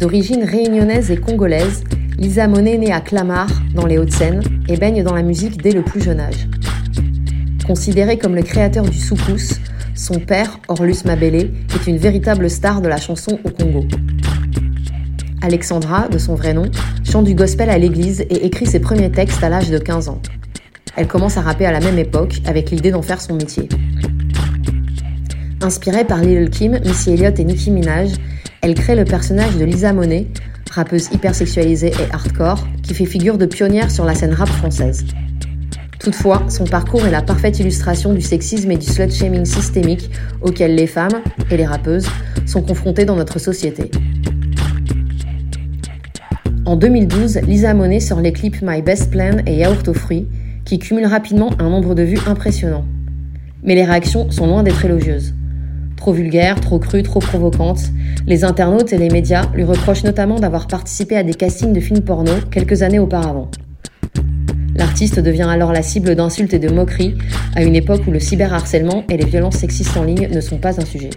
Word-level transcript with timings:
D'origine 0.00 0.44
réunionnaise 0.44 1.10
et 1.10 1.18
congolaise, 1.18 1.84
Lisa 2.16 2.48
Monet 2.48 2.78
naît 2.78 2.90
à 2.90 3.02
Clamart, 3.02 3.50
dans 3.74 3.84
les 3.84 3.98
Hauts-de-Seine, 3.98 4.40
et 4.66 4.78
baigne 4.78 5.02
dans 5.02 5.12
la 5.12 5.22
musique 5.22 5.60
dès 5.60 5.72
le 5.72 5.82
plus 5.82 6.00
jeune 6.00 6.20
âge. 6.20 6.48
Considéré 7.66 8.16
comme 8.16 8.34
le 8.34 8.40
créateur 8.40 8.82
du 8.86 8.98
soukous, 8.98 9.60
son 9.94 10.18
père, 10.18 10.58
Orlus 10.68 11.04
Mabélé, 11.04 11.50
est 11.74 11.86
une 11.86 11.98
véritable 11.98 12.48
star 12.48 12.80
de 12.80 12.88
la 12.88 12.96
chanson 12.96 13.38
au 13.44 13.50
Congo. 13.50 13.84
Alexandra, 15.42 16.08
de 16.08 16.16
son 16.16 16.34
vrai 16.34 16.54
nom, 16.54 16.70
chante 17.04 17.26
du 17.26 17.34
gospel 17.34 17.68
à 17.68 17.76
l'église 17.76 18.22
et 18.22 18.46
écrit 18.46 18.64
ses 18.64 18.80
premiers 18.80 19.10
textes 19.10 19.44
à 19.44 19.50
l'âge 19.50 19.68
de 19.68 19.78
15 19.78 20.08
ans. 20.08 20.22
Elle 20.96 21.08
commence 21.08 21.36
à 21.36 21.42
rapper 21.42 21.66
à 21.66 21.72
la 21.72 21.80
même 21.80 21.98
époque, 21.98 22.40
avec 22.46 22.70
l'idée 22.70 22.90
d'en 22.90 23.02
faire 23.02 23.20
son 23.20 23.34
métier. 23.34 23.68
Inspirée 25.62 26.04
par 26.04 26.22
Lil 26.22 26.48
Kim, 26.48 26.78
Missy 26.86 27.10
Elliott 27.10 27.38
et 27.38 27.44
Nicki 27.44 27.70
Minaj, 27.70 28.12
elle 28.62 28.74
crée 28.74 28.96
le 28.96 29.04
personnage 29.04 29.58
de 29.58 29.64
Lisa 29.66 29.92
Monet, 29.92 30.26
rappeuse 30.70 31.10
hypersexualisée 31.12 31.88
et 31.88 32.14
hardcore, 32.14 32.66
qui 32.82 32.94
fait 32.94 33.04
figure 33.04 33.36
de 33.36 33.44
pionnière 33.44 33.90
sur 33.90 34.06
la 34.06 34.14
scène 34.14 34.32
rap 34.32 34.48
française. 34.48 35.04
Toutefois, 35.98 36.44
son 36.48 36.64
parcours 36.64 37.04
est 37.04 37.10
la 37.10 37.20
parfaite 37.20 37.58
illustration 37.58 38.14
du 38.14 38.22
sexisme 38.22 38.70
et 38.70 38.78
du 38.78 38.86
slut-shaming 38.86 39.44
systémique 39.44 40.10
auquel 40.40 40.74
les 40.74 40.86
femmes, 40.86 41.20
et 41.50 41.58
les 41.58 41.66
rappeuses, 41.66 42.08
sont 42.46 42.62
confrontées 42.62 43.04
dans 43.04 43.16
notre 43.16 43.38
société. 43.38 43.90
En 46.64 46.76
2012, 46.76 47.40
Lisa 47.46 47.74
Monet 47.74 48.00
sort 48.00 48.22
les 48.22 48.32
clips 48.32 48.62
My 48.62 48.80
Best 48.80 49.10
Plan 49.10 49.42
et 49.44 49.56
Yaourt 49.56 49.86
aux 49.88 49.94
fruits, 49.94 50.26
qui 50.64 50.78
cumulent 50.78 51.06
rapidement 51.06 51.50
un 51.58 51.68
nombre 51.68 51.94
de 51.94 52.02
vues 52.02 52.20
impressionnant. 52.26 52.86
Mais 53.62 53.74
les 53.74 53.84
réactions 53.84 54.30
sont 54.30 54.46
loin 54.46 54.62
d'être 54.62 54.82
élogieuses. 54.86 55.34
Trop 56.00 56.14
vulgaire, 56.14 56.58
trop 56.58 56.78
crue, 56.78 57.02
trop 57.02 57.20
provocante, 57.20 57.90
les 58.26 58.42
internautes 58.42 58.94
et 58.94 58.96
les 58.96 59.10
médias 59.10 59.50
lui 59.54 59.64
reprochent 59.64 60.02
notamment 60.02 60.40
d'avoir 60.40 60.66
participé 60.66 61.14
à 61.14 61.22
des 61.22 61.34
castings 61.34 61.74
de 61.74 61.80
films 61.80 62.00
porno 62.00 62.32
quelques 62.50 62.80
années 62.80 62.98
auparavant. 62.98 63.50
L'artiste 64.74 65.20
devient 65.20 65.46
alors 65.50 65.74
la 65.74 65.82
cible 65.82 66.14
d'insultes 66.14 66.54
et 66.54 66.58
de 66.58 66.70
moqueries 66.70 67.18
à 67.54 67.62
une 67.62 67.76
époque 67.76 68.00
où 68.06 68.10
le 68.12 68.18
cyberharcèlement 68.18 69.04
et 69.10 69.18
les 69.18 69.26
violences 69.26 69.56
sexistes 69.56 69.94
en 69.98 70.04
ligne 70.04 70.30
ne 70.32 70.40
sont 70.40 70.56
pas 70.56 70.80
un 70.80 70.86
sujet. 70.86 71.10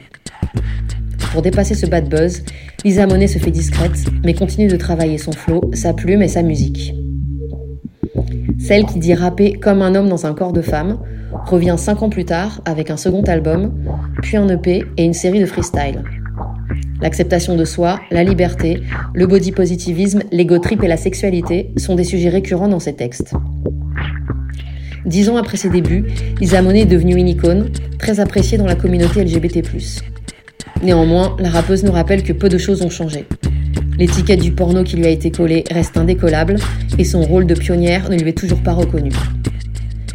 Pour 1.31 1.42
dépasser 1.42 1.75
ce 1.75 1.86
bad 1.86 2.09
buzz, 2.09 2.44
Lisa 2.84 3.08
Monet 3.08 3.28
se 3.28 3.40
fait 3.40 3.52
discrète, 3.52 4.03
mais 4.25 4.34
continue 4.34 4.68
de 4.68 4.75
travailler 4.75 5.18
son 5.18 5.31
flow, 5.31 5.62
sa 5.73 5.94
plume 5.94 6.22
et 6.22 6.28
sa 6.28 6.44
musique. 6.44 6.94
Celle 8.59 8.86
qui 8.86 9.00
dit 9.00 9.14
rapper 9.14 9.53
comme 9.53 9.81
un 9.81 9.95
homme 9.95 10.09
dans 10.09 10.25
un 10.25 10.33
corps 10.33 10.53
de 10.53 10.61
femme 10.61 11.00
revient 11.45 11.75
cinq 11.78 12.02
ans 12.03 12.09
plus 12.09 12.25
tard 12.25 12.61
avec 12.66 12.89
un 12.89 12.97
second 12.97 13.23
album, 13.23 13.73
puis 14.22 14.38
un 14.38 14.47
EP 14.50 14.86
et 14.97 15.03
une 15.03 15.14
série 15.14 15.39
de 15.39 15.45
freestyle. 15.45 16.03
L'acceptation 17.02 17.56
de 17.56 17.66
soi, 17.66 18.00
la 18.11 18.23
liberté, 18.23 18.81
le 19.14 19.28
body 19.28 19.52
positivisme, 19.52 20.22
l'ego 20.31 20.59
trip 20.59 20.84
et 20.84 20.88
la 20.88 20.97
sexualité 20.97 21.73
sont 21.78 21.95
des 21.95 22.06
sujets 22.06 22.30
récurrents 22.30 22.69
dans 22.69 22.80
ses 22.80 22.94
textes. 22.94 23.34
Dix 25.06 25.30
ans 25.30 25.36
après 25.36 25.58
ses 25.58 25.69
débuts, 25.69 26.06
Lisa 26.39 26.61
Monet 26.61 26.81
est 26.81 26.86
devenue 26.86 27.16
une 27.16 27.28
icône, 27.28 27.69
très 28.00 28.22
appréciée 28.22 28.58
dans 28.58 28.66
la 28.66 28.75
communauté 28.75 29.23
LGBT+. 29.23 29.61
Néanmoins, 30.81 31.36
la 31.39 31.50
rappeuse 31.50 31.84
nous 31.84 31.91
rappelle 31.91 32.23
que 32.23 32.31
peu 32.31 32.47
de 32.47 32.58
choses 32.58 32.81
ont 32.81 32.89
changé. 32.89 33.25
L'étiquette 33.98 34.42
du 34.42 34.52
porno 34.52 34.84
qui 34.84 34.96
lui 34.96 35.06
a 35.06 35.10
été 35.10 35.30
collée 35.30 35.64
reste 35.70 35.98
indécollable 35.98 36.56
et 36.98 37.04
son 37.04 37.22
rôle 37.22 37.46
de 37.46 37.54
pionnière 37.54 38.10
ne 38.10 38.18
lui 38.18 38.30
est 38.30 38.38
toujours 38.38 38.62
pas 38.62 38.74
reconnu. 38.74 39.12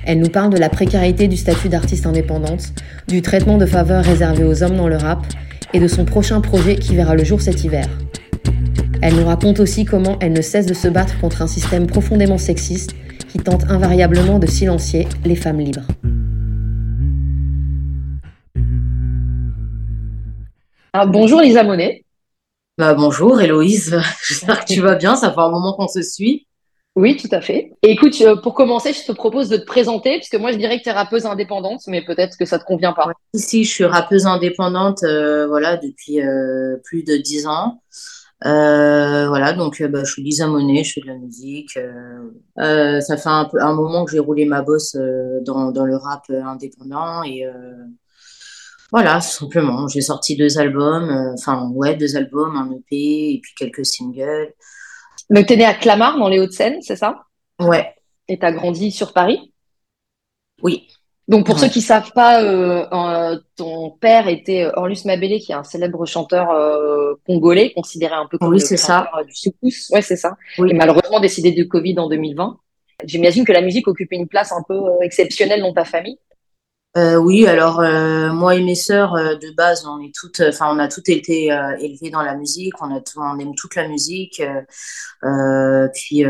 Elle 0.04 0.18
nous 0.18 0.30
parle 0.30 0.52
de 0.52 0.58
la 0.58 0.68
précarité 0.68 1.28
du 1.28 1.36
statut 1.36 1.68
d'artiste 1.68 2.06
indépendante, 2.06 2.72
du 3.06 3.22
traitement 3.22 3.56
de 3.56 3.66
faveur 3.66 4.04
réservé 4.04 4.42
aux 4.42 4.62
hommes 4.62 4.76
dans 4.76 4.88
le 4.88 4.96
rap 4.96 5.24
et 5.72 5.78
de 5.78 5.86
son 5.86 6.04
prochain 6.04 6.40
projet 6.40 6.76
qui 6.76 6.96
verra 6.96 7.14
le 7.14 7.24
jour 7.24 7.40
cet 7.40 7.62
hiver. 7.62 7.86
Elle 9.00 9.14
nous 9.14 9.26
raconte 9.26 9.60
aussi 9.60 9.84
comment 9.84 10.18
elle 10.20 10.32
ne 10.32 10.42
cesse 10.42 10.66
de 10.66 10.74
se 10.74 10.88
battre 10.88 11.20
contre 11.20 11.42
un 11.42 11.46
système 11.46 11.86
profondément 11.86 12.38
sexiste 12.38 12.96
qui 13.28 13.38
tente 13.38 13.70
invariablement 13.70 14.40
de 14.40 14.46
silencier 14.46 15.06
les 15.24 15.36
femmes 15.36 15.60
libres. 15.60 15.86
Ah, 20.92 21.06
bonjour 21.06 21.40
Lisa 21.40 21.62
Monet. 21.62 22.02
Bah, 22.78 22.94
bonjour 22.94 23.40
Héloïse, 23.40 24.00
j'espère 24.24 24.64
que 24.64 24.72
tu 24.72 24.80
vas 24.80 24.94
bien, 24.94 25.16
ça 25.16 25.32
fait 25.32 25.40
un 25.40 25.50
moment 25.50 25.72
qu'on 25.72 25.88
se 25.88 26.00
suit. 26.00 26.46
Oui, 26.94 27.16
tout 27.16 27.28
à 27.32 27.40
fait. 27.40 27.72
Et 27.82 27.90
écoute, 27.90 28.14
euh, 28.20 28.36
pour 28.36 28.54
commencer, 28.54 28.92
je 28.92 29.04
te 29.04 29.10
propose 29.10 29.48
de 29.48 29.56
te 29.56 29.64
présenter, 29.64 30.18
puisque 30.18 30.36
moi 30.36 30.52
je 30.52 30.58
dirais 30.58 30.78
que 30.78 30.84
tu 30.84 30.88
es 30.88 30.92
rappeuse 30.92 31.26
indépendante, 31.26 31.80
mais 31.88 32.04
peut-être 32.04 32.36
que 32.38 32.44
ça 32.44 32.56
te 32.56 32.64
convient 32.64 32.92
pas. 32.92 33.10
Ici, 33.34 33.64
je 33.64 33.70
suis 33.70 33.84
rappeuse 33.84 34.26
indépendante 34.26 35.02
euh, 35.02 35.48
voilà, 35.48 35.76
depuis 35.76 36.20
euh, 36.20 36.76
plus 36.84 37.02
de 37.02 37.16
dix 37.16 37.48
ans. 37.48 37.82
voilà, 38.44 39.54
donc 39.54 39.82
bah, 39.82 40.04
je 40.04 40.12
suis 40.12 40.22
Lisa 40.22 40.46
Monet, 40.46 40.84
je 40.84 40.92
fais 40.92 41.00
de 41.00 41.08
la 41.08 41.16
musique. 41.16 41.76
ça 42.56 43.16
fait 43.16 43.28
un, 43.28 43.48
un 43.58 43.74
moment 43.74 44.04
que 44.04 44.12
j'ai 44.12 44.20
roulé 44.20 44.44
ma 44.44 44.62
bosse 44.62 44.96
dans, 45.44 45.72
dans, 45.72 45.84
le 45.84 45.96
rap 45.96 46.30
indépendant 46.30 47.24
et 47.24 47.44
voilà, 48.90 49.20
simplement. 49.20 49.86
J'ai 49.88 50.00
sorti 50.00 50.36
deux 50.36 50.58
albums, 50.58 51.34
enfin 51.34 51.68
ouais, 51.74 51.94
deux 51.94 52.16
albums, 52.16 52.56
un 52.56 52.70
EP 52.72 53.34
et 53.34 53.40
puis 53.42 53.52
quelques 53.56 53.84
singles. 53.84 54.54
Donc, 55.30 55.46
tu 55.46 55.52
es 55.52 55.56
né 55.56 55.64
à 55.64 55.74
Clamart, 55.74 56.18
dans 56.18 56.28
les 56.28 56.38
Hauts-de-Seine, 56.38 56.80
c'est 56.80 56.96
ça? 56.96 57.26
Ouais. 57.60 57.94
Et 58.28 58.38
tu 58.38 58.46
as 58.46 58.52
grandi 58.52 58.90
sur 58.90 59.12
Paris? 59.12 59.52
Oui. 60.62 60.88
Donc, 61.28 61.44
pour 61.44 61.58
ceux 61.58 61.68
qui 61.68 61.82
savent 61.82 62.12
pas, 62.12 62.42
euh, 62.42 62.86
euh, 62.90 63.38
ton 63.56 63.90
père 63.90 64.28
était 64.28 64.64
euh, 64.64 64.72
Orlus 64.76 65.04
Mabélé, 65.04 65.40
qui 65.40 65.52
est 65.52 65.54
un 65.54 65.64
célèbre 65.64 66.06
chanteur 66.06 66.48
congolais, 67.26 67.72
considéré 67.74 68.14
un 68.14 68.26
peu 68.26 68.38
comme 68.38 68.48
oui, 68.48 68.60
le 68.70 68.76
ça. 68.76 69.10
du 69.26 69.34
soukous. 69.34 69.90
Ouais, 69.90 70.00
c'est 70.00 70.16
ça. 70.16 70.36
Oui. 70.56 70.70
Et 70.70 70.74
malheureusement 70.74 71.20
décédé 71.20 71.52
de 71.52 71.64
Covid 71.64 71.98
en 71.98 72.08
2020. 72.08 72.58
J'imagine 73.04 73.44
que 73.44 73.52
la 73.52 73.60
musique 73.60 73.86
occupait 73.86 74.16
une 74.16 74.26
place 74.26 74.52
un 74.52 74.62
peu 74.66 74.80
exceptionnelle 75.02 75.60
dans 75.60 75.74
ta 75.74 75.84
famille. 75.84 76.18
Euh, 76.96 77.16
oui, 77.16 77.46
alors 77.46 77.80
euh, 77.80 78.32
moi 78.32 78.56
et 78.56 78.62
mes 78.64 78.74
sœurs 78.74 79.14
euh, 79.14 79.34
de 79.36 79.54
base, 79.54 79.86
on 79.86 80.00
est 80.00 80.10
toutes, 80.14 80.40
enfin 80.40 80.74
on 80.74 80.78
a 80.78 80.88
toutes 80.88 81.10
été 81.10 81.52
euh, 81.52 81.76
élevées 81.78 82.10
dans 82.10 82.22
la 82.22 82.34
musique, 82.34 82.72
on 82.82 82.90
a, 82.90 83.00
on 83.16 83.38
aime 83.38 83.54
toute 83.54 83.76
la 83.76 83.86
musique. 83.86 84.42
puis 85.94 86.24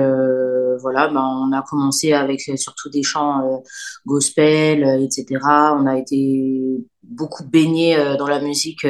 voilà, 0.80 1.08
ben 1.08 1.22
on 1.22 1.52
a 1.56 1.62
commencé 1.62 2.12
avec 2.12 2.41
surtout 2.56 2.91
des 2.91 3.02
chants 3.02 3.62
gospel, 4.04 4.82
etc. 5.02 5.41
On 5.44 5.86
a 5.86 5.96
été 5.96 6.84
beaucoup 7.02 7.44
baigné 7.44 7.96
dans 8.19 8.26
la 8.28 8.40
musique, 8.40 8.86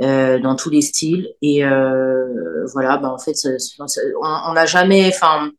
dans 0.00 0.56
tous 0.56 0.70
les 0.70 0.82
styles. 0.82 1.28
Et 1.42 1.62
voilà, 2.72 2.96
ben 2.98 3.10
en 3.10 3.18
fait, 3.18 3.36
on 3.78 4.52
n'a 4.54 4.66
jamais, 4.66 5.08
enfin 5.14 5.52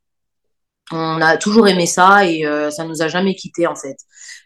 on 0.91 1.21
a 1.21 1.37
toujours 1.37 1.67
aimé 1.67 1.85
ça 1.85 2.25
et 2.25 2.45
euh, 2.45 2.71
ça 2.71 2.85
nous 2.85 3.01
a 3.01 3.07
jamais 3.07 3.35
quitté 3.35 3.67
en 3.67 3.75
fait. 3.75 3.97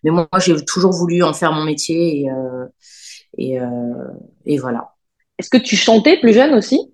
Mais 0.03 0.11
moi, 0.11 0.27
j'ai 0.39 0.55
toujours 0.65 0.91
voulu 0.91 1.23
en 1.23 1.33
faire 1.33 1.53
mon 1.53 1.63
métier 1.63 2.21
et, 2.21 2.29
euh, 2.29 2.65
et, 3.37 3.59
euh, 3.59 3.67
et, 4.45 4.57
voilà. 4.57 4.93
Est-ce 5.39 5.49
que 5.49 5.57
tu 5.57 5.75
chantais 5.75 6.19
plus 6.19 6.33
jeune 6.33 6.53
aussi? 6.53 6.93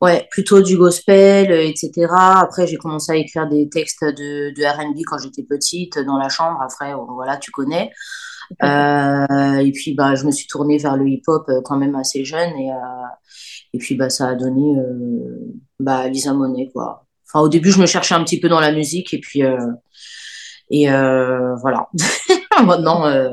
Ouais, 0.00 0.26
plutôt 0.30 0.60
du 0.60 0.76
gospel, 0.76 1.52
etc. 1.52 2.08
Après, 2.10 2.66
j'ai 2.66 2.76
commencé 2.76 3.12
à 3.12 3.16
écrire 3.16 3.48
des 3.48 3.68
textes 3.68 4.04
de, 4.04 4.50
de 4.50 4.64
R&B 4.64 4.98
quand 5.06 5.18
j'étais 5.18 5.44
petite 5.44 5.98
dans 5.98 6.18
la 6.18 6.28
chambre. 6.28 6.60
Après, 6.60 6.92
voilà, 7.08 7.36
tu 7.36 7.52
connais. 7.52 7.90
et 8.60 9.72
puis, 9.72 9.94
bah, 9.94 10.14
je 10.16 10.24
me 10.24 10.32
suis 10.32 10.48
tournée 10.48 10.78
vers 10.78 10.96
le 10.96 11.08
hip-hop 11.08 11.48
quand 11.64 11.76
même 11.76 11.94
assez 11.94 12.24
jeune 12.24 12.50
et 12.56 12.70
et 13.74 13.78
puis 13.78 13.94
bah, 13.94 14.10
ça 14.10 14.28
a 14.28 14.34
donné 14.34 14.76
bah, 15.78 16.08
Lisa 16.08 16.34
Monet 16.34 16.70
quoi 16.72 17.06
au 17.40 17.48
début, 17.48 17.70
je 17.70 17.80
me 17.80 17.86
cherchais 17.86 18.14
un 18.14 18.24
petit 18.24 18.40
peu 18.40 18.48
dans 18.48 18.60
la 18.60 18.72
musique 18.72 19.14
et 19.14 19.18
puis 19.18 19.42
euh, 19.42 19.56
et 20.70 20.90
euh, 20.90 21.54
voilà. 21.56 21.88
Maintenant, 22.64 23.06
euh, 23.06 23.30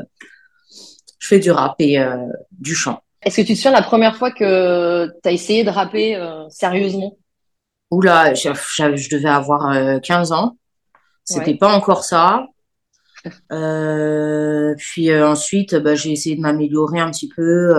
je 1.20 1.28
fais 1.28 1.40
du 1.40 1.52
rap 1.52 1.76
et 1.80 2.00
du 2.52 2.76
chant. 2.76 3.02
Est-ce 3.22 3.42
que 3.42 3.42
tu 3.42 3.54
te 3.54 3.58
souviens 3.58 3.72
la 3.72 3.82
première 3.82 4.16
fois 4.16 4.32
que 4.32 5.08
tu 5.22 5.30
as 5.30 5.32
essayé 5.32 5.64
de 5.64 5.70
rapper 5.70 6.18
sérieusement? 6.50 7.18
Oula, 7.92 8.34
je, 8.34 8.50
je 8.54 9.10
devais 9.10 9.30
avoir 9.30 10.02
15 10.02 10.32
ans. 10.32 10.58
C'était 11.26 11.56
pas 11.56 11.76
encore 11.76 12.04
ça. 12.04 12.46
puis 14.78 15.14
ensuite, 15.22 15.76
bah, 15.76 15.96
j'ai 15.96 16.12
essayé 16.14 16.36
de 16.36 16.42
m'améliorer 16.42 17.00
un 17.00 17.12
petit 17.12 17.28
peu. 17.28 17.74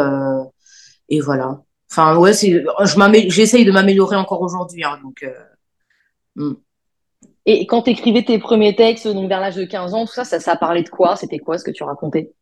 et 1.08 1.20
voilà. 1.20 1.62
Enfin, 1.90 2.16
ouais, 2.16 2.34
c'est, 2.34 2.62
j'essaye 3.28 3.64
de 3.64 3.72
m'améliorer 3.72 4.16
encore 4.16 4.42
aujourd'hui. 4.42 4.84
Hein, 4.84 5.00
donc, 5.02 5.24
Mm. 6.40 6.54
Et 7.46 7.66
quand 7.66 7.82
tu 7.82 7.90
écrivais 7.90 8.24
tes 8.24 8.38
premiers 8.38 8.74
textes, 8.74 9.06
donc 9.06 9.28
vers 9.28 9.40
l'âge 9.40 9.56
de 9.56 9.64
15 9.64 9.94
ans, 9.94 10.06
tout 10.06 10.12
ça, 10.12 10.24
ça, 10.24 10.40
ça 10.40 10.56
parlait 10.56 10.82
de 10.82 10.88
quoi? 10.88 11.16
C'était 11.16 11.38
quoi 11.38 11.58
ce 11.58 11.64
que 11.64 11.70
tu 11.70 11.82
racontais? 11.82 12.32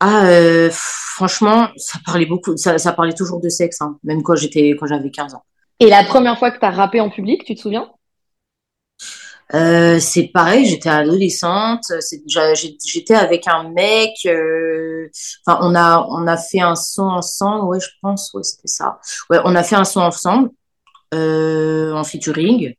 Ah, 0.00 0.26
euh, 0.26 0.68
franchement, 0.72 1.68
ça 1.76 1.98
parlait 2.04 2.26
beaucoup, 2.26 2.56
ça, 2.56 2.78
ça 2.78 2.92
parlait 2.92 3.12
toujours 3.12 3.40
de 3.40 3.48
sexe, 3.48 3.80
hein, 3.80 3.98
même 4.02 4.22
quand 4.22 4.34
j'étais, 4.34 4.70
quand 4.70 4.86
j'avais 4.86 5.10
15 5.10 5.34
ans. 5.34 5.44
Et 5.78 5.88
la 5.88 6.04
première 6.04 6.38
fois 6.38 6.50
que 6.50 6.58
tu 6.58 6.64
as 6.64 6.70
rappé 6.70 7.00
en 7.00 7.10
public, 7.10 7.44
tu 7.44 7.54
te 7.54 7.60
souviens? 7.60 7.88
Euh, 9.54 10.00
c'est 10.00 10.28
pareil, 10.28 10.64
j'étais 10.64 10.88
adolescente, 10.88 11.84
j'étais 12.26 13.14
avec 13.14 13.46
un 13.46 13.68
mec, 13.70 14.12
euh, 14.24 15.08
enfin 15.44 15.58
on 15.60 15.74
a 15.74 16.06
on 16.08 16.26
a 16.26 16.38
fait 16.38 16.60
un 16.60 16.74
son 16.74 17.02
ensemble, 17.02 17.66
ouais 17.66 17.78
je 17.78 17.88
pense, 18.00 18.32
ouais 18.32 18.42
c'était 18.42 18.68
ça. 18.68 18.98
Ouais, 19.28 19.38
on 19.44 19.54
a 19.54 19.62
fait 19.62 19.76
un 19.76 19.84
son 19.84 20.00
ensemble 20.00 20.50
en 21.12 22.04
featuring, 22.04 22.74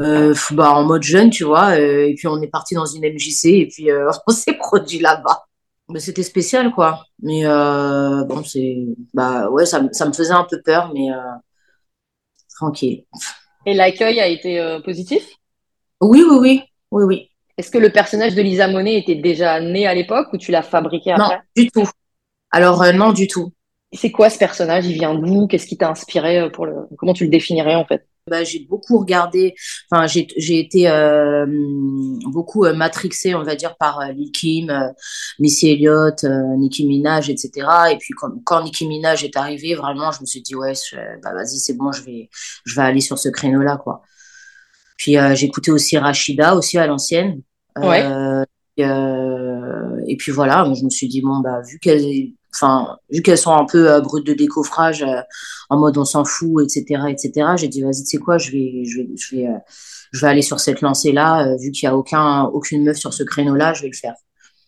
euh, 0.00 0.34
bah 0.52 0.72
en 0.72 0.84
mode 0.84 1.02
jeune 1.02 1.30
tu 1.30 1.44
vois, 1.44 1.76
euh, 1.78 2.08
et 2.08 2.14
puis 2.14 2.26
on 2.26 2.40
est 2.42 2.48
parti 2.48 2.74
dans 2.74 2.86
une 2.86 3.04
MJC 3.04 3.46
et 3.46 3.68
puis 3.68 3.90
euh, 3.90 4.10
on 4.26 4.32
s'est 4.32 4.54
produit 4.54 4.98
là-bas. 4.98 5.44
Mais 5.88 6.00
c'était 6.00 6.22
spécial 6.22 6.72
quoi, 6.72 7.04
mais 7.22 7.44
bon 7.44 8.42
c'est 8.42 8.86
bah 9.12 9.50
ouais 9.50 9.66
ça 9.66 9.82
ça 9.92 10.06
me 10.06 10.12
faisait 10.12 10.32
un 10.32 10.46
peu 10.48 10.62
peur, 10.62 10.90
mais 10.94 11.08
tranquille. 12.56 13.04
Et 13.66 13.74
l'accueil 13.74 14.18
a 14.18 14.26
été 14.26 14.78
positif? 14.82 15.28
Oui, 16.00 16.22
oui, 16.28 16.38
oui, 16.40 16.62
oui, 16.90 17.04
oui. 17.04 17.30
Est-ce 17.56 17.70
que 17.70 17.78
le 17.78 17.90
personnage 17.90 18.34
de 18.34 18.42
Lisa 18.42 18.66
Monet 18.66 18.98
était 18.98 19.14
déjà 19.14 19.60
né 19.60 19.86
à 19.86 19.94
l'époque 19.94 20.32
ou 20.32 20.38
tu 20.38 20.50
l'as 20.50 20.62
fabriqué 20.62 21.12
après? 21.12 21.36
Non, 21.36 21.40
du 21.56 21.70
tout. 21.70 21.88
Alors 22.50 22.82
euh, 22.82 22.92
non, 22.92 23.12
du 23.12 23.28
tout. 23.28 23.52
C'est 23.92 24.10
quoi 24.10 24.28
ce 24.28 24.38
personnage? 24.38 24.86
Il 24.86 24.94
vient 24.94 25.14
d'où? 25.14 25.46
Qu'est-ce 25.46 25.66
qui 25.66 25.76
t'a 25.76 25.88
inspiré 25.88 26.40
euh, 26.40 26.50
pour 26.50 26.66
le 26.66 26.74
Comment 26.98 27.12
tu 27.12 27.24
le 27.24 27.30
définirais 27.30 27.76
en 27.76 27.84
fait? 27.84 28.06
Bah, 28.26 28.44
j'ai 28.44 28.66
beaucoup 28.68 28.98
regardé, 28.98 29.54
enfin 29.90 30.06
j'ai 30.06 30.26
j'ai 30.36 30.58
été 30.58 30.88
euh, 30.88 31.46
beaucoup 32.26 32.64
matrixée, 32.72 33.34
on 33.34 33.42
va 33.42 33.54
dire, 33.54 33.76
par 33.76 34.00
Lil 34.12 34.32
Kim, 34.32 34.92
Missy 35.38 35.70
Elliott, 35.70 36.24
Nicki 36.24 36.86
Minaj, 36.86 37.30
etc. 37.30 37.68
Et 37.92 37.98
puis 37.98 38.14
quand, 38.16 38.30
quand 38.44 38.62
Nicki 38.64 38.86
Minaj 38.88 39.24
est 39.24 39.36
arrivée, 39.36 39.74
vraiment, 39.74 40.10
je 40.12 40.20
me 40.20 40.26
suis 40.26 40.42
dit 40.42 40.54
ouais, 40.54 40.72
bah 41.22 41.32
vas-y, 41.34 41.58
c'est 41.58 41.74
bon, 41.74 41.92
je 41.92 42.02
vais 42.02 42.30
je 42.64 42.74
vais 42.74 42.82
aller 42.82 43.00
sur 43.00 43.18
ce 43.18 43.28
créneau-là, 43.28 43.76
quoi. 43.76 44.02
Puis 44.96 45.18
euh, 45.18 45.34
j'écoutais 45.34 45.70
aussi 45.70 45.98
Rachida, 45.98 46.54
aussi 46.56 46.78
à 46.78 46.86
l'ancienne. 46.86 47.42
Euh, 47.78 48.44
euh, 48.80 49.83
et 50.06 50.16
puis 50.16 50.32
voilà, 50.32 50.70
je 50.74 50.84
me 50.84 50.90
suis 50.90 51.08
dit 51.08 51.20
bon 51.22 51.40
bah 51.40 51.60
vu 51.62 51.78
qu'elles, 51.78 52.32
enfin 52.54 52.96
vu 53.10 53.22
qu'elles 53.22 53.38
sont 53.38 53.52
un 53.52 53.64
peu 53.64 54.00
brutes 54.00 54.26
de 54.26 54.34
décoffrage, 54.34 55.04
en 55.70 55.78
mode 55.78 55.98
on 55.98 56.04
s'en 56.04 56.24
fout, 56.24 56.64
etc., 56.64 57.02
etc. 57.08 57.50
J'ai 57.56 57.68
dit 57.68 57.82
vas-y, 57.82 58.02
tu 58.02 58.06
sais 58.06 58.18
quoi, 58.18 58.38
je 58.38 58.50
vais, 58.50 58.84
je 58.84 58.98
vais, 58.98 59.08
je 59.16 59.36
vais, 59.36 59.48
je 60.12 60.20
vais 60.20 60.28
aller 60.28 60.42
sur 60.42 60.60
cette 60.60 60.80
lancée 60.80 61.12
là, 61.12 61.56
vu 61.56 61.70
qu'il 61.70 61.86
y 61.86 61.90
a 61.90 61.96
aucun, 61.96 62.44
aucune 62.44 62.84
meuf 62.84 62.96
sur 62.96 63.12
ce 63.12 63.22
créneau 63.22 63.54
là, 63.54 63.74
je 63.74 63.82
vais 63.82 63.88
le 63.88 63.96
faire. 63.96 64.14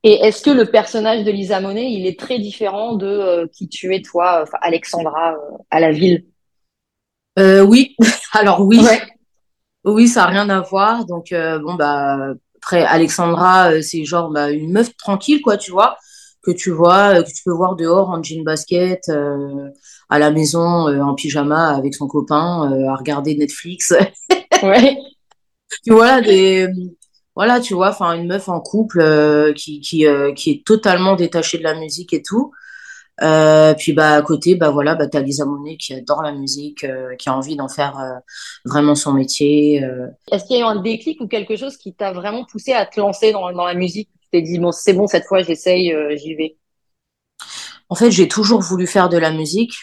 Et 0.02 0.12
est-ce 0.24 0.42
que 0.42 0.50
le 0.50 0.66
personnage 0.66 1.24
de 1.24 1.32
Lisa 1.32 1.60
Monet, 1.60 1.90
il 1.90 2.06
est 2.06 2.18
très 2.18 2.38
différent 2.38 2.94
de 2.94 3.50
qui 3.52 3.68
tu 3.68 3.94
es 3.94 4.02
toi, 4.02 4.44
Alexandra, 4.62 5.34
à 5.70 5.80
la 5.80 5.90
ville? 5.90 6.26
Euh, 7.38 7.62
Oui, 7.62 7.96
alors 8.32 8.60
oui. 8.60 8.80
Oui, 9.84 10.08
ça 10.08 10.24
a 10.24 10.26
rien 10.26 10.48
à 10.48 10.60
voir. 10.60 11.06
Donc 11.06 11.32
euh, 11.32 11.58
bon 11.58 11.74
bah 11.74 12.34
après 12.66 12.82
Alexandra, 12.82 13.70
euh, 13.70 13.80
c'est 13.80 14.04
genre 14.04 14.30
bah, 14.30 14.50
une 14.50 14.72
meuf 14.72 14.96
tranquille 14.96 15.40
quoi, 15.40 15.56
tu 15.56 15.70
vois, 15.70 15.96
que 16.42 16.50
tu 16.50 16.72
vois, 16.72 17.14
euh, 17.14 17.22
que 17.22 17.28
tu 17.28 17.44
peux 17.44 17.52
voir 17.52 17.76
dehors 17.76 18.10
en 18.10 18.20
jean 18.20 18.42
basket, 18.42 19.08
à 20.08 20.18
la 20.18 20.30
maison 20.32 20.88
en 21.00 21.14
pyjama 21.14 21.76
avec 21.76 21.94
son 21.94 22.08
copain, 22.08 22.68
à 22.88 22.96
regarder 22.96 23.36
Netflix. 23.36 23.94
ouais. 24.62 24.98
Puis 25.84 25.92
voilà 25.92 26.20
des 26.20 26.68
voilà, 27.36 27.60
tu 27.60 27.74
vois, 27.74 27.90
enfin 27.90 28.14
une 28.14 28.28
meuf 28.28 28.48
en 28.48 28.60
couple 28.60 29.52
qui 29.54 29.80
qui 29.80 30.06
qui 30.34 30.50
est 30.50 30.66
totalement 30.66 31.14
détachée 31.14 31.58
de 31.58 31.64
la 31.64 31.74
musique 31.74 32.12
et 32.12 32.22
tout. 32.22 32.52
Euh, 33.22 33.74
puis 33.74 33.92
bah 33.92 34.14
à 34.14 34.22
côté, 34.22 34.54
bah 34.56 34.70
voilà, 34.70 34.94
bah 34.94 35.06
t'as 35.06 35.20
Lisa 35.20 35.44
Monet 35.44 35.76
qui 35.76 35.94
adore 35.94 36.22
la 36.22 36.32
musique, 36.32 36.84
euh, 36.84 37.14
qui 37.16 37.28
a 37.28 37.34
envie 37.34 37.56
d'en 37.56 37.68
faire 37.68 37.98
euh, 37.98 38.18
vraiment 38.64 38.94
son 38.94 39.12
métier. 39.12 39.82
Est-ce 40.30 40.44
qu'il 40.44 40.56
y 40.56 40.62
a 40.62 40.66
eu 40.66 40.68
un 40.68 40.80
déclic 40.82 41.20
ou 41.20 41.26
quelque 41.26 41.56
chose 41.56 41.76
qui 41.76 41.94
t'a 41.94 42.12
vraiment 42.12 42.44
poussé 42.44 42.72
à 42.72 42.84
te 42.84 43.00
lancer 43.00 43.32
dans, 43.32 43.52
dans 43.52 43.64
la 43.64 43.74
musique? 43.74 44.10
Tu 44.20 44.28
t'es 44.32 44.42
dit 44.42 44.58
bon 44.58 44.72
c'est 44.72 44.92
bon 44.92 45.06
cette 45.06 45.24
fois 45.24 45.42
j'essaye, 45.42 45.94
j'y 46.16 46.34
vais. 46.34 46.56
En 47.88 47.94
fait 47.94 48.10
j'ai 48.10 48.28
toujours 48.28 48.60
voulu 48.60 48.86
faire 48.86 49.08
de 49.08 49.16
la 49.16 49.30
musique, 49.30 49.74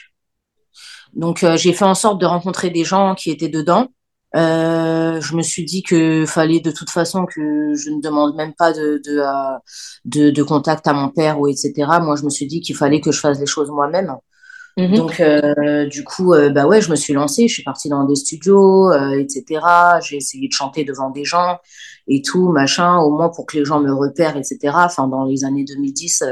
donc 1.14 1.46
j'ai 1.56 1.74
fait 1.74 1.86
en 1.86 1.96
sorte 1.96 2.20
de 2.20 2.26
rencontrer 2.26 2.70
des 2.70 2.84
gens 2.84 3.16
qui 3.16 3.32
étaient 3.32 3.50
dedans. 3.50 3.90
Euh, 4.36 4.40
je 5.34 5.38
me 5.38 5.42
suis 5.42 5.66
dit 5.66 5.82
que 5.82 6.26
fallait 6.28 6.60
de 6.60 6.72
toute 6.72 6.92
façon 6.92 7.26
que 7.26 7.74
je 7.74 7.90
ne 7.90 8.00
demande 8.02 8.36
même 8.36 8.54
pas 8.54 8.72
de 8.72 9.02
de, 9.04 9.18
euh, 9.18 9.58
de, 10.06 10.30
de 10.30 10.44
contact 10.44 10.88
à 10.88 10.94
mon 10.94 11.10
père 11.10 11.40
ou 11.40 11.48
etc. 11.48 11.74
Moi, 12.02 12.16
je 12.16 12.24
me 12.24 12.30
suis 12.30 12.46
dit 12.46 12.62
qu'il 12.62 12.76
fallait 12.76 13.02
que 13.02 13.12
je 13.12 13.20
fasse 13.20 13.40
les 13.40 13.48
choses 13.48 13.72
moi-même. 13.72 14.16
Mhm. 14.78 14.96
Donc, 14.96 15.20
euh, 15.20 15.86
du 15.88 16.04
coup, 16.04 16.34
euh, 16.34 16.50
bah 16.50 16.68
ouais, 16.68 16.82
je 16.82 16.92
me 16.92 16.96
suis 16.96 17.14
lancée. 17.14 17.48
Je 17.48 17.54
suis 17.54 17.64
partie 17.64 17.90
dans 17.90 18.06
des 18.06 18.16
studios, 18.16 18.92
euh, 18.92 19.20
etc. 19.20 19.62
J'ai 20.02 20.18
essayé 20.18 20.48
de 20.48 20.54
chanter 20.54 20.84
devant 20.84 21.10
des 21.10 21.26
gens 21.26 21.58
et 22.08 22.22
tout, 22.22 22.50
machin, 22.50 22.98
au 23.00 23.12
moins 23.12 23.30
pour 23.30 23.46
que 23.48 23.58
les 23.58 23.66
gens 23.66 23.80
me 23.80 23.94
repèrent, 23.94 24.38
etc. 24.38 24.60
Enfin, 24.76 25.08
dans 25.08 25.26
les 25.26 25.46
années 25.46 25.64
2010, 25.64 26.24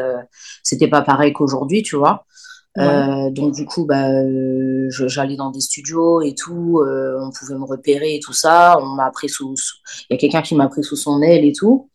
c'était 0.64 0.88
pas 0.88 1.02
pareil 1.02 1.34
qu'aujourd'hui, 1.34 1.82
tu 1.82 1.96
vois. 1.96 2.26
Euh, 2.78 3.30
donc 3.32 3.54
du 3.54 3.66
coup, 3.66 3.86
bah, 3.86 4.10
euh, 4.10 4.88
j'allais 4.90 5.36
dans 5.36 5.52
des 5.52 5.60
studios 5.60 6.22
et 6.22 6.34
tout, 6.34 6.80
euh, 6.80 7.20
on 7.22 7.32
pouvait 7.32 7.56
me 7.56 7.66
repérer 7.66 8.16
et 8.16 8.20
tout 8.20 8.34
ça. 8.34 8.78
On 8.82 8.96
m'a 8.96 9.12
pris 9.12 9.30
sous, 9.30 9.54
il 10.10 10.14
y 10.14 10.16
a 10.16 10.18
quelqu'un 10.18 10.42
qui 10.42 10.56
m'a 10.56 10.68
pris 10.68 10.84
sous 10.84 10.96
son 10.96 11.22
aile 11.22 11.46
et 11.46 11.54
tout. 11.54 11.90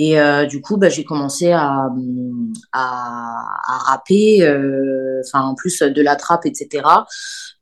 Et 0.00 0.16
du 0.48 0.60
coup, 0.60 0.76
bah, 0.76 0.90
j'ai 0.90 1.02
commencé 1.02 1.50
à, 1.50 1.88
à, 2.72 3.44
à 3.66 3.78
rapper, 3.90 4.48
enfin 5.26 5.40
en 5.40 5.56
plus 5.56 5.80
de 5.80 6.02
la 6.02 6.14
trappe, 6.14 6.46
etc. 6.46 6.84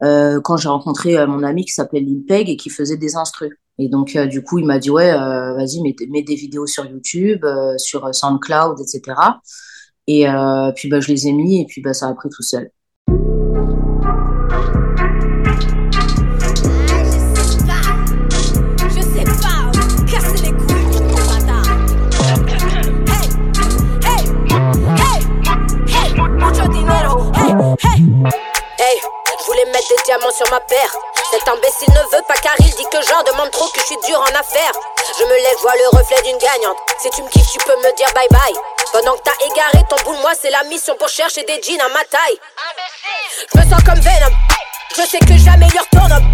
quand 0.01 0.57
j'ai 0.59 0.69
rencontré 0.69 1.27
mon 1.27 1.43
ami 1.43 1.65
qui 1.65 1.73
s'appelle 1.73 2.05
Limpeg 2.05 2.51
et 2.51 2.59
qui 2.59 2.69
faisait 2.69 2.99
des 2.99 3.17
instrus. 3.17 3.53
Et 3.79 3.89
donc 3.89 4.19
du 4.19 4.43
coup, 4.43 4.59
il 4.59 4.67
m'a 4.67 4.79
dit 4.79 4.91
ouais, 4.91 5.13
vas-y, 5.13 5.81
mets, 5.81 5.97
mets, 6.11 6.23
des 6.23 6.35
vidéos 6.35 6.67
sur 6.67 6.85
YouTube, 6.85 7.47
sur 7.79 8.15
SoundCloud, 8.15 8.81
etc. 8.83 9.15
Et 10.09 10.29
euh, 10.29 10.73
puis 10.73 10.89
bah, 10.89 11.01
je 11.01 11.09
les 11.09 11.27
ai 11.27 11.33
mis 11.33 11.61
et 11.63 11.67
puis 11.67 11.81
bah, 11.81 11.93
ça 11.93 12.09
a 12.09 12.15
pris 12.15 12.29
tout 12.29 12.43
seul. 12.43 12.71
Hey, 27.83 28.46
des 29.89 30.03
diamants 30.05 30.35
sur 30.37 30.49
ma 30.51 30.61
paire. 30.61 30.93
Cet 31.31 31.47
imbécile 31.49 31.91
ne 31.91 32.17
veut 32.17 32.25
pas 32.27 32.37
car 32.43 32.55
il 32.59 32.71
dit 32.71 32.87
que 32.91 33.03
j'en 33.03 33.23
demande 33.31 33.51
trop, 33.51 33.67
que 33.69 33.81
je 33.81 33.87
suis 33.87 33.99
dur 34.07 34.21
en 34.21 34.35
affaires. 34.39 34.73
Je 35.19 35.25
me 35.25 35.37
lève, 35.37 35.59
vois 35.61 35.75
le 35.75 35.99
reflet 35.99 36.21
d'une 36.23 36.39
gagnante. 36.39 36.79
Si 36.99 37.11
tu 37.11 37.23
me 37.23 37.29
kiffes, 37.29 37.51
tu 37.53 37.59
peux 37.59 37.77
me 37.77 37.97
dire 37.97 38.09
bye 38.15 38.29
bye. 38.31 38.55
Pendant 38.93 39.17
que 39.17 39.23
t'as 39.25 39.47
égaré 39.47 39.85
ton 39.89 39.97
boule, 40.05 40.21
moi 40.23 40.33
c'est 40.41 40.51
la 40.51 40.65
mission 40.65 40.95
pour 40.99 41.09
chercher 41.09 41.43
des 41.45 41.61
jeans 41.63 41.81
à 41.81 41.89
ma 41.89 42.05
taille. 42.05 42.39
Je 43.53 43.59
me 43.59 43.71
sens 43.71 43.83
comme 43.85 44.01
Venom. 44.01 44.35
Je 44.97 45.03
sais 45.03 45.19
que 45.19 45.37
jamais 45.37 45.69
leur 45.75 45.85
retourne. 45.85 46.25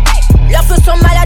Leurs 0.51 0.65
feux 0.65 0.83
sont 0.85 0.97
malades. 0.99 1.23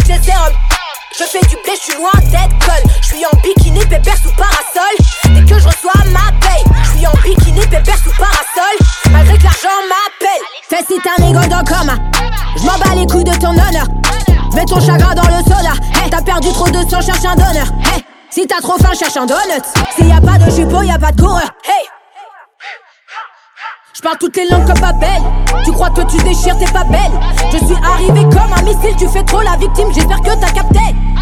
Je 1.19 1.25
fais 1.25 1.41
du 1.47 1.57
blé, 1.57 1.73
je 1.75 1.81
suis 1.81 1.95
loin 1.95 2.11
d'être 2.25 2.59
conne. 2.67 2.93
Je 3.01 3.07
suis 3.07 3.25
en 3.25 3.37
bikini, 3.39 3.81
pépère 3.87 4.17
sous 4.19 4.33
parasol. 4.37 4.97
Dès 5.25 5.41
que 5.51 5.59
je 5.59 5.67
reçois 5.67 6.05
ma 6.07 6.31
paye, 6.47 6.63
je 6.85 6.99
suis 6.99 7.07
en 7.07 7.13
bikini, 7.23 7.67
pépère 7.67 7.97
sous 7.97 8.13
parasol. 8.19 8.77
Malgré 9.11 9.39
que 9.39 9.45
l'argent 9.45 9.69
m'appelle. 9.89 10.16
Fais 10.77 10.85
si 10.95 11.01
t'as 11.03 11.25
rigole 11.25 11.49
dans 11.49 11.65
coma. 11.65 11.95
Je 12.57 12.67
m'en 12.67 12.77
bats 12.79 12.95
les 12.95 13.07
couilles 13.07 13.25
de 13.25 13.35
ton 13.37 13.49
honneur. 13.49 13.87
Mets 14.55 14.67
ton 14.67 14.79
chagrin 14.79 15.15
dans 15.15 15.23
le 15.23 15.43
soda. 15.45 15.73
Hey, 15.95 16.11
t'as 16.11 16.21
perdu 16.21 16.53
trop 16.53 16.69
de 16.69 16.81
sang, 16.91 17.01
cherche 17.01 17.25
un 17.25 17.35
donneur. 17.35 17.67
Hey, 17.95 18.05
si 18.29 18.47
t'as 18.47 18.61
trop 18.61 18.77
faim, 18.77 18.93
cherche 18.99 19.17
un 19.17 19.25
donut. 19.25 19.65
S'il 19.97 20.09
y 20.09 20.13
a 20.13 20.21
pas 20.21 20.37
de 20.37 20.51
jupeau, 20.51 20.83
y 20.83 20.91
a 20.91 20.99
pas 20.99 21.13
de 21.13 21.21
coureur. 21.21 21.49
Hey! 21.65 21.87
Je 23.95 24.03
parle 24.03 24.19
toutes 24.19 24.37
les 24.37 24.47
langues 24.51 24.67
comme 24.67 24.79
Babel. 24.81 25.23
Tu 25.65 25.73
crois 25.73 25.89
que 25.89 26.03
tu 26.03 26.19
déchires, 26.19 26.59
t'es 26.59 26.71
pas 26.71 26.85
belle. 26.85 27.13
Je 27.53 27.57
suis 27.57 27.77
arrivé 27.83 28.23
comme 28.25 28.53
un 28.55 28.63
missile, 28.63 28.97
tu 28.99 29.09
fais 29.09 29.23
trop 29.23 29.41
la 29.41 29.57
victime, 29.57 29.89
j'espère 29.95 30.21
que 30.21 30.35
t'as 30.39 30.51
capté. 30.51 30.81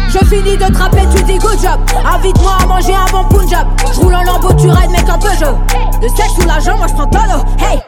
Je 0.09 0.17
finis 0.25 0.57
de 0.57 0.73
trapper, 0.73 1.03
tu 1.15 1.23
dis 1.23 1.37
good 1.37 1.57
job. 1.61 1.79
Invite-moi 2.05 2.57
à 2.61 2.65
manger 2.65 2.93
un 2.93 3.09
bon 3.09 3.23
punjab. 3.29 3.67
Je 3.93 4.01
roule 4.01 4.15
en 4.15 4.23
lambeau, 4.23 4.51
tu 4.53 4.69
rides, 4.69 4.91
mec, 4.91 5.07
un 5.07 5.17
peu 5.17 5.33
jeu. 5.39 5.55
Le 6.01 6.09
sexe 6.09 6.37
ou 6.43 6.45
l'argent, 6.45 6.75
moi 6.75 6.87
je 6.87 6.93
prends 6.93 7.07
tolo. 7.07 7.45
Hey! 7.59 7.79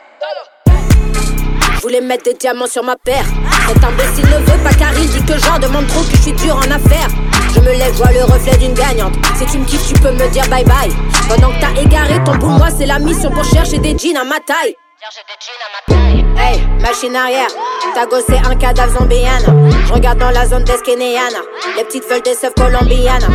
Je 1.88 1.94
voulais 1.94 2.06
mettre 2.06 2.26
des 2.26 2.34
diamants 2.34 2.68
sur 2.68 2.84
ma 2.84 2.98
paire. 2.98 3.24
Cet 3.66 3.82
imbécile 3.82 4.26
ne 4.26 4.40
veut 4.40 4.62
pas 4.62 4.74
car 4.74 4.92
il 5.00 5.08
dit 5.08 5.24
que 5.24 5.40
j'en 5.40 5.58
demande 5.58 5.88
trop, 5.88 6.02
que 6.02 6.18
je 6.18 6.22
suis 6.22 6.34
dur 6.34 6.58
en 6.58 6.70
affaires. 6.70 7.08
Je 7.56 7.62
me 7.62 7.72
lève, 7.72 7.94
vois 7.94 8.12
le 8.12 8.26
reflet 8.26 8.58
d'une 8.58 8.74
gagnante. 8.74 9.14
Si 9.38 9.46
tu 9.46 9.58
me 9.58 9.64
kiffes, 9.64 9.88
tu 9.88 9.94
peux 10.02 10.12
me 10.12 10.28
dire 10.28 10.46
bye 10.50 10.66
bye. 10.66 10.92
Pendant 11.30 11.48
que 11.48 11.62
t'as 11.62 11.82
égaré 11.82 12.22
ton 12.26 12.36
bout, 12.36 12.50
moi 12.50 12.68
c'est 12.78 12.88
la 12.88 13.00
mission 13.00 13.32
pour 13.32 13.46
chercher 13.46 13.78
des 13.78 13.98
jeans 13.98 14.18
à 14.18 14.26
ma 14.26 14.38
taille. 14.42 14.76
Hey, 16.38 16.62
machine 16.82 17.16
arrière, 17.16 17.48
t'as 17.96 18.06
gossé 18.06 18.34
un 18.44 18.56
cadavre 18.56 19.00
zombienne. 19.00 19.72
Je 19.88 19.94
regarde 19.94 20.20
dans 20.20 20.32
la 20.32 20.46
zone 20.46 20.66
d'Eskenéane, 20.66 21.36
les 21.78 21.86
petites 21.86 22.04
feuilles 22.04 22.22
des 22.22 22.36
seufs 22.36 22.54
colombiennes. 22.54 23.30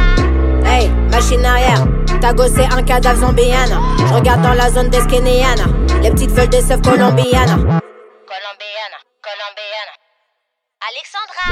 Hey, 0.67 0.91
machine 1.11 1.43
arrière, 1.43 1.87
t'as 2.21 2.35
gossé 2.35 2.69
un 2.71 2.83
cadavre 2.83 3.19
zombienne. 3.19 3.79
Je 3.97 4.13
regarde 4.13 4.43
dans 4.43 4.53
la 4.53 4.71
zone 4.71 4.91
d'Eskenéane, 4.91 5.75
les 6.03 6.11
petites 6.11 6.37
feuilles 6.37 6.49
des 6.49 6.61
seufs 6.61 6.83
colombiennes. 6.83 7.81
Colombiana, 8.26 8.99
Colombiana. 9.21 9.95
Alexandra! 10.88 11.47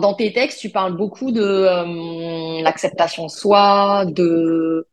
Dans 0.00 0.14
tes 0.14 0.32
textes, 0.32 0.60
tu 0.60 0.70
parles 0.70 0.96
beaucoup 0.96 1.30
de 1.30 1.40
euh, 1.40 2.62
l'acceptation 2.62 3.26
de 3.26 3.30
soi, 3.30 4.04
de 4.06 4.86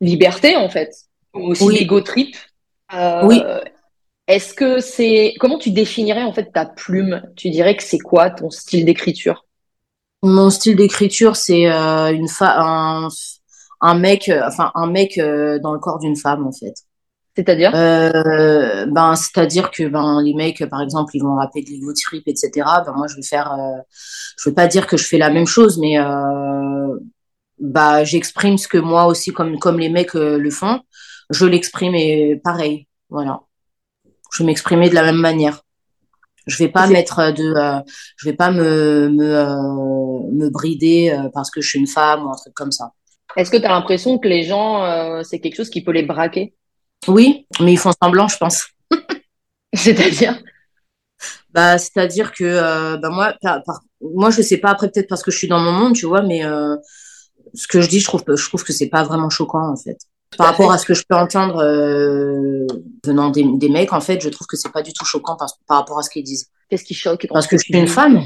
liberté 0.00 0.56
en 0.56 0.68
fait, 0.68 0.94
aussi 1.32 1.64
oui. 1.64 1.78
l'ego 1.78 2.00
trip. 2.02 2.36
Euh, 2.92 3.22
oui. 3.24 3.42
Est-ce 4.26 4.54
que 4.54 4.80
c'est. 4.80 5.34
Comment 5.38 5.58
tu 5.58 5.70
définirais, 5.70 6.22
en 6.22 6.32
fait, 6.32 6.50
ta 6.52 6.64
plume? 6.64 7.22
Tu 7.36 7.50
dirais 7.50 7.76
que 7.76 7.82
c'est 7.82 7.98
quoi 7.98 8.30
ton 8.30 8.50
style 8.50 8.84
d'écriture? 8.84 9.44
Mon 10.22 10.48
style 10.48 10.76
d'écriture, 10.76 11.36
c'est 11.36 11.70
euh, 11.70 12.10
une 12.12 12.28
fa 12.28 12.54
un, 12.58 13.08
un 13.82 13.94
mec, 13.94 14.30
euh, 14.30 14.40
enfin 14.46 14.72
un 14.74 14.86
mec 14.86 15.18
euh, 15.18 15.58
dans 15.58 15.74
le 15.74 15.78
corps 15.78 15.98
d'une 15.98 16.16
femme 16.16 16.46
en 16.46 16.52
fait. 16.52 16.74
C'est-à-dire? 17.36 17.72
Euh, 17.74 18.86
ben 18.86 19.16
c'est-à-dire 19.16 19.70
que 19.70 19.86
ben 19.88 20.22
les 20.22 20.32
mecs, 20.34 20.64
par 20.70 20.80
exemple, 20.80 21.10
ils 21.14 21.22
vont 21.22 21.34
rapper 21.34 21.62
de 21.62 21.68
l'ego 21.68 21.92
trip, 21.92 22.26
etc. 22.26 22.82
Ben 22.86 22.92
moi, 22.96 23.06
je 23.08 23.16
vais 23.16 23.22
faire, 23.22 23.52
euh, 23.52 23.82
je 24.38 24.48
veux 24.48 24.54
pas 24.54 24.68
dire 24.68 24.86
que 24.86 24.96
je 24.96 25.04
fais 25.04 25.18
la 25.18 25.28
même 25.30 25.46
chose, 25.46 25.78
mais 25.78 25.98
euh, 25.98 26.98
bah 27.58 28.04
j'exprime 28.04 28.56
ce 28.56 28.68
que 28.68 28.78
moi 28.78 29.06
aussi, 29.06 29.32
comme 29.32 29.58
comme 29.58 29.78
les 29.78 29.90
mecs 29.90 30.14
euh, 30.16 30.38
le 30.38 30.50
font, 30.50 30.80
je 31.30 31.44
l'exprime 31.46 31.94
et 31.94 32.40
pareil, 32.42 32.88
voilà. 33.10 33.40
Je 34.34 34.42
vais 34.42 34.46
m'exprimer 34.46 34.88
de 34.90 34.94
la 34.94 35.02
même 35.04 35.16
manière. 35.20 35.60
Je 36.46 36.56
vais 36.58 36.68
pas 36.68 36.86
mettre 36.88 37.32
de, 37.32 37.54
euh, 37.56 37.80
je 38.16 38.28
vais 38.28 38.36
pas 38.36 38.50
me 38.50 39.08
me 39.08 39.24
euh, 39.24 40.30
me 40.32 40.50
brider 40.50 41.10
euh, 41.10 41.28
parce 41.32 41.50
que 41.50 41.60
je 41.62 41.68
suis 41.68 41.78
une 41.78 41.86
femme 41.86 42.26
ou 42.26 42.30
un 42.30 42.36
truc 42.36 42.52
comme 42.52 42.72
ça. 42.72 42.92
Est-ce 43.36 43.50
que 43.50 43.56
tu 43.56 43.64
as 43.64 43.70
l'impression 43.70 44.18
que 44.18 44.28
les 44.28 44.42
gens, 44.42 44.84
euh, 44.84 45.22
c'est 45.22 45.40
quelque 45.40 45.56
chose 45.56 45.70
qui 45.70 45.82
peut 45.82 45.92
les 45.92 46.02
braquer? 46.02 46.54
Oui, 47.08 47.46
mais 47.60 47.72
ils 47.72 47.78
font 47.78 47.92
semblant, 48.02 48.28
je 48.28 48.36
pense. 48.36 48.66
C'est-à-dire? 49.74 50.38
Bah, 51.52 51.78
c'est-à-dire 51.78 52.32
que 52.32 52.44
euh, 52.44 52.96
bah 52.96 53.10
moi, 53.10 53.34
par- 53.40 53.62
par- 53.64 53.80
moi, 54.00 54.30
je 54.30 54.42
sais 54.42 54.58
pas 54.58 54.70
après 54.70 54.90
peut-être 54.90 55.08
parce 55.08 55.22
que 55.22 55.30
je 55.30 55.38
suis 55.38 55.48
dans 55.48 55.60
mon 55.60 55.72
monde, 55.72 55.94
tu 55.94 56.06
vois, 56.06 56.22
mais 56.22 56.44
euh, 56.44 56.76
ce 57.54 57.66
que 57.68 57.80
je 57.80 57.88
dis, 57.88 58.00
je 58.00 58.04
trouve, 58.04 58.24
je 58.28 58.48
trouve 58.48 58.64
que 58.64 58.72
c'est 58.72 58.88
pas 58.88 59.04
vraiment 59.04 59.30
choquant 59.30 59.70
en 59.72 59.76
fait. 59.76 59.98
Par 60.36 60.46
rapport 60.48 60.72
à 60.72 60.78
ce 60.78 60.86
que 60.86 60.94
je 60.94 61.02
peux 61.08 61.16
entendre 61.16 61.62
euh, 61.62 62.66
venant 63.04 63.30
des, 63.30 63.44
des 63.56 63.68
mecs, 63.68 63.92
en 63.92 64.00
fait, 64.00 64.20
je 64.20 64.28
trouve 64.28 64.46
que 64.46 64.56
c'est 64.56 64.72
pas 64.72 64.82
du 64.82 64.92
tout 64.92 65.04
choquant 65.04 65.36
par, 65.36 65.48
par 65.66 65.78
rapport 65.78 65.98
à 65.98 66.02
ce 66.02 66.10
qu'ils 66.10 66.24
disent. 66.24 66.48
Qu'est-ce 66.68 66.84
qui 66.84 66.94
choque 66.94 67.26
Parce 67.30 67.44
ce 67.46 67.50
que 67.50 67.58
je 67.58 67.64
suis 67.64 67.74
une 67.78 67.88
femme, 67.88 68.22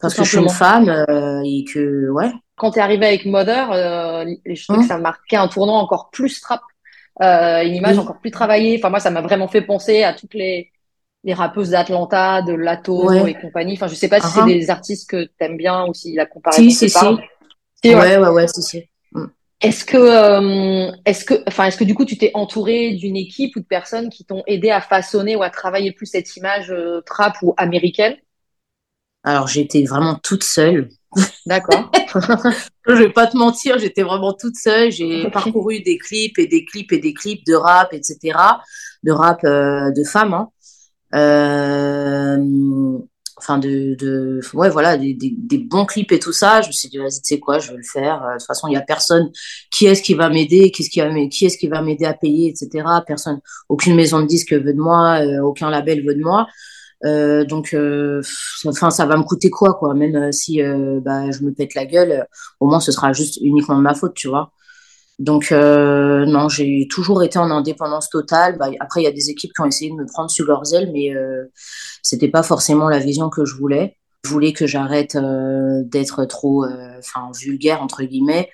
parce 0.00 0.14
Tout 0.14 0.20
que 0.22 0.24
je 0.24 0.30
suis 0.30 0.38
une 0.38 0.48
femme 0.50 0.88
euh, 0.88 1.42
et 1.44 1.64
que 1.64 2.08
ouais. 2.10 2.30
Quand 2.56 2.72
tu 2.72 2.78
es 2.78 2.82
arrivé 2.82 3.06
avec 3.06 3.24
Mother, 3.24 3.70
euh, 3.72 4.24
je 4.46 4.64
Hum. 4.72 4.80
que 4.80 4.86
ça 4.86 4.98
marquait 4.98 5.36
un 5.36 5.46
tournant 5.48 5.76
encore 5.78 6.10
plus 6.10 6.40
trap, 6.40 6.60
euh, 7.22 7.62
une 7.62 7.74
image 7.76 7.96
Oui. 7.96 8.02
encore 8.02 8.18
plus 8.18 8.30
travaillée. 8.32 8.76
Enfin, 8.78 8.90
moi, 8.90 9.00
ça 9.00 9.10
m'a 9.10 9.20
vraiment 9.22 9.46
fait 9.48 9.62
penser 9.62 10.02
à 10.02 10.12
toutes 10.12 10.34
les, 10.34 10.70
les 11.24 11.34
rappeuses 11.34 11.70
d'Atlanta, 11.70 12.42
de 12.42 12.52
Lato 12.54 13.08
Ouais. 13.08 13.30
et 13.30 13.34
compagnie. 13.34 13.74
Enfin, 13.74 13.86
je 13.86 13.94
sais 13.94 14.08
pas 14.08 14.20
si 14.20 14.28
c'est 14.28 14.40
ah. 14.42 14.46
des 14.46 14.70
artistes 14.70 15.08
que 15.08 15.28
t'aimes 15.38 15.56
bien 15.56 15.86
ou 15.86 15.94
si 15.94 16.14
la 16.14 16.26
comparaison 16.26 16.62
Si, 16.62 16.72
si, 16.72 16.88
si. 16.90 16.94
parle. 16.94 17.22
Si, 17.84 17.94
ouais. 17.94 18.00
Ouais, 18.00 18.16
ouais, 18.18 18.28
ouais, 18.28 18.48
si, 18.48 18.62
si. 18.62 18.84
Est-ce 19.60 19.84
que, 19.84 19.96
euh, 19.96 20.92
est-ce 21.04 21.24
que, 21.24 21.34
enfin, 21.48 21.64
est-ce 21.64 21.76
que 21.76 21.84
du 21.84 21.94
coup, 21.94 22.04
tu 22.04 22.16
t'es 22.16 22.30
entouré 22.34 22.92
d'une 22.94 23.16
équipe 23.16 23.56
ou 23.56 23.60
de 23.60 23.66
personnes 23.66 24.08
qui 24.08 24.24
t'ont 24.24 24.44
aidé 24.46 24.70
à 24.70 24.80
façonner 24.80 25.34
ou 25.34 25.42
à 25.42 25.50
travailler 25.50 25.90
plus 25.90 26.06
cette 26.06 26.36
image 26.36 26.70
euh, 26.70 27.00
trap 27.04 27.36
ou 27.42 27.54
américaine? 27.56 28.16
Alors, 29.24 29.48
j'étais 29.48 29.82
vraiment 29.84 30.14
toute 30.22 30.44
seule. 30.44 30.88
D'accord. 31.46 31.90
Je 32.86 32.92
vais 32.92 33.10
pas 33.10 33.26
te 33.26 33.36
mentir, 33.36 33.78
j'étais 33.78 34.02
vraiment 34.02 34.32
toute 34.32 34.54
seule. 34.54 34.92
J'ai 34.92 35.28
parcouru 35.30 35.80
des 35.80 35.98
clips 35.98 36.38
et 36.38 36.46
des 36.46 36.64
clips 36.64 36.92
et 36.92 36.98
des 36.98 37.12
clips 37.12 37.44
de 37.44 37.54
rap, 37.54 37.92
etc. 37.92 38.38
De 39.02 39.10
rap 39.10 39.42
euh, 39.44 39.90
de 39.90 40.04
femmes. 40.04 40.34
Hein. 40.34 40.50
Enfin, 43.38 43.58
de, 43.58 43.94
de, 43.94 44.40
ouais, 44.54 44.68
voilà, 44.68 44.96
des, 44.96 45.58
bons 45.58 45.86
clips 45.86 46.10
et 46.12 46.18
tout 46.18 46.32
ça. 46.32 46.60
Je 46.60 46.68
me 46.68 46.72
suis 46.72 46.88
dit, 46.88 46.98
vas-y, 46.98 47.20
tu 47.20 47.34
sais 47.34 47.38
quoi, 47.38 47.58
je 47.60 47.70
vais 47.70 47.76
le 47.76 47.82
faire. 47.82 48.22
Euh, 48.24 48.34
De 48.34 48.38
toute 48.38 48.46
façon, 48.46 48.66
il 48.68 48.74
y 48.74 48.76
a 48.76 48.80
personne. 48.80 49.30
Qui 49.70 49.86
est-ce 49.86 50.02
qui 50.02 50.14
va 50.14 50.28
m'aider? 50.28 50.70
Qui 50.70 50.82
est-ce 50.82 51.58
qui 51.58 51.68
va 51.68 51.82
m'aider 51.82 52.04
à 52.04 52.14
payer, 52.14 52.50
etc. 52.50 52.84
Personne. 53.06 53.40
Aucune 53.68 53.94
maison 53.94 54.20
de 54.20 54.26
disque 54.26 54.52
veut 54.52 54.74
de 54.74 54.80
moi, 54.80 55.20
euh, 55.20 55.40
aucun 55.40 55.70
label 55.70 56.04
veut 56.04 56.14
de 56.14 56.22
moi. 56.22 56.48
Euh, 57.04 57.44
donc, 57.44 57.76
enfin, 58.66 58.90
ça 58.90 59.06
va 59.06 59.16
me 59.16 59.22
coûter 59.22 59.50
quoi, 59.50 59.74
quoi? 59.74 59.94
Même 59.94 60.32
si 60.32 60.60
bah, 61.02 61.30
je 61.30 61.42
me 61.44 61.52
pète 61.52 61.74
la 61.74 61.86
gueule, 61.86 62.26
au 62.60 62.66
moins 62.66 62.80
ce 62.80 62.92
sera 62.92 63.12
juste 63.12 63.38
uniquement 63.40 63.76
de 63.76 63.82
ma 63.82 63.94
faute, 63.94 64.14
tu 64.14 64.28
vois. 64.28 64.52
Donc, 65.20 65.50
non, 65.52 66.48
j'ai 66.48 66.88
toujours 66.90 67.22
été 67.22 67.38
en 67.38 67.50
indépendance 67.50 68.10
totale. 68.10 68.58
Bah, 68.58 68.70
après, 68.80 69.02
il 69.02 69.04
y 69.04 69.08
a 69.08 69.12
des 69.12 69.30
équipes 69.30 69.52
qui 69.54 69.62
ont 69.62 69.66
essayé 69.66 69.90
de 69.90 69.96
me 69.96 70.06
prendre 70.06 70.30
sous 70.30 70.44
leurs 70.44 70.74
ailes, 70.74 70.90
mais 70.92 71.12
c'était 72.08 72.28
pas 72.28 72.42
forcément 72.42 72.88
la 72.88 73.00
vision 73.00 73.28
que 73.28 73.44
je 73.44 73.54
voulais. 73.54 73.98
Je 74.24 74.30
voulais 74.30 74.54
que 74.54 74.66
j'arrête 74.66 75.14
euh, 75.14 75.82
d'être 75.84 76.24
trop, 76.24 76.64
euh, 76.64 76.98
enfin, 76.98 77.30
vulgaire 77.38 77.82
entre 77.82 78.02
guillemets. 78.02 78.48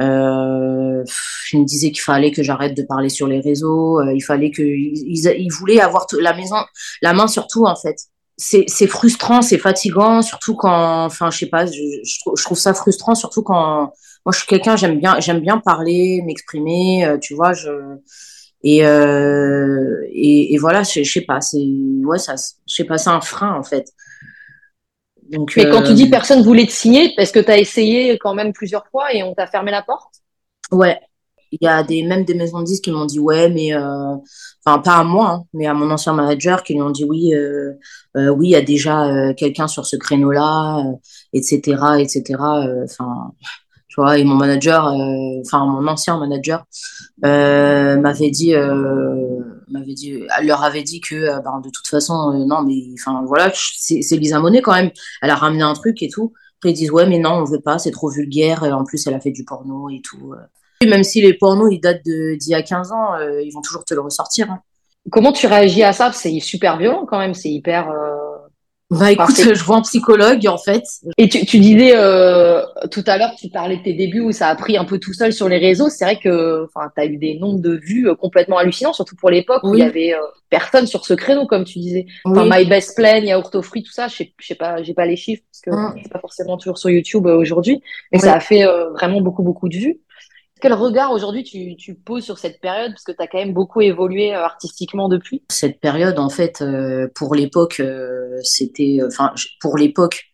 Euh, 0.00 1.04
il 1.52 1.60
me 1.60 1.64
disait 1.64 1.92
qu'il 1.92 2.02
fallait 2.02 2.32
que 2.32 2.42
j'arrête 2.42 2.76
de 2.76 2.82
parler 2.82 3.08
sur 3.08 3.28
les 3.28 3.38
réseaux. 3.38 4.02
il 4.02 4.20
fallait 4.20 4.50
que 4.50 4.62
ils, 4.62 5.32
ils 5.38 5.52
voulaient 5.52 5.80
avoir 5.80 6.06
la 6.20 6.34
maison, 6.34 6.56
la 7.00 7.12
main 7.12 7.28
sur 7.28 7.46
tout 7.46 7.66
en 7.66 7.76
fait. 7.76 7.96
C'est 8.36 8.86
frustrant, 8.86 9.42
c'est 9.42 9.58
fatigant, 9.58 10.22
surtout 10.22 10.54
quand, 10.54 11.04
enfin, 11.04 11.30
je 11.30 11.38
sais 11.38 11.46
pas, 11.46 11.66
je, 11.66 11.72
je, 12.04 12.20
trouve, 12.20 12.34
je 12.36 12.60
ça 12.60 12.72
frustrant, 12.74 13.14
surtout 13.14 13.42
quand 13.42 13.92
moi 14.24 14.32
je 14.32 14.38
suis 14.38 14.46
quelqu'un, 14.46 14.76
j'aime 14.76 14.98
bien, 15.00 15.18
j'aime 15.20 15.40
bien 15.40 15.58
parler, 15.58 16.22
m'exprimer, 16.24 17.16
tu 17.20 17.34
vois, 17.34 17.52
je 17.52 17.70
et 18.62 18.84
euh, 18.86 20.02
et, 20.12 20.54
et 20.54 20.58
voilà, 20.58 20.82
je, 20.82 21.02
je 21.02 21.12
sais 21.12 21.22
pas, 21.22 21.40
c'est 21.40 21.58
ouais, 22.04 22.18
ça, 22.18 22.34
je 22.66 22.74
sais 22.74 22.84
pas, 22.84 22.98
c'est 22.98 23.10
un 23.10 23.20
frein 23.20 23.54
en 23.54 23.62
fait. 23.62 23.86
Donc 25.30 25.56
Mais 25.56 25.68
quand 25.68 25.82
tu 25.82 25.92
euh, 25.92 25.94
dis 25.94 26.08
personne 26.08 26.42
voulait 26.42 26.66
te 26.66 26.72
signer, 26.72 27.14
est-ce 27.20 27.32
que 27.32 27.40
tu 27.40 27.50
as 27.50 27.58
essayé 27.58 28.18
quand 28.18 28.34
même 28.34 28.52
plusieurs 28.52 28.86
fois 28.88 29.12
et 29.14 29.22
on 29.22 29.34
t'a 29.34 29.46
fermé 29.46 29.70
la 29.70 29.82
porte? 29.82 30.14
Ouais, 30.70 31.00
il 31.52 31.58
y 31.62 31.66
a 31.68 31.82
des, 31.82 32.02
même 32.02 32.24
des 32.24 32.34
maisons 32.34 32.60
de 32.60 32.64
disques 32.66 32.84
qui 32.84 32.92
m'ont 32.92 33.06
dit 33.06 33.18
ouais, 33.18 33.48
mais 33.50 33.72
euh, 33.74 34.14
enfin 34.64 34.80
pas 34.80 34.96
à 34.98 35.04
moi, 35.04 35.30
hein, 35.30 35.44
mais 35.54 35.66
à 35.66 35.74
mon 35.74 35.90
ancien 35.90 36.12
manager 36.12 36.62
qui 36.62 36.74
lui 36.74 36.82
ont 36.82 36.90
dit 36.90 37.04
oui, 37.04 37.34
euh, 37.34 37.72
euh, 38.16 38.28
oui, 38.28 38.48
il 38.48 38.50
y 38.50 38.56
a 38.56 38.62
déjà 38.62 39.06
euh, 39.06 39.34
quelqu'un 39.34 39.66
sur 39.68 39.86
ce 39.86 39.96
créneau-là, 39.96 40.80
euh, 40.80 40.96
etc., 41.32 42.00
etc. 42.00 42.66
euh, 42.66 42.84
Enfin, 42.84 43.32
et 44.06 44.24
mon 44.24 44.34
manager, 44.34 44.86
euh, 44.88 45.40
enfin 45.44 45.64
mon 45.66 45.86
ancien 45.88 46.18
manager 46.18 46.64
euh, 47.24 47.96
m'avait 47.98 48.30
dit, 48.30 48.54
euh, 48.54 49.40
m'avait 49.68 49.94
dit, 49.94 50.22
leur 50.42 50.62
avait 50.62 50.82
dit 50.82 51.00
que 51.00 51.40
ben, 51.42 51.60
de 51.64 51.70
toute 51.70 51.86
façon, 51.86 52.32
non, 52.46 52.62
mais 52.62 52.74
enfin 52.94 53.22
voilà, 53.26 53.50
c'est 53.54 54.16
Lisa 54.16 54.40
Monet 54.40 54.62
quand 54.62 54.74
même. 54.74 54.90
Elle 55.22 55.30
a 55.30 55.34
ramené 55.36 55.62
un 55.62 55.74
truc 55.74 56.02
et 56.02 56.08
tout. 56.08 56.32
Après 56.58 56.70
ils 56.70 56.74
disent 56.74 56.90
ouais, 56.90 57.06
mais 57.08 57.18
non, 57.18 57.32
on 57.32 57.44
veut 57.44 57.60
pas, 57.60 57.78
c'est 57.78 57.90
trop 57.90 58.10
vulgaire. 58.10 58.64
Et 58.64 58.72
en 58.72 58.84
plus, 58.84 59.06
elle 59.06 59.14
a 59.14 59.20
fait 59.20 59.30
du 59.32 59.44
porno 59.44 59.88
et 59.90 60.00
tout. 60.02 60.34
Même 60.84 61.02
si 61.04 61.20
les 61.20 61.34
pornos 61.34 61.72
ils 61.72 61.80
datent 61.80 62.02
d'il 62.04 62.48
y 62.48 62.54
a 62.54 62.62
15 62.62 62.92
ans, 62.92 63.18
ils 63.42 63.50
vont 63.52 63.62
toujours 63.62 63.84
te 63.84 63.94
le 63.94 64.00
ressortir. 64.00 64.50
hein. 64.50 64.60
Comment 65.10 65.32
tu 65.32 65.46
réagis 65.46 65.82
à 65.82 65.92
ça? 65.92 66.12
C'est 66.12 66.38
super 66.40 66.76
violent 66.76 67.06
quand 67.06 67.18
même, 67.18 67.34
c'est 67.34 67.50
hyper. 67.50 67.90
Bah 68.90 69.12
écoute, 69.12 69.36
je 69.36 69.62
vois 69.64 69.76
un 69.76 69.82
psychologue 69.82 70.46
en 70.46 70.56
fait. 70.56 70.82
Et 71.18 71.28
tu, 71.28 71.44
tu 71.44 71.58
disais 71.58 71.92
euh, 71.94 72.62
tout 72.90 73.04
à 73.06 73.18
l'heure, 73.18 73.32
tu 73.38 73.50
parlais 73.50 73.76
de 73.76 73.82
tes 73.82 73.92
débuts 73.92 74.20
où 74.20 74.32
ça 74.32 74.48
a 74.48 74.54
pris 74.56 74.78
un 74.78 74.84
peu 74.86 74.98
tout 74.98 75.12
seul 75.12 75.32
sur 75.34 75.46
les 75.46 75.58
réseaux. 75.58 75.90
C'est 75.90 76.06
vrai 76.06 76.18
que 76.18 76.64
enfin, 76.64 76.90
tu 76.94 77.02
as 77.02 77.04
eu 77.04 77.18
des 77.18 77.38
nombres 77.38 77.60
de 77.60 77.76
vues 77.76 78.08
euh, 78.08 78.14
complètement 78.14 78.56
hallucinants, 78.56 78.94
surtout 78.94 79.14
pour 79.14 79.28
l'époque 79.28 79.62
où 79.62 79.74
il 79.74 79.80
y 79.80 79.82
avait 79.82 80.14
euh, 80.14 80.18
personne 80.48 80.86
sur 80.86 81.04
ce 81.04 81.12
créneau, 81.12 81.46
comme 81.46 81.64
tu 81.64 81.78
disais. 81.80 82.06
Enfin, 82.24 82.44
Oui. 82.48 82.50
My 82.50 82.64
Best 82.64 82.96
Plan, 82.96 83.16
Yaourt 83.22 83.54
aux 83.54 83.62
fruits, 83.62 83.82
tout 83.82 83.92
ça, 83.92 84.08
je 84.08 84.16
sais, 84.16 84.32
je 84.40 84.46
sais 84.46 84.54
pas, 84.54 84.82
j'ai 84.82 84.94
pas 84.94 85.04
les 85.04 85.16
chiffres 85.16 85.42
parce 85.52 85.60
que 85.60 85.70
Mm. 85.70 86.00
c'est 86.02 86.12
pas 86.12 86.20
forcément 86.20 86.56
toujours 86.56 86.78
sur 86.78 86.88
YouTube 86.88 87.26
euh, 87.26 87.36
aujourd'hui, 87.36 87.82
mais 88.10 88.18
ça 88.18 88.32
a 88.34 88.40
fait 88.40 88.64
vraiment 88.94 89.20
beaucoup, 89.20 89.42
beaucoup 89.42 89.68
de 89.68 89.76
vues. 89.76 90.00
Quel 90.60 90.72
regard 90.72 91.12
aujourd'hui 91.12 91.44
tu, 91.44 91.94
poses 91.94 92.24
sur 92.24 92.38
cette 92.38 92.60
période? 92.60 92.92
Parce 92.92 93.04
que 93.04 93.12
tu 93.12 93.22
as 93.22 93.26
quand 93.26 93.38
même 93.38 93.52
beaucoup 93.52 93.80
évolué 93.80 94.34
euh, 94.34 94.44
artistiquement 94.44 95.08
depuis? 95.08 95.42
cette 95.50 95.80
période, 95.80 96.18
en 96.18 96.28
fait, 96.28 96.62
euh, 96.62 97.08
pour 97.14 97.34
l'époque, 97.34 97.80
euh, 97.80 98.38
c'était, 98.42 98.98
enfin, 99.06 99.32
pour 99.60 99.76
l'époque, 99.76 100.24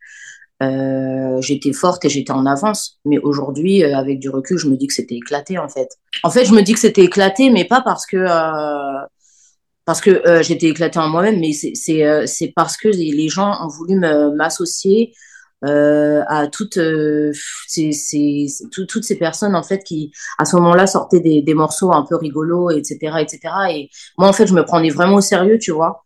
j'étais 1.40 1.73
forte 1.75 2.04
et 2.07 2.09
j'étais 2.09 2.33
en 2.33 2.47
avance. 2.47 2.99
Mais 3.04 3.19
aujourd'hui, 3.19 3.85
avec 3.85 4.19
du 4.19 4.31
recul, 4.31 4.57
je 4.57 4.69
me 4.69 4.76
dis 4.76 4.87
que 4.87 4.95
c'était 4.95 5.16
éclaté, 5.16 5.59
en 5.59 5.69
fait. 5.69 5.88
En 6.23 6.31
fait, 6.31 6.47
je 6.47 6.52
me 6.52 6.62
dis 6.62 6.73
que 6.73 6.81
c'était 6.81 7.04
éclaté, 7.04 7.50
mais 7.50 7.66
pas 7.66 7.83
parce 7.83 8.07
que, 8.07 8.25
parce 9.85 10.00
que 10.00 10.23
j'étais 10.43 10.69
éclatée 10.69 10.99
en 10.99 11.09
moi-même, 11.11 11.38
mais 11.38 11.52
c'est, 11.52 12.52
parce 12.57 12.78
que 12.78 12.88
les 12.88 13.28
gens 13.28 13.62
ont 13.62 13.69
voulu 13.69 13.97
m'associer 13.97 15.12
euh, 15.64 16.23
à 16.28 16.47
toutes 16.49 16.76
euh, 16.78 17.33
ces, 17.68 17.92
ces, 17.92 18.47
ces- 18.49 18.68
tout- 18.71 18.87
toutes 18.87 19.04
ces 19.04 19.16
personnes 19.18 19.54
en 19.56 19.62
fait 19.62 19.83
qui 19.85 20.12
à 20.38 20.44
ce 20.44 20.56
moment-là 20.56 20.87
sortaient 20.87 21.21
des, 21.21 21.42
des 21.42 21.54
morceaux 21.54 21.92
un 21.92 22.04
peu 22.04 22.16
rigolos 22.16 22.71
etc 22.71 22.97
etc 23.21 23.40
et 23.71 23.90
moi 24.18 24.28
en 24.28 24.33
fait 24.33 24.47
je 24.47 24.54
me 24.54 24.64
prenais 24.64 24.90
vraiment 24.90 25.16
au 25.16 25.21
sérieux 25.21 25.59
tu 25.59 25.73
vois. 25.73 26.04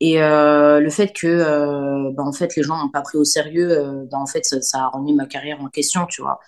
Et 0.00 0.22
euh, 0.22 0.80
le 0.80 0.90
fait 0.90 1.12
que 1.12 2.10
bah, 2.12 2.22
en 2.24 2.32
fait 2.32 2.56
les 2.56 2.62
gens 2.62 2.76
m'ont 2.76 2.88
pas 2.90 3.02
pris 3.02 3.18
au 3.18 3.24
sérieux 3.24 3.68
bah, 4.10 4.18
en 4.18 4.26
fait 4.26 4.44
ça, 4.44 4.60
ça 4.62 4.78
a 4.84 4.88
remis 4.88 5.14
ma 5.14 5.26
carrière 5.26 5.60
en 5.62 5.68
question 5.68 6.06
tu 6.06 6.22
vois. 6.22 6.38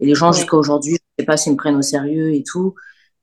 Et 0.00 0.06
les 0.06 0.14
gens 0.14 0.32
Ouais. 0.32 0.34
jusqu'à 0.34 0.56
aujourd'hui 0.56 0.94
je 1.18 1.22
sais 1.22 1.26
pas 1.26 1.36
s'ils 1.36 1.52
me 1.52 1.56
prennent 1.56 1.76
au 1.76 1.82
sérieux 1.82 2.34
et 2.34 2.42
tout. 2.44 2.74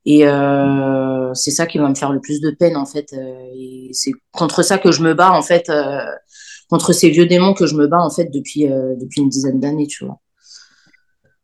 Et 0.06 0.28
euh, 0.28 1.34
c'est 1.34 1.52
ça 1.52 1.66
qui 1.66 1.78
va 1.80 1.90
me 1.90 1.96
faire 1.96 2.12
le 2.12 2.20
plus 2.22 2.42
de 2.42 2.52
peine 2.52 2.78
en 2.78 2.86
fait 2.86 3.14
et 3.14 3.90
c'est 3.94 4.12
contre 4.32 4.64
ça 4.64 4.78
que 4.78 4.92
je 4.92 5.02
me 5.04 5.14
bats 5.14 5.32
en 5.32 5.42
fait 5.42 5.70
euh, 5.70 6.02
contre 6.74 6.94
ces 6.94 7.10
vieux 7.10 7.26
démons 7.26 7.54
que 7.54 7.66
je 7.66 7.76
me 7.76 7.88
bats 7.88 8.02
en 8.02 8.10
fait 8.10 8.26
depuis 8.26 8.66
depuis 8.66 9.22
une 9.22 9.30
dizaine 9.30 9.60
d'années, 9.60 9.88
tu 9.88 10.06
vois. 10.06 10.20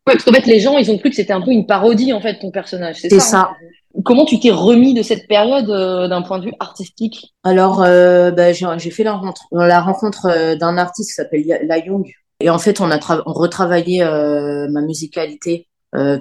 Ouais, 0.08 0.14
parce 0.14 0.24
qu'en 0.24 0.34
fait, 0.34 0.48
les 0.48 0.60
gens, 0.60 0.78
ils 0.78 0.90
ont 0.90 0.98
cru 0.98 1.10
que 1.10 1.16
c'était 1.16 1.34
un 1.34 1.42
peu 1.42 1.52
une 1.52 1.68
parodie, 1.68 2.14
en 2.14 2.22
fait, 2.22 2.40
ton 2.40 2.50
personnage. 2.50 2.98
C'est 3.02 3.10
ça. 3.10 3.20
ça. 3.20 3.52
Hein 3.52 4.02
Comment 4.04 4.26
tu 4.26 4.40
t'es 4.40 4.50
remis 4.50 4.94
de 4.94 5.04
cette 5.04 5.28
période 5.28 5.68
d'un 5.68 6.22
point 6.24 6.40
de 6.40 6.46
vue 6.46 6.54
artistique? 6.60 7.36
Alors, 7.44 7.80
bah, 7.80 8.54
j'ai 8.54 8.92
fait 8.92 9.04
la 9.04 9.14
rencontre, 9.14 9.48
la 9.52 9.82
rencontre 9.82 10.56
d'un 10.56 10.78
artiste 10.78 11.10
qui 11.10 11.16
s'appelle 11.16 11.44
La 11.68 11.78
Young. 11.78 12.12
Et 12.40 12.50
en 12.50 12.58
fait, 12.58 12.82
on 12.82 12.90
a 12.90 13.00
retravaillé 13.00 14.04
ma 14.04 14.82
musicalité 14.82 15.68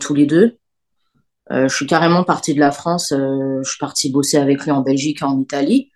tous 0.00 0.14
les 0.14 0.26
deux. 0.26 0.58
Euh, 1.50 1.68
je 1.68 1.74
suis 1.74 1.86
carrément 1.86 2.24
partie 2.24 2.54
de 2.54 2.60
la 2.60 2.72
France. 2.72 3.12
Euh, 3.12 3.60
je 3.62 3.70
suis 3.70 3.78
partie 3.78 4.10
bosser 4.10 4.36
avec 4.36 4.62
lui 4.64 4.70
en 4.70 4.82
Belgique 4.82 5.22
et 5.22 5.24
en 5.24 5.40
Italie. 5.40 5.90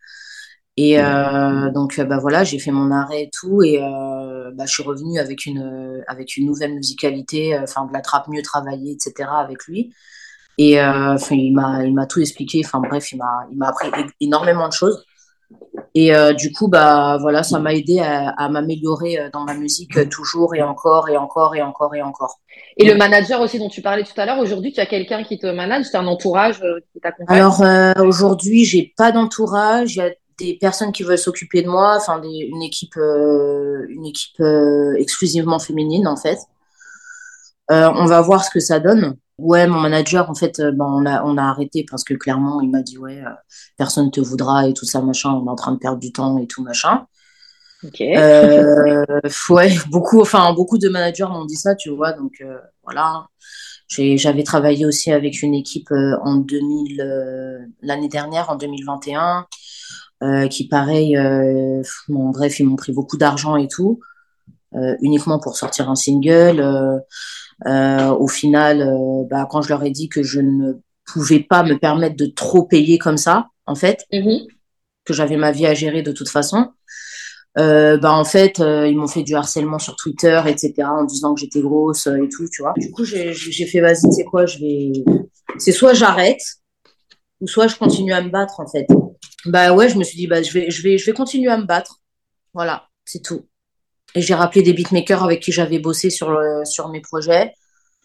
Et 0.77 0.99
euh, 0.99 1.71
donc, 1.71 2.01
bah 2.01 2.19
voilà, 2.19 2.45
j'ai 2.45 2.59
fait 2.59 2.71
mon 2.71 2.91
arrêt 2.91 3.25
et 3.25 3.31
tout. 3.31 3.63
Et 3.63 3.79
bah, 3.79 4.65
je 4.67 4.73
suis 4.73 4.83
revenue 4.83 5.19
avec 5.19 5.47
une, 5.47 6.03
avec 6.07 6.37
une 6.37 6.47
nouvelle 6.47 6.75
musicalité, 6.75 7.59
enfin, 7.59 7.87
de 7.87 7.93
la 7.93 8.01
trappe 8.01 8.29
mieux 8.29 8.43
travaillée, 8.43 8.93
etc. 8.93 9.29
avec 9.33 9.65
lui. 9.67 9.93
Et 10.59 10.75
il 10.75 11.53
m'a, 11.53 11.85
il 11.85 11.95
m'a 11.95 12.07
tout 12.07 12.21
expliqué. 12.21 12.63
Enfin, 12.65 12.81
bref, 12.81 13.13
il 13.13 13.19
m'a, 13.19 13.47
il 13.51 13.59
m'a 13.59 13.69
appris 13.69 13.89
énormément 14.21 14.69
de 14.69 14.73
choses. 14.73 15.05
Et 15.95 16.15
euh, 16.15 16.33
du 16.33 16.53
coup, 16.53 16.69
bah 16.69 17.19
voilà, 17.21 17.43
ça 17.43 17.59
m'a 17.59 17.75
aidé 17.75 18.01
à, 18.01 18.49
m'améliorer 18.49 19.19
euh, 19.19 19.31
dans 19.31 19.45
ma 19.45 19.55
musique 19.55 19.97
euh, 19.99 20.07
toujours 20.07 20.55
et 20.55 20.63
encore 20.63 21.11
et 21.11 21.17
encore 21.19 21.55
et 21.55 21.61
encore 21.61 21.95
et 21.95 22.01
encore. 22.01 22.39
Et 22.79 22.87
le 22.87 22.97
manager 22.97 23.41
aussi 23.41 23.59
dont 23.59 23.69
tu 23.69 23.83
parlais 23.83 24.03
tout 24.03 24.19
à 24.19 24.25
l'heure, 24.25 24.39
aujourd'hui, 24.39 24.73
tu 24.73 24.81
as 24.81 24.87
quelqu'un 24.87 25.23
qui 25.23 25.39
te 25.39 25.47
manage, 25.47 25.91
tu 25.91 25.97
as 25.97 26.01
un 26.01 26.07
entourage 26.07 26.63
qui 26.93 27.01
t'accompagne? 27.01 27.37
Alors 27.37 27.63
aujourd'hui, 27.99 28.65
j'ai 28.65 28.95
pas 28.97 29.13
d'entourage, 29.13 29.97
il 29.97 29.99
y 29.99 30.03
a 30.03 30.11
des 30.39 30.57
personnes 30.59 30.93
qui 30.93 31.03
veulent 31.03 31.19
s'occuper 31.19 31.63
de 31.63 31.69
moi, 31.69 31.97
enfin 31.97 32.23
une 32.23 32.63
équipe, 32.63 32.97
une 32.97 34.07
équipe 34.07 34.43
exclusivement 34.97 35.59
féminine 35.59 36.07
en 36.07 36.17
fait. 36.17 36.39
on 37.69 38.07
va 38.07 38.21
voir 38.21 38.45
ce 38.45 38.51
que 38.51 38.61
ça 38.61 38.81
donne. 38.81 39.17
Ouais, 39.43 39.67
mon 39.67 39.81
manager, 39.81 40.31
en 40.31 40.35
fait, 40.35 40.61
euh, 40.61 40.73
ben, 40.73 40.85
on, 40.85 41.07
a, 41.07 41.25
on 41.25 41.37
a 41.37 41.43
arrêté 41.43 41.85
parce 41.91 42.05
que 42.05 42.15
clairement, 42.15 42.61
il 42.61 42.71
m'a 42.71 42.83
dit, 42.83 42.99
ouais, 42.99 43.21
euh, 43.21 43.31
personne 43.77 44.11
te 44.11 44.21
voudra 44.21 44.69
et 44.69 44.75
tout 44.75 44.85
ça, 44.85 45.01
machin, 45.01 45.31
on 45.31 45.47
est 45.47 45.51
en 45.51 45.57
train 45.57 45.73
de 45.73 45.79
perdre 45.79 45.99
du 45.99 46.13
temps 46.13 46.39
et 46.39 46.47
tout, 46.47 46.63
machin. 46.63 47.07
Ok. 47.83 48.01
Euh, 48.03 49.05
ouais, 49.51 49.75
beaucoup, 49.91 50.21
enfin, 50.21 50.53
beaucoup 50.53 50.79
de 50.79 50.89
managers 50.89 51.27
m'ont 51.29 51.45
dit 51.47 51.57
ça, 51.57 51.75
tu 51.75 51.91
vois, 51.91 52.13
donc 52.13 52.35
euh, 52.41 52.59
voilà. 52.85 53.27
J'avais 53.89 54.45
travaillé 54.45 54.87
aussi 54.87 55.13
avec 55.13 55.43
une 55.43 55.55
équipe 55.55 55.91
en 55.91 56.37
2000, 56.37 57.69
l'année 57.83 58.09
dernière, 58.09 58.49
en 58.49 58.57
2021, 58.57 59.47
qui, 60.51 60.69
pareil, 60.69 61.17
bon, 62.09 62.31
bref, 62.31 62.61
ils 62.61 62.67
m'ont 62.67 62.77
pris 62.77 62.93
beaucoup 62.93 63.17
d'argent 63.17 63.57
et 63.57 63.69
tout, 63.69 64.01
uniquement 65.01 65.39
pour 65.39 65.57
sortir 65.57 65.91
un 65.91 65.97
single. 65.97 67.03
Euh, 67.67 68.11
au 68.11 68.29
final, 68.29 68.83
euh, 68.83 69.25
bah, 69.31 69.47
quand 69.49 69.63
je 69.63 69.69
leur 69.69 69.83
ai 69.85 69.91
dit 69.91 70.09
que 70.09 70.23
je 70.23 70.41
ne 70.41 70.75
pouvais 71.05 71.41
pas 71.41 71.63
me 71.63 71.79
permettre 71.79 72.17
de 72.17 72.27
trop 72.27 72.65
payer 72.65 72.99
comme 72.99 73.17
ça, 73.17 73.49
en 73.67 73.75
fait, 73.75 74.05
mm-hmm. 74.13 74.47
que 75.05 75.13
j'avais 75.13 75.37
ma 75.37 75.53
vie 75.53 75.67
à 75.67 75.75
gérer 75.75 76.03
de 76.03 76.13
toute 76.13 76.29
façon, 76.29 76.69
euh, 77.59 77.99
bah 77.99 78.15
en 78.15 78.25
fait 78.25 78.61
euh, 78.61 78.89
ils 78.89 78.97
m'ont 78.97 79.07
fait 79.07 79.23
du 79.23 79.35
harcèlement 79.35 79.79
sur 79.79 79.95
Twitter 79.97 80.41
etc 80.47 80.73
en 80.87 81.05
disant 81.05 81.35
que 81.35 81.41
j'étais 81.43 81.61
grosse 81.61 82.07
et 82.07 82.27
tout 82.31 82.49
tu 82.51 82.63
vois 82.63 82.73
du 82.79 82.91
coup 82.91 83.05
j'ai 83.05 83.35
fait 83.67 83.81
vas-y 83.81 84.11
c'est 84.11 84.25
quoi 84.25 84.47
je 84.47 84.59
vais 84.59 84.91
c'est 85.59 85.73
soit 85.73 85.93
j'arrête 85.93 86.41
ou 87.43 87.47
soit 87.47 87.67
je 87.67 87.77
continue 87.77 88.15
à 88.15 88.23
me 88.23 88.31
battre 88.31 88.59
en 88.59 88.67
fait 88.67 88.87
bah 89.47 89.73
ouais 89.73 89.89
je 89.89 89.99
me 89.99 90.05
suis 90.05 90.17
dit 90.17 90.27
bah 90.27 90.43
je 90.43 90.53
vais 90.53 90.71
je 90.71 90.83
vais 90.83 90.99
je 90.99 91.07
vais 91.07 91.13
continuer 91.13 91.51
à 91.51 91.57
me 91.57 91.65
battre 91.65 92.01
voilà 92.55 92.89
c'est 93.05 93.23
tout 93.23 93.47
et 94.15 94.21
j'ai 94.21 94.35
rappelé 94.35 94.63
des 94.63 94.73
beatmakers 94.73 95.23
avec 95.23 95.41
qui 95.41 95.53
j'avais 95.53 95.79
bossé 95.79 96.11
sur, 96.11 96.39
sur 96.65 96.89
mes 96.89 97.01
projets. 97.01 97.55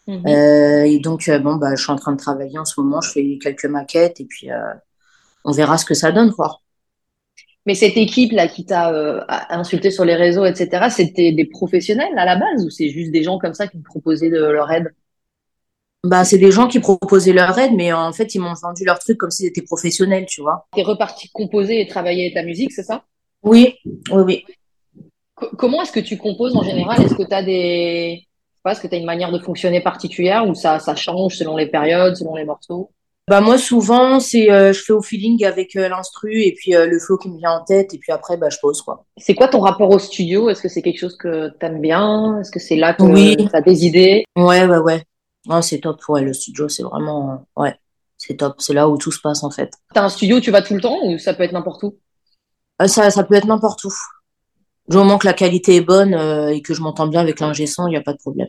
Mhm. 0.06 0.26
Euh, 0.26 0.84
et 0.84 0.98
donc, 1.00 1.28
euh, 1.28 1.38
bon, 1.38 1.56
bah, 1.56 1.74
je 1.76 1.82
suis 1.82 1.92
en 1.92 1.96
train 1.96 2.12
de 2.12 2.18
travailler 2.18 2.58
en 2.58 2.64
ce 2.64 2.80
moment. 2.80 3.00
Je 3.00 3.10
fais 3.10 3.38
quelques 3.40 3.66
maquettes 3.66 4.20
et 4.20 4.24
puis 4.24 4.50
euh, 4.50 4.72
on 5.44 5.52
verra 5.52 5.76
ce 5.76 5.84
que 5.84 5.94
ça 5.94 6.12
donne, 6.12 6.32
quoi. 6.32 6.60
Mais 7.66 7.74
cette 7.74 7.98
équipe-là 7.98 8.48
qui 8.48 8.64
t'a 8.64 8.90
insulté 9.50 9.90
sur 9.90 10.06
les 10.06 10.14
réseaux, 10.14 10.46
etc., 10.46 10.88
c'était 10.88 11.32
des 11.32 11.44
professionnels 11.44 12.16
à 12.16 12.24
la 12.24 12.36
base 12.36 12.64
ou 12.64 12.70
c'est 12.70 12.88
juste 12.88 13.12
des 13.12 13.22
gens 13.22 13.38
comme 13.38 13.52
ça 13.52 13.68
qui 13.68 13.76
me 13.76 13.82
proposaient 13.82 14.30
de 14.30 14.38
leur 14.38 14.70
aide? 14.72 14.88
Bah, 16.04 16.24
c'est 16.24 16.38
des 16.38 16.50
gens 16.50 16.68
qui 16.68 16.80
proposaient 16.80 17.32
leur 17.32 17.58
aide, 17.58 17.72
mais 17.74 17.92
en 17.92 18.12
fait, 18.12 18.34
ils 18.34 18.40
m'ont 18.40 18.54
vendu 18.54 18.84
leur 18.84 18.98
truc 18.98 19.18
comme 19.18 19.30
s'ils 19.30 19.46
étaient 19.46 19.62
professionnels, 19.62 20.26
tu 20.26 20.42
vois. 20.42 20.66
T'es 20.74 20.82
reparti 20.82 21.28
composer 21.30 21.80
et 21.80 21.86
travailler 21.86 22.32
ta 22.32 22.42
musique, 22.42 22.72
c'est 22.72 22.82
ça? 22.82 23.04
Oui, 23.42 23.74
oui, 24.10 24.22
oui 24.22 24.44
comment 25.56 25.82
est-ce 25.82 25.92
que 25.92 26.00
tu 26.00 26.16
composes 26.16 26.56
en 26.56 26.62
général? 26.62 27.02
Est-ce 27.02 27.14
que 27.14 27.22
tu 27.22 27.34
as 27.34 27.42
des. 27.42 28.24
Est-ce 28.68 28.80
que 28.82 28.86
tu 28.86 28.94
as 28.94 28.98
une 28.98 29.06
manière 29.06 29.32
de 29.32 29.38
fonctionner 29.38 29.80
particulière 29.80 30.46
ou 30.46 30.54
ça, 30.54 30.78
ça 30.78 30.94
change 30.94 31.36
selon 31.36 31.56
les 31.56 31.66
périodes, 31.66 32.16
selon 32.16 32.34
les 32.34 32.44
morceaux? 32.44 32.90
Bah 33.26 33.40
moi 33.40 33.58
souvent 33.58 34.20
c'est 34.20 34.50
euh, 34.50 34.72
je 34.72 34.82
fais 34.82 34.92
au 34.92 35.02
feeling 35.02 35.44
avec 35.44 35.76
euh, 35.76 35.88
l'instru 35.88 36.42
et 36.42 36.54
puis 36.54 36.74
euh, 36.74 36.86
le 36.86 36.98
flow 36.98 37.18
qui 37.18 37.30
me 37.30 37.38
vient 37.38 37.52
en 37.52 37.64
tête 37.64 37.92
et 37.92 37.98
puis 37.98 38.10
après 38.10 38.38
bah 38.38 38.48
je 38.50 38.58
pose 38.58 38.80
quoi. 38.80 39.04
C'est 39.18 39.34
quoi 39.34 39.48
ton 39.48 39.60
rapport 39.60 39.90
au 39.90 39.98
studio? 39.98 40.48
Est-ce 40.48 40.62
que 40.62 40.68
c'est 40.68 40.80
quelque 40.80 40.98
chose 40.98 41.16
que 41.16 41.50
tu 41.58 41.66
aimes 41.66 41.80
bien? 41.80 42.40
Est-ce 42.40 42.50
que 42.50 42.58
c'est 42.58 42.76
là 42.76 42.94
que 42.94 43.02
oui. 43.02 43.36
tu 43.36 43.56
as 43.56 43.60
des 43.60 43.86
idées? 43.86 44.24
Ouais 44.36 44.66
ouais 44.66 44.78
ouais. 44.78 45.02
Non, 45.48 45.62
c'est 45.62 45.80
top 45.80 46.00
ouais 46.08 46.22
le 46.22 46.34
studio 46.34 46.68
c'est 46.68 46.82
vraiment 46.82 47.46
ouais, 47.56 47.74
c'est 48.18 48.36
top, 48.36 48.56
c'est 48.58 48.74
là 48.74 48.88
où 48.88 48.98
tout 48.98 49.12
se 49.12 49.20
passe 49.20 49.42
en 49.42 49.50
fait. 49.50 49.72
Tu 49.94 49.98
as 49.98 50.04
un 50.04 50.08
studio, 50.08 50.40
tu 50.40 50.50
vas 50.50 50.60
tout 50.60 50.74
le 50.74 50.80
temps 50.80 50.98
ou 51.04 51.18
ça 51.18 51.32
peut 51.34 51.44
être 51.44 51.52
n'importe 51.52 51.82
où? 51.84 51.96
Ça 52.86 53.10
ça 53.10 53.24
peut 53.24 53.34
être 53.34 53.46
n'importe 53.46 53.82
où. 53.84 53.92
Du 54.88 54.96
moment 54.96 55.18
que 55.18 55.26
la 55.26 55.32
qualité 55.32 55.76
est 55.76 55.80
bonne 55.80 56.14
euh, 56.14 56.48
et 56.48 56.62
que 56.62 56.74
je 56.74 56.82
m'entends 56.82 57.06
bien 57.06 57.20
avec 57.20 57.40
l'ingé 57.40 57.66
son, 57.66 57.86
il 57.86 57.90
n'y 57.90 57.96
a 57.96 58.02
pas 58.02 58.12
de 58.12 58.18
problème. 58.18 58.48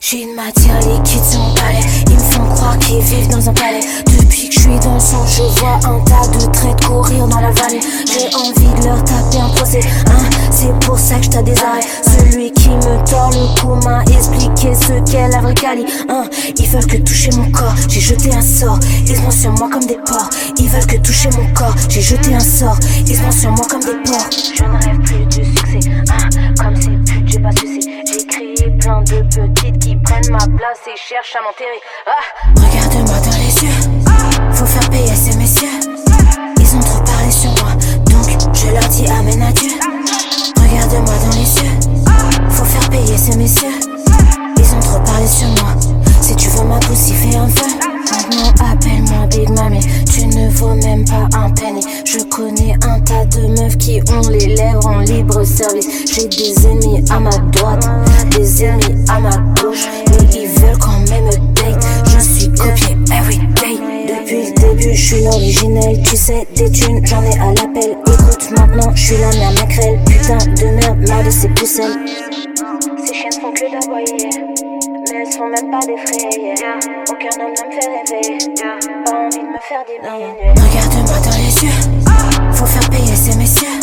J'ai 0.00 0.22
une 0.22 0.34
matière 0.34 0.78
liquide 0.80 1.53
qu'ils 2.78 3.00
vivent 3.00 3.28
dans 3.28 3.48
un 3.48 3.52
palais. 3.52 3.80
Depuis 4.06 4.48
que 4.48 4.54
je 4.54 4.60
suis 4.60 4.78
dans 4.80 4.94
le 4.94 5.00
sang, 5.00 5.24
je 5.26 5.42
vois 5.60 5.78
un 5.84 6.00
tas 6.00 6.26
de 6.28 6.50
traits 6.52 6.84
courir 6.84 7.26
dans 7.26 7.40
la 7.40 7.50
vallée. 7.50 7.80
J'ai 8.06 8.34
envie 8.34 8.80
de 8.80 8.86
leur 8.86 9.02
taper 9.04 9.38
un 9.38 9.48
procès. 9.50 9.80
Hein, 10.06 10.24
c'est 10.50 10.72
pour 10.80 10.98
ça 10.98 11.16
que 11.16 11.24
je 11.24 11.30
des 11.42 11.58
arrêts. 11.58 11.86
Celui 12.02 12.52
qui 12.52 12.70
me 12.70 13.04
tord 13.08 13.30
le 13.30 13.60
cou 13.60 13.74
m'a 13.86 14.02
expliqué 14.04 14.74
ce 14.74 15.00
qu'est 15.10 15.28
la 15.28 15.40
vraie 15.40 15.54
Cali. 15.54 15.84
Hein, 16.08 16.24
ils 16.58 16.68
veulent 16.68 16.86
que 16.86 16.98
toucher 16.98 17.30
mon 17.36 17.50
corps. 17.50 17.74
J'ai 17.88 18.00
jeté 18.00 18.32
un 18.32 18.42
sort. 18.42 18.78
Ils 19.06 19.16
vont 19.16 19.30
sur 19.30 19.52
moi 19.52 19.68
comme 19.70 19.86
des 19.86 19.98
porcs. 20.06 20.30
Ils 20.58 20.68
veulent 20.68 20.86
que 20.86 20.96
toucher 20.98 21.28
mon 21.30 21.52
corps. 21.54 21.74
J'ai 21.88 22.00
jeté 22.00 22.34
un 22.34 22.40
sort. 22.40 22.78
Ils 23.06 23.16
vont 23.16 23.32
sur 23.32 23.50
moi 23.50 23.66
comme 23.68 23.80
des 23.80 23.96
porcs. 24.04 24.30
Je 24.56 24.64
ne 24.64 24.84
rêve 24.84 25.00
plus 25.00 25.26
de 25.26 25.44
succès. 25.44 25.90
Hein, 26.10 26.28
comme 26.62 26.76
ces 26.76 26.90
putes, 26.90 27.26
j'ai 27.26 27.38
pas 27.40 27.50
succès. 27.52 27.90
J'ai 28.56 28.70
plein 28.70 29.02
de 29.02 29.22
petites 29.22 29.73
qui 29.73 29.73
ma 30.30 30.38
place 30.38 30.80
et 30.86 30.96
cherchent 30.96 31.36
à 31.36 31.42
m'enterrer. 31.42 31.80
Ah. 32.06 32.12
Regarde-moi 32.56 33.18
dans 33.20 33.36
les 33.36 33.64
yeux. 33.64 34.54
Faut 34.54 34.66
faire 34.66 34.88
payer 34.90 35.14
ces 35.14 35.36
messieurs. 35.36 35.68
Ils 36.58 36.76
ont 36.76 36.80
trop 36.80 37.02
parlé 37.04 37.30
sur 37.30 37.50
moi. 37.50 37.72
Donc 38.06 38.28
je 38.54 38.70
leur 38.70 38.88
dis 38.88 39.06
amen 39.08 39.42
adieu. 39.42 39.72
Regarde-moi 40.56 41.14
dans 41.24 41.36
les 41.36 41.54
yeux. 41.60 42.50
Faut 42.50 42.64
faire 42.64 42.88
payer 42.90 43.18
ces 43.18 43.36
messieurs. 43.36 43.80
Ils 44.56 44.74
ont 44.74 44.80
trop 44.80 45.00
parlé 45.00 45.26
sur 45.26 45.48
moi. 45.48 45.74
Si 46.20 46.34
tu 46.36 46.48
veux 46.48 46.64
ma 46.64 46.76
un 46.76 47.48
feu. 47.48 47.73
Même 50.72 51.04
pas 51.04 51.28
un 51.38 51.50
penny. 51.50 51.80
Je 52.04 52.18
connais 52.24 52.74
un 52.82 53.00
tas 53.00 53.24
de 53.26 53.46
meufs 53.48 53.76
qui 53.78 54.00
ont 54.10 54.28
les 54.28 54.54
lèvres 54.54 54.86
en 54.86 55.00
libre 55.00 55.44
service. 55.44 55.86
J'ai 56.12 56.26
des 56.26 56.66
ennemis 56.66 57.04
à 57.10 57.20
ma 57.20 57.30
droite, 57.30 57.86
des 58.30 58.64
ennemis 58.64 59.04
à 59.08 59.20
ma 59.20 59.36
gauche. 59.60 59.86
Mais 60.08 60.40
ils 60.40 60.48
veulent 60.48 60.78
quand 60.78 60.98
même 61.10 61.28
date. 61.54 61.86
Je 62.06 62.18
suis 62.18 62.48
copié 62.52 62.96
everyday. 63.12 63.78
Depuis 64.08 64.46
le 64.46 64.54
début, 64.54 64.94
je 64.94 65.14
suis 65.14 65.24
l'originel. 65.24 66.02
Tu 66.02 66.16
sais, 66.16 66.46
des 66.56 66.70
thunes, 66.70 67.04
j'en 67.04 67.22
ai 67.22 67.38
à 67.38 67.52
l'appel. 67.52 67.96
Écoute, 68.06 68.50
maintenant, 68.56 68.90
je 68.94 69.04
suis 69.04 69.16
la 69.18 69.30
mère 69.30 69.52
macrelle. 69.52 69.98
Putain 70.06 70.38
de 70.38 70.76
merde, 70.76 71.08
marre 71.08 71.24
de 71.24 71.30
ces 71.30 71.48
pousselles. 71.48 71.98
Ces 73.04 73.14
chiens 73.14 73.30
font 73.40 73.52
que 73.52 73.70
d'aboyer. 73.70 74.43
Elles 75.26 75.32
sont 75.32 75.46
même 75.46 75.70
pas 75.70 75.80
défrayées. 75.86 76.54
Aucun 77.08 77.40
homme 77.40 77.54
ne 77.54 77.64
me 77.64 77.72
fait 77.72 77.88
rêver. 77.88 78.38
Pas 79.06 79.16
envie 79.16 79.38
de 79.38 79.48
me 79.48 79.58
faire 79.58 79.82
des 79.86 79.98
billets. 79.98 80.50
Regarde-moi 80.50 81.18
dans 81.24 81.38
les 81.38 81.64
yeux. 81.64 82.52
Faut 82.52 82.66
faire 82.66 82.90
payer 82.90 83.16
ces 83.16 83.34
messieurs. 83.38 83.80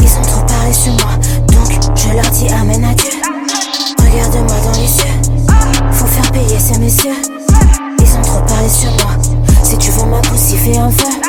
Ils 0.00 0.18
ont 0.18 0.22
trop 0.22 0.44
parlé 0.44 0.72
sur 0.72 0.92
moi. 0.94 1.12
Donc 1.52 1.70
je 1.94 2.12
leur 2.14 2.28
dis 2.30 2.48
amen 2.48 2.84
adieu. 2.84 3.10
Regarde-moi 3.98 4.56
dans 4.64 4.80
les 4.80 4.96
yeux. 4.96 5.92
Faut 5.92 6.06
faire 6.06 6.32
payer 6.32 6.58
ces 6.58 6.78
messieurs. 6.80 7.22
Ils 8.00 8.16
ont 8.16 8.22
trop 8.22 8.40
parlé 8.46 8.68
sur 8.68 8.90
moi. 8.90 9.12
Si 9.62 9.78
tu 9.78 9.92
veux 9.92 10.06
ma 10.06 10.18
pousse, 10.18 10.52
un 10.78 10.90
feu. 10.90 11.25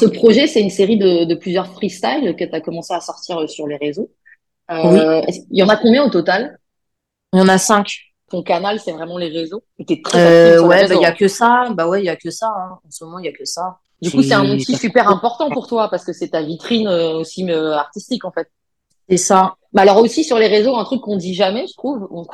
Ce 0.00 0.06
projet, 0.06 0.46
c'est 0.46 0.60
une 0.60 0.70
série 0.70 0.96
de, 0.96 1.24
de 1.24 1.34
plusieurs 1.34 1.66
freestyles 1.68 2.34
que 2.36 2.44
tu 2.44 2.54
as 2.54 2.60
commencé 2.60 2.94
à 2.94 3.00
sortir 3.00 3.48
sur 3.48 3.66
les 3.66 3.76
réseaux. 3.76 4.10
Euh, 4.70 5.22
oui. 5.26 5.44
Il 5.50 5.58
y 5.58 5.62
en 5.62 5.68
a 5.68 5.76
combien 5.76 6.04
au 6.04 6.10
total? 6.10 6.58
Il 7.32 7.38
y 7.38 7.42
en 7.42 7.48
a 7.48 7.58
cinq. 7.58 8.10
Ton 8.30 8.42
canal, 8.42 8.78
c'est 8.78 8.92
vraiment 8.92 9.18
les 9.18 9.28
réseaux? 9.28 9.62
Très 10.04 10.56
euh, 10.56 10.62
Ouais, 10.62 10.84
il 10.84 10.88
bah, 10.88 10.94
y 10.94 11.04
a 11.04 11.12
que 11.12 11.26
ça. 11.28 11.68
Bah 11.74 11.88
ouais, 11.88 12.00
il 12.00 12.06
y 12.06 12.08
a 12.08 12.16
que 12.16 12.30
ça. 12.30 12.46
Hein. 12.46 12.78
En 12.86 12.90
ce 12.90 13.04
moment, 13.04 13.18
il 13.18 13.24
y 13.24 13.28
a 13.28 13.32
que 13.32 13.44
ça. 13.44 13.78
Du 14.00 14.10
coup, 14.10 14.22
c'est 14.22 14.34
un 14.34 14.48
outil 14.48 14.76
super 14.76 15.08
important 15.08 15.50
pour 15.50 15.66
toi 15.66 15.88
parce 15.90 16.04
que 16.04 16.12
c'est 16.12 16.28
ta 16.28 16.42
vitrine 16.42 16.88
euh, 16.88 17.18
aussi 17.18 17.50
euh, 17.50 17.72
artistique 17.72 18.24
en 18.24 18.30
fait. 18.30 18.48
C'est 19.08 19.16
ça. 19.16 19.54
Bah 19.72 19.82
alors 19.82 19.98
aussi 19.98 20.24
sur 20.24 20.38
les 20.38 20.46
réseaux, 20.46 20.76
un 20.76 20.84
truc 20.84 21.02
qu'on 21.02 21.16
dit 21.16 21.34
jamais, 21.34 21.66
je 21.66 21.74
trouve, 21.74 22.06
ou, 22.10 22.24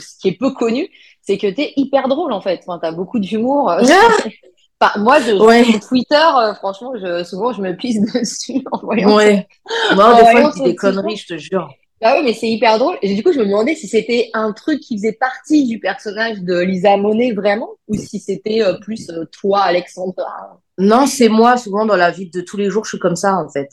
ce 0.00 0.18
qui 0.18 0.28
est 0.28 0.38
peu 0.38 0.52
connu, 0.52 0.88
c'est 1.22 1.38
que 1.38 1.46
tu 1.46 1.60
es 1.60 1.72
hyper 1.76 2.08
drôle 2.08 2.32
en 2.32 2.40
fait. 2.40 2.62
Enfin, 2.66 2.80
as 2.82 2.92
beaucoup 2.92 3.20
d'humour. 3.20 3.70
moi, 4.98 5.20
je, 5.20 5.32
ouais. 5.32 5.64
Twitter, 5.88 6.28
franchement, 6.56 6.92
je, 6.96 7.24
souvent, 7.24 7.52
je 7.52 7.62
me 7.62 7.74
pisse 7.76 8.00
dessus 8.12 8.62
en 8.70 8.78
voyant. 8.78 9.16
Ouais. 9.16 9.46
Moi, 9.94 10.22
des 10.22 10.30
fois, 10.30 10.50
je 10.50 10.62
dis 10.62 10.62
des 10.62 10.76
conneries, 10.76 11.16
je 11.16 11.34
te 11.34 11.38
jure. 11.38 11.68
Ah 12.06 12.16
oui, 12.18 12.22
mais 12.22 12.34
c'est 12.34 12.50
hyper 12.50 12.78
drôle. 12.78 12.98
Et 13.00 13.14
du 13.14 13.22
coup, 13.22 13.32
je 13.32 13.38
me 13.38 13.46
demandais 13.46 13.74
si 13.74 13.88
c'était 13.88 14.28
un 14.34 14.52
truc 14.52 14.80
qui 14.80 14.98
faisait 14.98 15.12
partie 15.12 15.66
du 15.66 15.78
personnage 15.78 16.42
de 16.42 16.60
Lisa 16.60 16.98
Monet 16.98 17.32
vraiment, 17.32 17.70
ou 17.88 17.94
si 17.96 18.20
c'était 18.20 18.62
euh, 18.62 18.74
plus 18.74 19.08
euh, 19.08 19.24
toi, 19.32 19.60
Alexandra. 19.60 20.60
Non, 20.76 21.06
c'est 21.06 21.30
moi. 21.30 21.56
Souvent 21.56 21.86
dans 21.86 21.96
la 21.96 22.10
vie 22.10 22.28
de 22.28 22.42
tous 22.42 22.58
les 22.58 22.68
jours, 22.68 22.84
je 22.84 22.90
suis 22.90 22.98
comme 22.98 23.16
ça 23.16 23.36
en 23.36 23.48
fait. 23.48 23.68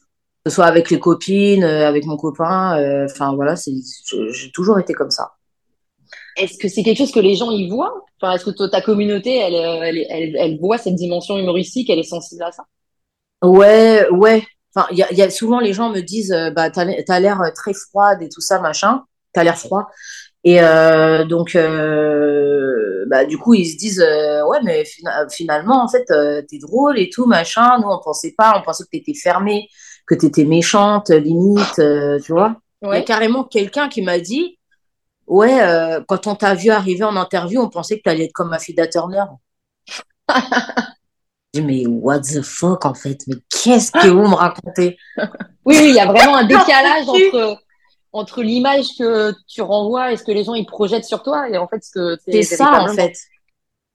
Que 0.46 0.50
ce 0.50 0.56
soit 0.56 0.66
avec 0.66 0.90
les 0.90 1.00
copines, 1.00 1.66
euh, 1.66 1.86
avec 1.86 2.06
mon 2.06 2.16
copain. 2.16 3.06
Enfin 3.06 3.36
voilà, 3.36 3.56
j'ai 3.56 4.52
toujours 4.52 4.80
été 4.80 4.94
comme 4.94 5.12
ça. 5.12 5.34
Est-ce 6.38 6.58
que 6.58 6.68
c'est 6.68 6.84
quelque 6.84 6.98
chose 6.98 7.12
que 7.12 7.20
les 7.20 7.36
gens 7.36 7.52
y 7.52 7.70
voient? 7.70 7.94
Enfin, 8.22 8.34
Est-ce 8.34 8.46
que 8.46 8.68
ta 8.68 8.82
communauté, 8.82 9.38
elle, 9.38 9.54
elle, 9.56 10.06
elle, 10.10 10.36
elle 10.38 10.60
voit 10.60 10.78
cette 10.78 10.96
dimension 10.96 11.38
humoristique 11.38 11.90
Elle 11.90 12.00
est 12.00 12.04
sensible 12.04 12.44
à 12.44 12.52
ça? 12.52 12.64
Ouais, 13.44 14.08
ouais. 14.10 14.44
Enfin, 14.74 14.88
y 14.94 15.04
a, 15.04 15.12
y 15.12 15.22
a, 15.22 15.30
souvent 15.30 15.60
les 15.60 15.74
gens 15.74 15.90
me 15.90 16.02
disent, 16.02 16.32
euh, 16.32 16.52
bah, 16.52 16.70
t'as 16.70 16.86
as, 17.08 17.20
l'air 17.20 17.42
euh, 17.42 17.50
très 17.54 17.74
froide 17.74 18.22
et 18.22 18.30
tout 18.30 18.42
ça, 18.42 18.60
machin. 18.60 19.04
T'as 19.34 19.44
l'air 19.44 19.58
froid. 19.58 19.88
Et 20.44 20.60
euh, 20.62 21.24
donc, 21.26 21.56
euh, 21.56 23.06
bah, 23.08 23.26
du 23.26 23.38
coup, 23.38 23.54
ils 23.54 23.68
se 23.68 23.78
disent, 23.78 24.02
euh, 24.02 24.46
ouais, 24.46 24.60
mais 24.64 24.84
finalement, 25.30 25.84
en 25.84 25.88
fait, 25.88 26.06
t'es 26.48 26.58
drôle 26.58 26.98
et 26.98 27.10
tout, 27.10 27.26
machin. 27.26 27.80
Nous, 27.80 27.88
on 27.88 28.00
pensait 28.04 28.34
pas, 28.38 28.54
on 28.58 28.62
pensait 28.64 28.84
que 28.86 28.90
t'étais 28.90 29.14
fermée, 29.14 29.68
que 30.08 30.16
t'étais 30.16 30.46
méchante, 30.46 31.10
limite, 31.10 31.82
tu 32.24 32.32
vois. 32.32 32.56
Il 32.84 32.90
y 32.90 32.94
a 32.94 33.02
carrément 33.02 33.44
quelqu'un 33.44 33.90
qui 33.90 34.02
m'a 34.02 34.20
dit, 34.20 34.58
ouais, 35.32 35.98
quand 36.08 36.28
on 36.28 36.36
t'a 36.36 36.54
vu 36.54 36.70
arriver 36.70 37.04
en 37.04 37.16
interview, 37.16 37.62
on 37.62 37.70
pensait 37.70 37.98
que 37.98 38.04
t'allais 38.04 38.26
être 38.26 38.34
comme 38.34 38.50
ma 38.50 38.60
fille 38.60 38.76
Turner. 38.92 39.26
dis, 41.54 41.62
mais 41.62 41.86
what 41.88 42.22
the 42.22 42.42
fuck, 42.42 42.86
en 42.86 42.94
fait? 42.94 43.20
Mais 43.28 43.36
qu'est-ce 43.50 43.92
que 43.92 44.08
vous 44.08 44.28
me 44.28 44.36
racontez? 44.36 44.98
oui, 45.66 45.78
oui, 45.80 45.90
il 45.90 45.96
y 45.96 46.00
a 46.00 46.06
vraiment 46.06 46.38
un 46.38 46.44
décalage 46.46 47.08
entre, 47.08 47.58
entre 48.14 48.42
l'image 48.42 48.88
que 48.98 49.34
tu 49.48 49.62
renvoies 49.62 50.14
et 50.14 50.18
ce 50.18 50.24
que 50.24 50.32
les 50.32 50.44
gens 50.44 50.54
ils 50.54 50.66
projettent 50.66 51.06
sur 51.06 51.24
toi 51.24 51.50
et 51.50 51.58
en 51.58 51.68
fait 51.68 51.84
ce 51.84 51.92
que 51.92 52.18
c'est 52.26 52.44
ça 52.44 52.84
en 52.84 52.94
fait 52.94 53.14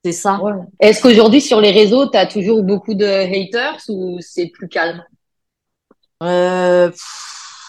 c'est 0.04 0.12
ça 0.12 0.40
est-ce 0.80 1.02
qu'aujourd'hui 1.02 1.40
sur 1.40 1.60
les 1.60 1.70
réseaux 1.70 2.08
tu 2.08 2.16
as 2.16 2.26
toujours 2.26 2.62
beaucoup 2.62 2.94
de 2.94 3.04
haters 3.04 3.78
ou 3.88 4.18
c'est 4.20 4.46
plus 4.46 4.68
calme? 4.68 5.04
Euh, 6.22 6.90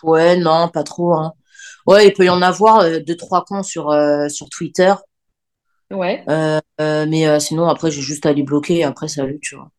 ouais 0.03 0.37
non 0.37 0.69
pas 0.69 0.83
trop 0.83 1.13
hein. 1.13 1.33
Ouais 1.87 2.07
il 2.07 2.13
peut 2.13 2.25
y 2.25 2.29
en 2.29 2.41
avoir 2.41 2.79
euh, 2.79 2.99
deux 2.99 3.15
trois 3.15 3.43
cons 3.45 3.63
sur 3.63 3.89
euh, 3.89 4.29
sur 4.29 4.49
Twitter 4.49 4.93
ouais 5.91 6.23
euh, 6.29 6.59
mais 6.77 7.39
sinon 7.39 7.67
après 7.67 7.91
j'ai 7.91 8.01
juste 8.01 8.25
à 8.25 8.33
les 8.33 8.43
bloquer 8.43 8.77
et 8.77 8.83
après 8.83 9.07
salut 9.07 9.39
tu 9.41 9.55
vois 9.55 9.69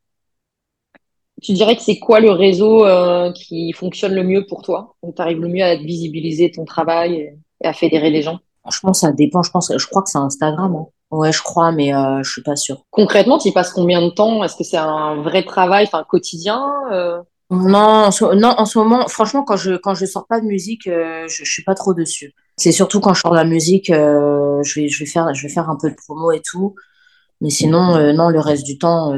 tu 1.41 1.53
dirais 1.53 1.77
que 1.77 1.83
c'est 1.83 2.01
quoi 2.01 2.19
le 2.19 2.33
réseau 2.33 2.85
qui 3.33 3.73
fonctionne 3.73 4.13
le 4.15 4.25
mieux 4.25 4.45
pour 4.45 4.63
toi 4.63 4.97
Où 5.03 5.13
tu 5.13 5.23
arrives 5.23 5.41
le 5.41 5.47
mieux 5.47 5.63
à 5.63 5.77
visibiliser 5.77 6.51
ton 6.51 6.65
travail 6.65 7.15
et, 7.61 7.67
à 7.67 7.73
fédérer 7.73 8.11
les 8.11 8.23
gens? 8.23 8.41
Franchement, 8.63 8.93
ça 8.93 9.13
dépend. 9.13 9.45
Je 9.45 9.53
pense, 9.53 9.73
je 9.75 9.87
crois 9.87 10.03
que 10.03 10.11
c'est 10.11 10.19
Instagram. 10.19 10.75
Hein. 10.75 10.87
Ouais, 11.11 11.33
je 11.33 11.43
crois, 11.43 11.73
mais 11.73 11.95
euh, 11.95 12.23
je 12.23 12.31
suis 12.31 12.43
pas 12.43 12.57
sûre. 12.57 12.85
Concrètement, 12.91 13.39
tu 13.39 13.49
y 13.49 13.53
passes 13.53 13.73
combien 13.73 14.03
de 14.03 14.11
temps? 14.11 14.45
Est-ce 14.45 14.57
que 14.57 14.65
c'est 14.65 14.77
un 14.77 15.23
vrai 15.23 15.43
travail, 15.43 15.87
enfin 15.87 16.05
quotidien 16.07 16.71
euh? 16.93 17.19
Non, 17.51 17.79
en 17.79 18.11
ce, 18.11 18.25
non, 18.35 18.55
en 18.59 18.67
ce 18.67 18.79
moment, 18.79 19.09
franchement, 19.09 19.43
quand 19.43 19.57
je 19.57 19.77
quand 19.77 19.95
je 19.95 20.05
sors 20.05 20.27
pas 20.27 20.41
de 20.41 20.47
musique, 20.47 20.87
euh, 20.87 21.27
je, 21.29 21.45
je 21.45 21.51
suis 21.51 21.65
pas 21.65 21.75
trop 21.75 21.95
dessus. 21.95 22.35
C'est 22.57 22.73
surtout 22.73 23.01
quand 23.01 23.15
je 23.15 23.21
sors 23.21 23.31
de 23.31 23.37
la 23.37 23.45
musique, 23.45 23.91
euh, 23.91 24.63
je 24.63 24.81
vais 24.81 24.89
je 24.89 24.99
vais 24.99 25.07
faire 25.11 25.33
je 25.35 25.43
vais 25.47 25.53
faire 25.53 25.71
un 25.71 25.77
peu 25.77 25.91
de 25.91 25.97
promo 25.97 26.31
et 26.33 26.43
tout. 26.43 26.75
Mais 27.41 27.51
sinon, 27.51 28.13
non, 28.13 28.31
le 28.31 28.41
reste 28.41 28.65
du 28.67 28.79
temps, 28.79 29.15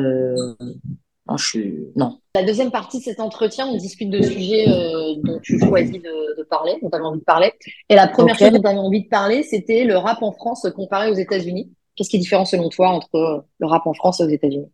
non. 1.96 2.18
La 2.34 2.42
deuxième 2.42 2.70
partie 2.70 2.98
de 2.98 3.04
cet 3.04 3.20
entretien, 3.20 3.66
on 3.66 3.76
discute 3.76 4.10
de 4.10 4.22
sujets 4.22 4.68
euh, 4.68 5.14
dont 5.22 5.38
tu 5.42 5.58
choisis 5.58 5.92
de, 5.92 6.38
de 6.38 6.42
parler, 6.44 6.76
dont 6.82 6.90
tu 6.90 7.00
envie 7.00 7.20
de 7.20 7.24
parler. 7.24 7.52
Et 7.88 7.94
la 7.94 8.08
première 8.08 8.38
chose 8.38 8.50
dont 8.50 8.60
tu 8.60 8.66
avais 8.66 8.78
envie 8.78 9.04
de 9.04 9.08
parler, 9.08 9.42
c'était 9.42 9.84
le 9.84 9.96
rap 9.96 10.22
en 10.22 10.32
France 10.32 10.66
comparé 10.74 11.10
aux 11.10 11.14
États-Unis. 11.14 11.72
Qu'est-ce 11.94 12.10
qui 12.10 12.16
est 12.16 12.20
différent 12.20 12.44
selon 12.44 12.68
toi 12.68 12.88
entre 12.88 13.44
le 13.58 13.66
rap 13.66 13.86
en 13.86 13.94
France 13.94 14.20
et 14.20 14.24
aux 14.24 14.28
États-Unis? 14.28 14.70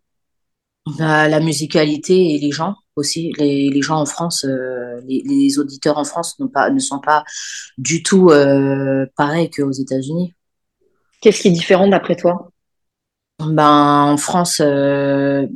Bah, 0.99 1.29
La 1.29 1.41
musicalité 1.41 2.35
et 2.35 2.39
les 2.39 2.53
gens 2.53 2.75
aussi. 2.97 3.33
Les, 3.39 3.69
les 3.69 3.83
gens 3.83 3.97
en 3.97 4.07
France, 4.07 4.45
euh, 4.45 5.01
les, 5.07 5.23
les, 5.25 5.59
auditeurs 5.59 5.99
en 5.99 6.05
France 6.05 6.37
pas, 6.53 6.71
ne 6.71 6.79
sont 6.79 7.01
pas 7.01 7.25
du 7.79 8.03
tout 8.03 8.31
euh, 8.31 9.07
pareils 9.17 9.51
qu'aux 9.51 9.73
États-Unis. 9.73 10.35
Qu'est-ce 11.21 11.43
qui 11.43 11.49
est 11.49 11.53
différent 11.53 11.89
d'après 11.89 12.17
toi? 12.17 12.51
Ben, 13.39 14.13
En 14.13 14.17
France, 14.17 14.61
euh, 14.65 15.47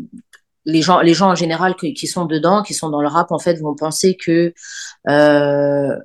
les 0.65 0.83
gens, 0.83 1.01
les 1.01 1.15
gens 1.15 1.31
en 1.31 1.35
général 1.35 1.75
qui, 1.75 2.07
sont 2.07 2.27
dedans, 2.27 2.63
qui 2.63 2.75
sont 2.75 2.91
dans 2.91 3.01
le 3.01 3.09
rap, 3.09 3.33
en 3.33 3.39
fait, 3.39 3.55
vont 3.61 3.75
penser 3.75 4.17
que 4.17 4.53
euh, 5.09 5.97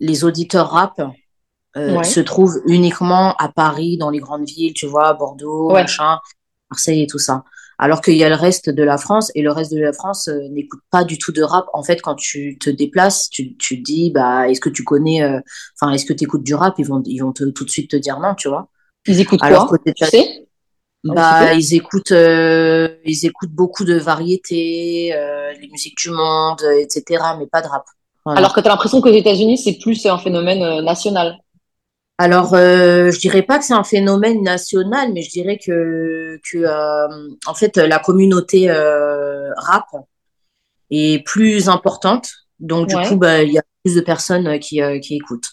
les 0.00 0.24
auditeurs 0.24 0.70
rap 0.70 1.00
euh, 1.76 2.02
se 2.02 2.20
trouvent 2.20 2.60
uniquement 2.66 3.34
à 3.36 3.48
Paris, 3.48 3.96
dans 3.96 4.10
les 4.10 4.18
grandes 4.18 4.44
villes, 4.44 4.74
tu 4.74 4.86
vois, 4.86 5.14
Bordeaux, 5.14 5.70
machin, 5.70 6.18
Marseille 6.70 7.02
et 7.02 7.06
tout 7.06 7.18
ça. 7.18 7.44
Alors 7.82 8.00
qu'il 8.00 8.16
y 8.16 8.24
a 8.24 8.28
le 8.28 8.34
reste 8.34 8.70
de 8.70 8.82
la 8.82 8.96
France 8.96 9.30
et 9.34 9.42
le 9.42 9.50
reste 9.50 9.72
de 9.72 9.80
la 9.80 9.92
France 9.92 10.28
euh, 10.28 10.48
n'écoute 10.50 10.80
pas 10.90 11.04
du 11.04 11.18
tout 11.18 11.32
de 11.32 11.42
rap. 11.42 11.66
En 11.72 11.82
fait, 11.82 12.00
quand 12.00 12.14
tu 12.14 12.56
te 12.58 12.70
déplaces, 12.70 13.28
tu, 13.28 13.56
tu 13.56 13.78
dis, 13.78 14.10
bah, 14.10 14.48
est-ce 14.48 14.60
que 14.60 14.70
tu 14.70 14.84
connais, 14.84 15.22
enfin, 15.80 15.92
est-ce 15.92 16.06
que 16.06 16.12
tu 16.12 16.24
écoutes 16.24 16.44
du 16.44 16.54
rap? 16.54 16.74
Ils 16.78 16.86
vont, 16.86 17.02
ils 17.04 17.18
vont 17.18 17.32
tout 17.32 17.64
de 17.64 17.70
suite 17.70 17.90
te 17.90 17.96
dire 17.96 18.20
non, 18.20 18.34
tu 18.34 18.48
vois. 18.48 18.68
Ils 19.06 19.20
écoutent 19.20 19.40
quoi? 19.40 19.68
tu 19.84 20.06
sais? 20.06 20.46
Bah, 21.04 21.52
ils 21.54 21.74
écoutent, 21.74 22.12
euh, 22.12 22.88
ils 23.04 23.26
écoutent 23.26 23.50
beaucoup 23.50 23.84
de 23.84 23.94
variétés, 23.94 25.12
euh, 25.14 25.52
les 25.60 25.68
musiques 25.68 25.98
du 25.98 26.10
monde, 26.10 26.62
etc., 26.78 27.22
mais 27.38 27.46
pas 27.46 27.60
de 27.60 27.66
rap. 27.66 27.84
Alors 28.24 28.54
que 28.54 28.60
tu 28.60 28.66
as 28.66 28.70
l'impression 28.70 29.00
qu'aux 29.00 29.12
États-Unis, 29.12 29.58
c'est 29.58 29.78
plus 29.78 30.06
un 30.06 30.18
phénomène 30.18 30.62
euh, 30.62 30.80
national. 30.80 31.38
Alors, 32.22 32.54
euh, 32.54 33.10
je 33.10 33.18
dirais 33.18 33.42
pas 33.42 33.58
que 33.58 33.64
c'est 33.64 33.74
un 33.74 33.82
phénomène 33.82 34.42
national, 34.42 35.12
mais 35.12 35.22
je 35.22 35.30
dirais 35.30 35.58
que, 35.58 36.38
que 36.48 36.58
euh, 36.58 37.28
en 37.46 37.54
fait, 37.54 37.76
la 37.78 37.98
communauté 37.98 38.70
rap 38.70 39.86
est 40.90 41.24
plus 41.26 41.68
importante. 41.68 42.30
Donc, 42.60 42.88
du 42.88 42.96
coup, 42.96 43.16
bah, 43.16 43.42
il 43.42 43.52
y 43.52 43.58
a 43.58 43.62
plus 43.82 43.96
de 43.96 44.00
personnes 44.00 44.60
qui, 44.60 44.80
qui 45.00 45.16
écoutent. 45.16 45.50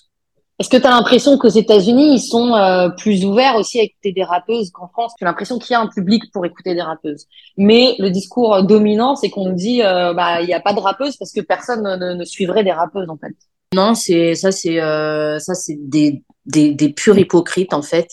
Est-ce 0.59 0.67
que 0.67 0.75
tu 0.75 0.85
as 0.85 0.89
l'impression 0.89 1.37
qu'aux 1.37 1.47
États-Unis, 1.47 2.15
ils 2.15 2.21
sont 2.21 2.53
euh, 2.53 2.89
plus 2.89 3.23
ouverts 3.23 3.55
aussi 3.55 3.79
à 3.79 3.83
écouter 3.83 4.11
des 4.11 4.25
rappeuses 4.25 4.71
qu'en 4.71 4.89
France? 4.89 5.13
J'ai 5.17 5.23
l'impression 5.23 5.57
qu'il 5.57 5.73
y 5.73 5.75
a 5.75 5.79
un 5.79 5.87
public 5.87 6.23
pour 6.33 6.45
écouter 6.45 6.75
des 6.75 6.81
rappeuses. 6.81 7.27
Mais 7.55 7.95
le 7.97 8.09
discours 8.09 8.61
dominant, 8.63 9.15
c'est 9.15 9.29
qu'on 9.29 9.53
dit 9.53 9.81
euh, 9.81 10.13
bah 10.13 10.41
il 10.41 10.47
n'y 10.47 10.53
a 10.53 10.59
pas 10.59 10.73
de 10.73 10.79
rappeuses 10.81 11.15
parce 11.15 11.31
que 11.31 11.39
personne 11.39 11.83
ne, 11.83 12.13
ne, 12.13 12.25
suivrait 12.25 12.65
des 12.65 12.73
rappeuses 12.73 13.09
en 13.09 13.15
fait. 13.15 13.33
Non, 13.73 13.95
c'est 13.95 14.35
ça 14.35 14.51
c'est 14.51 14.81
euh, 14.81 15.39
ça 15.39 15.55
c'est 15.55 15.77
des, 15.79 16.23
des 16.45 16.73
des 16.73 16.89
purs 16.89 17.17
hypocrites 17.17 17.73
en 17.73 17.81
fait. 17.81 18.09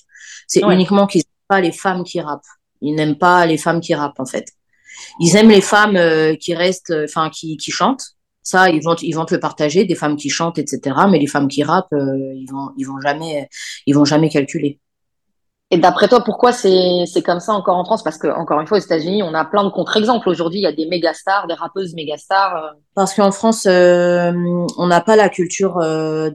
C'est 0.47 0.63
uniquement 0.63 1.07
qu'ils 1.07 1.21
n'aiment 1.21 1.49
pas 1.49 1.61
les 1.61 1.73
femmes 1.73 2.05
qui 2.05 2.21
rappent. 2.21 2.47
Ils 2.81 2.95
n'aiment 2.95 3.19
pas 3.19 3.47
les 3.47 3.59
femmes 3.59 3.81
qui 3.81 3.95
rappent 3.95 4.21
en 4.21 4.27
fait. 4.27 4.49
Ils 5.21 5.37
aiment 5.37 5.51
les 5.51 5.61
femmes 5.61 5.99
qui 6.39 6.55
restent 6.55 6.95
enfin 7.05 7.31
qui 7.31 7.57
qui 7.57 7.71
chantent 7.71 8.17
ça, 8.47 8.71
ils 8.71 8.81
vont, 8.81 8.95
ils 9.03 9.13
vont 9.13 9.25
te 9.25 9.35
le 9.35 9.41
partager, 9.41 9.85
des 9.87 9.97
femmes 9.97 10.15
qui 10.15 10.31
chantent, 10.31 10.59
etc. 10.59 10.97
Mais 11.11 11.19
les 11.19 11.27
femmes 11.27 11.49
qui 11.49 11.65
rappent, 11.65 11.93
euh, 11.93 12.33
ils 12.33 12.47
vont, 12.49 12.71
ils 12.77 12.85
vont 12.85 13.01
jamais, 13.01 13.49
ils 13.87 13.95
vont 13.95 14.05
jamais 14.05 14.29
calculer. 14.29 14.79
Et 15.73 15.79
d'après 15.79 16.07
toi, 16.07 16.23
pourquoi 16.23 16.53
c'est 16.53 17.07
comme 17.25 17.41
ça 17.41 17.53
encore 17.53 17.77
en 17.77 17.85
France? 17.85 18.05
Parce 18.05 18.19
que 18.19 18.29
encore 18.29 18.61
une 18.61 18.69
fois, 18.69 18.79
aux 18.79 18.81
États-Unis, 18.81 19.25
on 19.25 19.35
a 19.35 19.45
plein 19.45 19.65
de 19.65 19.71
contre-exemples. 19.71 20.29
Aujourd'hui, 20.29 20.61
il 20.61 20.63
y 20.63 20.67
a 20.67 20.73
des 20.73 20.87
méga 20.87 21.13
stars, 21.13 21.49
des 21.49 21.55
rappeuses 21.55 21.95
méga 21.95 22.17
stars. 22.17 22.57
Euh. 22.57 22.69
Parce 22.95 23.15
qu'en 23.15 23.33
France, 23.33 23.67
euh, 23.67 24.33
on 24.79 24.87
n'a 24.87 25.01
pas 25.01 25.17
la 25.17 25.29
culture 25.29 25.81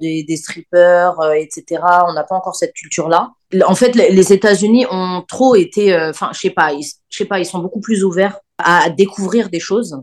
des, 0.02 0.24
des 0.24 0.36
strippers, 0.36 1.14
etc. 1.36 1.82
On 2.10 2.14
n'a 2.14 2.24
pas 2.24 2.36
encore 2.36 2.56
cette 2.56 2.74
culture-là. 2.74 3.32
En 3.66 3.76
fait, 3.76 3.96
les 3.96 4.34
États-Unis 4.34 4.86
ont 4.92 5.24
trop 5.26 5.56
été, 5.56 5.96
enfin, 5.96 6.32
je 6.34 6.40
sais 6.40 6.50
pas, 6.50 6.72
je 6.74 7.18
sais 7.18 7.26
pas, 7.26 7.40
ils 7.40 7.46
sont 7.46 7.60
beaucoup 7.60 7.82
plus 7.82 8.04
ouverts 8.04 8.40
à 8.58 8.90
découvrir 8.90 9.50
des 9.50 9.62
choses 9.62 9.98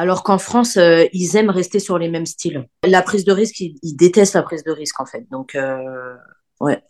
alors 0.00 0.22
qu'en 0.22 0.38
France, 0.38 0.78
euh, 0.78 1.04
ils 1.12 1.36
aiment 1.36 1.50
rester 1.50 1.78
sur 1.78 1.98
les 1.98 2.08
mêmes 2.08 2.24
styles. 2.24 2.66
La 2.86 3.02
prise 3.02 3.26
de 3.26 3.32
risque, 3.32 3.60
ils, 3.60 3.96
détestent 3.96 4.34
la 4.34 4.42
prise 4.42 4.64
de 4.64 4.70
risque 4.70 4.98
en 4.98 5.04
fait. 5.04 5.26
Donc, 5.30 5.54
euh, 5.54 6.14
ouais. 6.60 6.82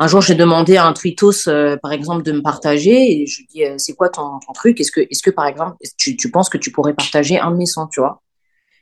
Un 0.00 0.06
jour, 0.06 0.20
j'ai 0.20 0.36
demandé 0.36 0.76
à 0.76 0.86
un 0.86 0.92
tweetos, 0.92 1.48
euh, 1.48 1.76
par 1.76 1.92
exemple, 1.92 2.22
de 2.22 2.30
me 2.30 2.40
partager. 2.40 3.22
Et 3.22 3.26
je 3.26 3.38
lui 3.38 3.46
dis, 3.46 3.64
euh, 3.64 3.74
c'est 3.78 3.94
quoi 3.94 4.08
ton, 4.08 4.38
truc? 4.54 4.80
Est-ce 4.80 4.92
que, 4.92 5.00
est 5.00 5.22
que, 5.22 5.30
par 5.30 5.46
exemple, 5.46 5.76
tu, 5.96 6.16
tu, 6.16 6.30
penses 6.30 6.48
que 6.48 6.58
tu 6.58 6.70
pourrais 6.70 6.94
partager 6.94 7.38
un 7.40 7.50
de 7.50 7.56
mes 7.56 7.66
sons, 7.66 7.88
tu 7.88 8.00
vois? 8.00 8.22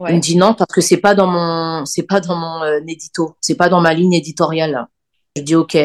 Il 0.09 0.17
me 0.17 0.21
dit 0.21 0.37
non 0.37 0.53
parce 0.53 0.71
que 0.75 0.83
c'est 0.83 0.99
pas 0.99 1.15
dans 1.15 1.27
mon, 1.27 1.87
c'est 1.87 2.03
pas 2.03 2.21
dans 2.21 2.37
mon 2.37 2.63
euh, 2.63 2.81
édito, 2.87 3.35
c'est 3.41 3.55
pas 3.55 3.71
dans 3.71 3.81
ma 3.81 3.95
ligne 3.95 4.13
éditoriale. 4.13 4.87
Je 5.35 5.41
dis 5.41 5.55
ok. 5.55 5.79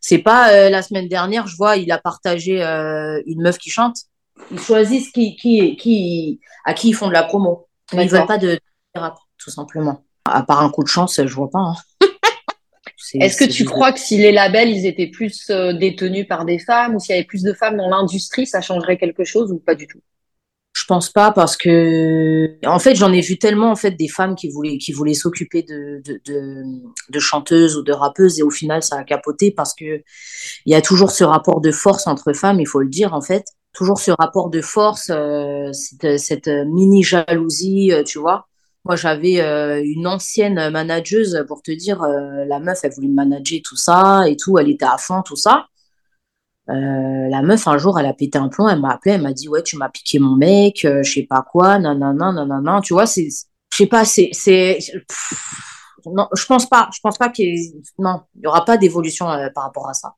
C'est 0.00 0.18
pas 0.18 0.70
la 0.70 0.82
semaine 0.82 1.08
dernière, 1.08 1.48
je 1.48 1.56
vois, 1.56 1.76
il 1.76 1.90
a 1.90 1.98
partagé 1.98 2.62
une 2.62 3.42
meuf 3.42 3.58
qui 3.58 3.70
chante. 3.70 3.96
Ils 4.52 4.60
choisissent 4.60 5.10
qui, 5.10 5.34
qui, 5.34 5.74
qui, 5.74 6.38
à 6.64 6.74
qui 6.74 6.90
ils 6.90 6.92
font 6.92 7.08
de 7.08 7.12
la 7.12 7.24
promo. 7.24 7.66
Ils 7.92 8.08
veulent 8.08 8.26
pas 8.26 8.38
de, 8.38 8.60
tout 9.36 9.50
simplement. 9.50 10.04
À 10.24 10.44
part 10.44 10.62
un 10.62 10.70
coup 10.70 10.84
de 10.84 10.88
chance, 10.88 11.20
je 11.24 11.34
vois 11.34 11.50
pas. 11.50 11.58
Hein. 11.58 11.74
Est-ce 13.14 13.36
que 13.36 13.50
tu 13.50 13.64
crois 13.64 13.92
que 13.92 14.00
si 14.00 14.18
les 14.18 14.32
labels 14.32 14.70
ils 14.70 14.86
étaient 14.86 15.08
plus 15.08 15.50
euh, 15.50 15.72
détenus 15.72 16.26
par 16.28 16.44
des 16.44 16.58
femmes 16.58 16.96
ou 16.96 17.00
s'il 17.00 17.14
y 17.14 17.18
avait 17.18 17.26
plus 17.26 17.42
de 17.42 17.52
femmes 17.52 17.76
dans 17.76 17.88
l'industrie, 17.88 18.46
ça 18.46 18.60
changerait 18.60 18.98
quelque 18.98 19.24
chose 19.24 19.52
ou 19.52 19.58
pas 19.58 19.74
du 19.74 19.86
tout? 19.86 20.00
Je 20.72 20.84
pense 20.84 21.08
pas 21.10 21.32
parce 21.32 21.56
que 21.56 22.58
en 22.66 22.78
fait 22.78 22.94
j'en 22.94 23.10
ai 23.10 23.22
vu 23.22 23.38
tellement 23.38 23.70
en 23.70 23.76
fait 23.76 23.92
des 23.92 24.08
femmes 24.08 24.34
qui 24.34 24.50
voulaient 24.50 24.76
qui 24.76 24.92
voulaient 24.92 25.14
s'occuper 25.14 25.62
de, 25.62 26.02
de, 26.04 26.20
de, 27.08 27.18
chanteuses 27.18 27.78
ou 27.78 27.82
de 27.82 27.92
rappeuses 27.92 28.38
et 28.38 28.42
au 28.42 28.50
final 28.50 28.82
ça 28.82 28.96
a 28.96 29.04
capoté 29.04 29.50
parce 29.50 29.74
que 29.74 30.02
il 30.66 30.72
y 30.72 30.74
a 30.74 30.82
toujours 30.82 31.10
ce 31.10 31.24
rapport 31.24 31.62
de 31.62 31.72
force 31.72 32.06
entre 32.06 32.34
femmes, 32.34 32.60
il 32.60 32.68
faut 32.68 32.80
le 32.80 32.90
dire 32.90 33.14
en 33.14 33.22
fait, 33.22 33.46
toujours 33.72 33.98
ce 33.98 34.10
rapport 34.10 34.50
de 34.50 34.60
force, 34.60 35.10
euh, 35.10 35.72
cette, 35.72 36.18
cette 36.18 36.48
mini 36.48 37.02
jalousie, 37.02 37.92
euh, 37.92 38.04
tu 38.04 38.18
vois 38.18 38.46
moi, 38.86 38.94
j'avais 38.94 39.40
euh, 39.40 39.82
une 39.84 40.06
ancienne 40.06 40.70
manageuse 40.70 41.44
pour 41.48 41.60
te 41.60 41.72
dire, 41.72 42.02
euh, 42.04 42.44
la 42.46 42.60
meuf, 42.60 42.80
elle 42.84 42.92
voulait 42.92 43.08
me 43.08 43.14
manager 43.14 43.58
tout 43.64 43.74
ça 43.74 44.28
et 44.28 44.36
tout, 44.36 44.58
elle 44.58 44.68
était 44.70 44.84
à 44.84 44.96
fond, 44.96 45.22
tout 45.22 45.34
ça. 45.34 45.66
Euh, 46.68 47.28
la 47.28 47.42
meuf, 47.42 47.66
un 47.66 47.78
jour, 47.78 47.98
elle 47.98 48.06
a 48.06 48.12
pété 48.12 48.38
un 48.38 48.48
plomb, 48.48 48.68
elle 48.68 48.80
m'a 48.80 48.92
appelé, 48.92 49.16
elle 49.16 49.22
m'a 49.22 49.32
dit, 49.32 49.48
ouais, 49.48 49.64
tu 49.64 49.76
m'as 49.76 49.88
piqué 49.88 50.20
mon 50.20 50.36
mec, 50.36 50.80
je 50.82 51.02
sais 51.02 51.26
pas 51.28 51.42
quoi, 51.42 51.80
nanana, 51.80 52.32
nanana. 52.32 52.80
Tu 52.80 52.92
vois, 52.92 53.06
c'est, 53.06 53.28
je 53.72 53.76
sais 53.76 53.86
pas, 53.86 54.04
c'est, 54.04 54.28
c'est, 54.32 54.78
non, 56.06 56.28
je 56.36 56.46
pense 56.46 56.66
pas, 56.66 56.88
je 56.94 57.00
pense 57.02 57.18
pas 57.18 57.28
qu'il 57.28 57.56
non, 57.98 58.20
il 58.36 58.42
y 58.44 58.46
aura 58.46 58.64
pas 58.64 58.76
d'évolution 58.76 59.26
par 59.52 59.64
rapport 59.64 59.88
à 59.88 59.94
ça. 59.94 60.14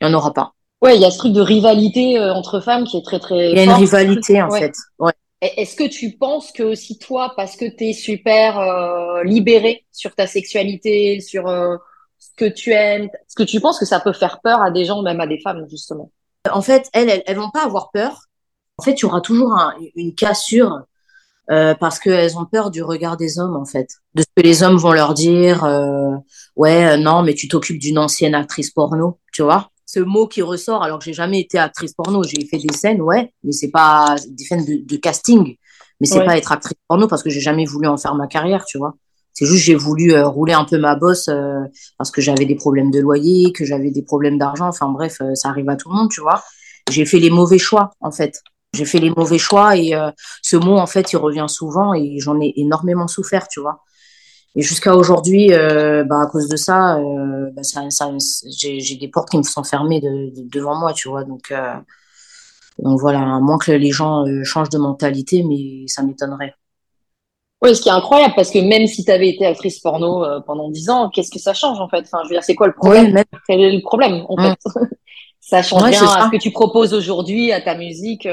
Il 0.00 0.06
y 0.06 0.10
en 0.10 0.14
aura 0.14 0.32
pas. 0.32 0.52
Ouais, 0.80 0.96
il 0.96 1.02
y 1.02 1.04
a 1.04 1.10
ce 1.10 1.18
truc 1.18 1.32
de 1.32 1.40
rivalité 1.40 2.20
entre 2.20 2.60
femmes 2.60 2.84
qui 2.84 2.98
est 2.98 3.04
très 3.04 3.18
très. 3.18 3.50
Il 3.50 3.56
y 3.56 3.60
a 3.60 3.64
une 3.64 3.72
rivalité 3.72 4.40
en 4.42 4.50
fait. 4.50 4.74
Ouais. 5.00 5.12
Est-ce 5.42 5.74
que 5.74 5.88
tu 5.88 6.12
penses 6.12 6.52
que 6.52 6.62
aussi 6.62 6.98
toi, 6.98 7.32
parce 7.36 7.56
que 7.56 7.64
tu 7.64 7.88
es 7.88 7.92
super 7.92 8.60
euh, 8.60 9.24
libéré 9.24 9.84
sur 9.90 10.14
ta 10.14 10.28
sexualité, 10.28 11.20
sur 11.20 11.48
euh, 11.48 11.76
ce 12.20 12.28
que 12.36 12.44
tu 12.44 12.70
aimes, 12.70 13.06
est-ce 13.06 13.34
que 13.34 13.42
tu 13.42 13.60
penses 13.60 13.80
que 13.80 13.84
ça 13.84 13.98
peut 13.98 14.12
faire 14.12 14.40
peur 14.40 14.62
à 14.62 14.70
des 14.70 14.84
gens, 14.84 15.02
même 15.02 15.20
à 15.20 15.26
des 15.26 15.40
femmes, 15.40 15.66
justement? 15.68 16.12
En 16.48 16.62
fait, 16.62 16.88
elles, 16.92 17.24
elles, 17.26 17.36
vont 17.36 17.50
pas 17.50 17.64
avoir 17.64 17.90
peur. 17.90 18.26
En 18.78 18.84
fait, 18.84 18.92
il 18.92 19.02
y 19.02 19.04
aura 19.04 19.20
toujours 19.20 19.52
une 19.96 20.14
cassure 20.14 20.82
euh, 21.50 21.74
parce 21.74 21.98
qu'elles 21.98 22.38
ont 22.38 22.44
peur 22.44 22.70
du 22.70 22.84
regard 22.84 23.16
des 23.16 23.40
hommes, 23.40 23.56
en 23.56 23.64
fait. 23.64 23.96
De 24.14 24.22
ce 24.22 24.28
que 24.36 24.42
les 24.42 24.62
hommes 24.62 24.76
vont 24.76 24.92
leur 24.92 25.12
dire, 25.12 25.64
euh, 25.64 26.14
ouais, 26.54 26.96
non, 26.98 27.22
mais 27.22 27.34
tu 27.34 27.48
t'occupes 27.48 27.80
d'une 27.80 27.98
ancienne 27.98 28.36
actrice 28.36 28.70
porno, 28.70 29.18
tu 29.32 29.42
vois? 29.42 29.71
Ce 29.92 30.00
mot 30.00 30.26
qui 30.26 30.40
ressort, 30.40 30.82
alors 30.82 30.98
que 30.98 31.04
j'ai 31.04 31.12
jamais 31.12 31.40
été 31.40 31.58
actrice 31.58 31.92
porno, 31.92 32.22
j'ai 32.22 32.46
fait 32.46 32.56
des 32.56 32.72
scènes, 32.72 33.02
ouais, 33.02 33.30
mais 33.44 33.52
c'est 33.52 33.70
pas 33.70 34.16
des 34.26 34.44
scènes 34.44 34.64
de, 34.64 34.96
casting, 34.96 35.54
mais 36.00 36.06
c'est 36.06 36.24
pas 36.24 36.38
être 36.38 36.50
actrice 36.50 36.78
porno 36.88 37.06
parce 37.06 37.22
que 37.22 37.28
j'ai 37.28 37.40
jamais 37.40 37.66
voulu 37.66 37.86
en 37.88 37.98
faire 37.98 38.14
ma 38.14 38.26
carrière, 38.26 38.64
tu 38.64 38.78
vois. 38.78 38.94
C'est 39.34 39.44
juste 39.44 39.64
j'ai 39.64 39.74
voulu 39.74 40.14
euh, 40.14 40.26
rouler 40.26 40.54
un 40.54 40.64
peu 40.64 40.78
ma 40.78 40.94
bosse 40.94 41.28
euh, 41.28 41.60
parce 41.98 42.10
que 42.10 42.22
j'avais 42.22 42.46
des 42.46 42.54
problèmes 42.54 42.90
de 42.90 43.00
loyer, 43.00 43.52
que 43.52 43.66
j'avais 43.66 43.90
des 43.90 44.02
problèmes 44.02 44.38
d'argent, 44.38 44.66
enfin 44.66 44.88
bref, 44.88 45.18
euh, 45.20 45.34
ça 45.34 45.50
arrive 45.50 45.68
à 45.68 45.76
tout 45.76 45.90
le 45.90 45.96
monde, 45.96 46.10
tu 46.10 46.22
vois. 46.22 46.42
J'ai 46.90 47.04
fait 47.04 47.18
les 47.18 47.30
mauvais 47.30 47.58
choix 47.58 47.90
en 48.00 48.10
fait. 48.10 48.40
J'ai 48.74 48.86
fait 48.86 48.98
les 48.98 49.10
mauvais 49.10 49.38
choix 49.38 49.76
et 49.76 49.92
ce 50.40 50.56
mot 50.56 50.78
en 50.78 50.86
fait, 50.86 51.12
il 51.12 51.18
revient 51.18 51.44
souvent 51.46 51.92
et 51.92 52.18
j'en 52.18 52.40
ai 52.40 52.54
énormément 52.56 53.06
souffert, 53.06 53.46
tu 53.46 53.60
vois. 53.60 53.80
Et 54.54 54.62
jusqu'à 54.62 54.94
aujourd'hui, 54.94 55.52
euh, 55.52 56.04
bah, 56.04 56.22
à 56.22 56.26
cause 56.26 56.48
de 56.48 56.56
ça, 56.56 56.98
euh, 56.98 57.50
bah, 57.52 57.62
ça, 57.62 57.88
ça 57.88 58.10
j'ai 58.46 58.96
des 58.96 59.08
portes 59.08 59.30
qui 59.30 59.38
me 59.38 59.42
sont 59.42 59.64
fermées 59.64 60.00
de, 60.00 60.30
devant 60.52 60.74
moi, 60.74 60.92
tu 60.92 61.08
vois. 61.08 61.24
Donc, 61.24 61.50
euh, 61.50 61.74
donc 62.78 63.00
voilà, 63.00 63.20
à 63.20 63.40
moins 63.40 63.58
que 63.58 63.72
les 63.72 63.90
gens 63.90 64.26
euh, 64.26 64.44
changent 64.44 64.70
de 64.70 64.78
mentalité, 64.78 65.42
mais 65.42 65.86
ça 65.86 66.02
m'étonnerait. 66.02 66.54
Oui, 67.62 67.76
ce 67.76 67.80
qui 67.80 67.88
est 67.88 67.92
incroyable, 67.92 68.34
parce 68.34 68.50
que 68.50 68.58
même 68.58 68.86
si 68.86 69.04
tu 69.04 69.10
avais 69.10 69.28
été 69.28 69.46
actrice 69.46 69.78
porno 69.78 70.24
euh, 70.24 70.40
pendant 70.40 70.68
dix 70.68 70.90
ans, 70.90 71.08
qu'est-ce 71.10 71.30
que 71.30 71.38
ça 71.38 71.54
change 71.54 71.80
en 71.80 71.88
fait? 71.88 72.00
Enfin, 72.00 72.18
je 72.24 72.28
veux 72.28 72.34
dire, 72.34 72.44
c'est 72.44 72.56
quoi 72.56 72.66
le 72.66 72.72
problème? 72.72 73.12
Même... 73.12 73.24
Quel 73.46 73.60
est 73.60 73.72
le 73.72 73.80
problème 73.80 74.24
en 74.28 74.36
fait? 74.36 74.58
Ça 75.44 75.60
change 75.60 75.82
rien 75.82 76.00
à 76.04 76.26
ce 76.26 76.30
que 76.30 76.40
tu 76.40 76.52
proposes 76.52 76.94
aujourd'hui, 76.94 77.50
à 77.50 77.60
ta 77.60 77.74
musique. 77.74 78.28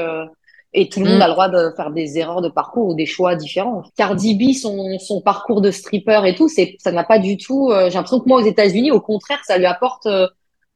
Et 0.72 0.88
tout 0.88 1.00
le 1.00 1.06
monde 1.06 1.18
mm. 1.18 1.22
a 1.22 1.26
le 1.26 1.32
droit 1.32 1.48
de 1.48 1.72
faire 1.76 1.90
des 1.90 2.18
erreurs 2.18 2.42
de 2.42 2.48
parcours 2.48 2.88
ou 2.88 2.94
des 2.94 3.06
choix 3.06 3.34
différents. 3.34 3.82
Cardi 3.96 4.34
B, 4.36 4.54
son, 4.54 4.98
son 4.98 5.20
parcours 5.20 5.60
de 5.60 5.70
stripper 5.70 6.20
et 6.26 6.34
tout, 6.34 6.48
c'est, 6.48 6.76
ça 6.78 6.92
n'a 6.92 7.02
pas 7.02 7.18
du 7.18 7.36
tout. 7.36 7.70
Euh, 7.70 7.90
j'ai 7.90 7.94
l'impression 7.94 8.20
que 8.20 8.28
moi, 8.28 8.40
aux 8.40 8.44
États-Unis, 8.44 8.92
au 8.92 9.00
contraire, 9.00 9.40
ça 9.44 9.58
lui 9.58 9.66
apporte 9.66 10.06
euh, 10.06 10.28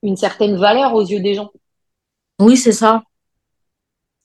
une 0.02 0.16
certaine 0.16 0.56
valeur 0.56 0.94
aux 0.94 1.02
yeux 1.02 1.20
des 1.20 1.34
gens. 1.34 1.50
Oui, 2.40 2.56
c'est 2.56 2.72
ça. 2.72 3.02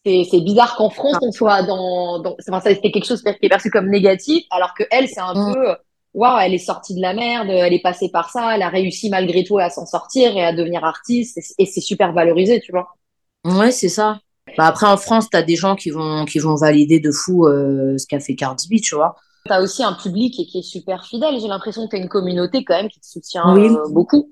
C'est, 0.05 0.23
c'est 0.31 0.41
bizarre 0.41 0.75
qu'en 0.75 0.89
France, 0.89 1.17
on 1.21 1.31
soit 1.31 1.61
dans. 1.63 2.19
dans 2.19 2.35
enfin, 2.47 2.61
ça, 2.61 2.73
c'était 2.73 2.91
quelque 2.91 3.05
chose 3.05 3.21
qui 3.21 3.29
est 3.29 3.49
perçu 3.49 3.69
comme 3.69 3.89
négatif, 3.89 4.45
alors 4.49 4.73
que 4.73 4.83
elle, 4.89 5.07
c'est 5.07 5.19
un 5.19 5.33
mm. 5.33 5.53
peu. 5.53 5.75
Waouh, 6.15 6.39
elle 6.39 6.55
est 6.55 6.57
sortie 6.57 6.95
de 6.95 7.01
la 7.01 7.13
merde, 7.13 7.49
elle 7.51 7.73
est 7.73 7.83
passée 7.83 8.09
par 8.09 8.31
ça, 8.31 8.55
elle 8.55 8.63
a 8.63 8.69
réussi 8.69 9.11
malgré 9.11 9.43
tout 9.43 9.59
à 9.59 9.69
s'en 9.69 9.85
sortir 9.85 10.35
et 10.35 10.43
à 10.43 10.53
devenir 10.53 10.83
artiste, 10.83 11.37
et, 11.37 11.43
et 11.59 11.65
c'est 11.67 11.81
super 11.81 12.13
valorisé, 12.13 12.59
tu 12.59 12.71
vois. 12.71 12.87
Ouais, 13.45 13.69
c'est 13.69 13.89
ça. 13.89 14.19
Bah 14.57 14.65
après, 14.65 14.87
en 14.87 14.97
France, 14.97 15.29
tu 15.29 15.37
as 15.37 15.43
des 15.43 15.55
gens 15.55 15.75
qui 15.75 15.89
vont, 15.89 16.25
qui 16.25 16.39
vont 16.39 16.55
valider 16.55 16.99
de 16.99 17.11
fou 17.11 17.45
euh, 17.45 17.97
ce 17.97 18.05
qu'a 18.07 18.19
fait 18.19 18.35
Cardi 18.35 18.67
B, 18.67 18.81
tu 18.81 18.95
vois. 18.95 19.15
Tu 19.45 19.51
as 19.51 19.61
aussi 19.61 19.83
un 19.83 19.93
public 19.93 20.33
qui, 20.33 20.57
est 20.57 20.61
super 20.61 21.05
fidèle. 21.05 21.39
J'ai 21.39 21.47
l'impression 21.47 21.85
que 21.85 21.91
tu 21.91 21.95
as 21.95 21.99
une 21.99 22.09
communauté 22.09 22.63
quand 22.63 22.75
même 22.75 22.89
qui 22.89 22.99
te 22.99 23.05
soutient 23.05 23.55
euh, 23.55 23.87
beaucoup, 23.89 24.31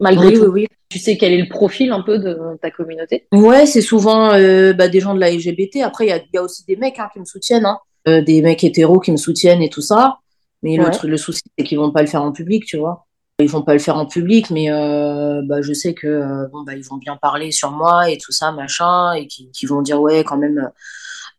malgré 0.00 0.32
tout. 0.32 0.46
Oui, 0.46 0.66
tu 0.88 0.98
sais 0.98 1.16
quel 1.16 1.32
est 1.32 1.42
le 1.42 1.48
profil 1.48 1.92
un 1.92 2.02
peu 2.02 2.18
de 2.18 2.38
ta 2.60 2.70
communauté? 2.70 3.26
Ouais, 3.32 3.66
c'est 3.66 3.82
souvent 3.82 4.32
euh, 4.32 4.72
bah, 4.72 4.88
des 4.88 5.00
gens 5.00 5.14
de 5.14 5.20
la 5.20 5.30
LGBT. 5.30 5.82
Après, 5.82 6.06
il 6.06 6.08
y 6.08 6.12
a, 6.12 6.20
y 6.32 6.38
a, 6.38 6.42
aussi 6.42 6.64
des 6.64 6.76
mecs 6.76 6.98
hein, 6.98 7.08
qui 7.12 7.20
me 7.20 7.24
soutiennent, 7.24 7.66
hein. 7.66 7.78
des 8.22 8.42
mecs 8.42 8.64
hétéros 8.64 9.00
qui 9.00 9.12
me 9.12 9.16
soutiennent 9.16 9.62
et 9.62 9.70
tout 9.70 9.82
ça. 9.82 10.18
Mais 10.62 10.76
le, 10.76 10.86
le 11.06 11.16
souci, 11.16 11.42
c'est 11.56 11.64
qu'ils 11.64 11.78
vont 11.78 11.92
pas 11.92 12.00
le 12.00 12.08
faire 12.08 12.22
en 12.22 12.32
public, 12.32 12.64
tu 12.64 12.78
vois. 12.78 13.05
Ils 13.38 13.50
vont 13.50 13.62
pas 13.62 13.74
le 13.74 13.78
faire 13.78 13.98
en 13.98 14.06
public, 14.06 14.50
mais 14.50 14.72
euh, 14.72 15.42
bah, 15.44 15.60
je 15.60 15.74
sais 15.74 15.92
que 15.92 16.06
euh, 16.06 16.48
bon 16.48 16.62
bah 16.62 16.74
ils 16.74 16.82
vont 16.82 16.96
bien 16.96 17.16
parler 17.16 17.52
sur 17.52 17.70
moi 17.70 18.10
et 18.10 18.16
tout 18.16 18.32
ça 18.32 18.50
machin 18.50 19.12
et 19.12 19.26
qui, 19.26 19.66
vont 19.66 19.82
dire 19.82 20.00
ouais 20.00 20.24
quand 20.24 20.38
même 20.38 20.70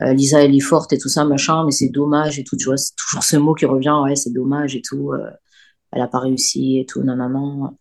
euh, 0.03 0.13
Lisa 0.13 0.43
elle 0.43 0.55
est 0.55 0.59
forte 0.59 0.93
et 0.93 0.99
tout 0.99 1.09
ça 1.09 1.25
machin, 1.25 1.65
mais 1.65 1.71
c'est 1.71 1.89
dommage 1.89 2.37
et 2.37 2.43
tout. 2.43 2.55
Tu 2.55 2.65
vois, 2.65 2.77
c'est 2.77 2.95
toujours 2.95 3.23
ce 3.23 3.35
mot 3.37 3.55
qui 3.55 3.65
revient 3.65 3.95
ouais 4.03 4.15
c'est 4.15 4.31
dommage 4.31 4.75
et 4.75 4.83
tout. 4.83 5.11
Euh, 5.11 5.27
elle 5.91 6.01
a 6.03 6.07
pas 6.07 6.19
réussi 6.19 6.77
et 6.77 6.85
tout 6.85 7.01
non 7.01 7.15
non 7.15 7.29
non. 7.29 7.75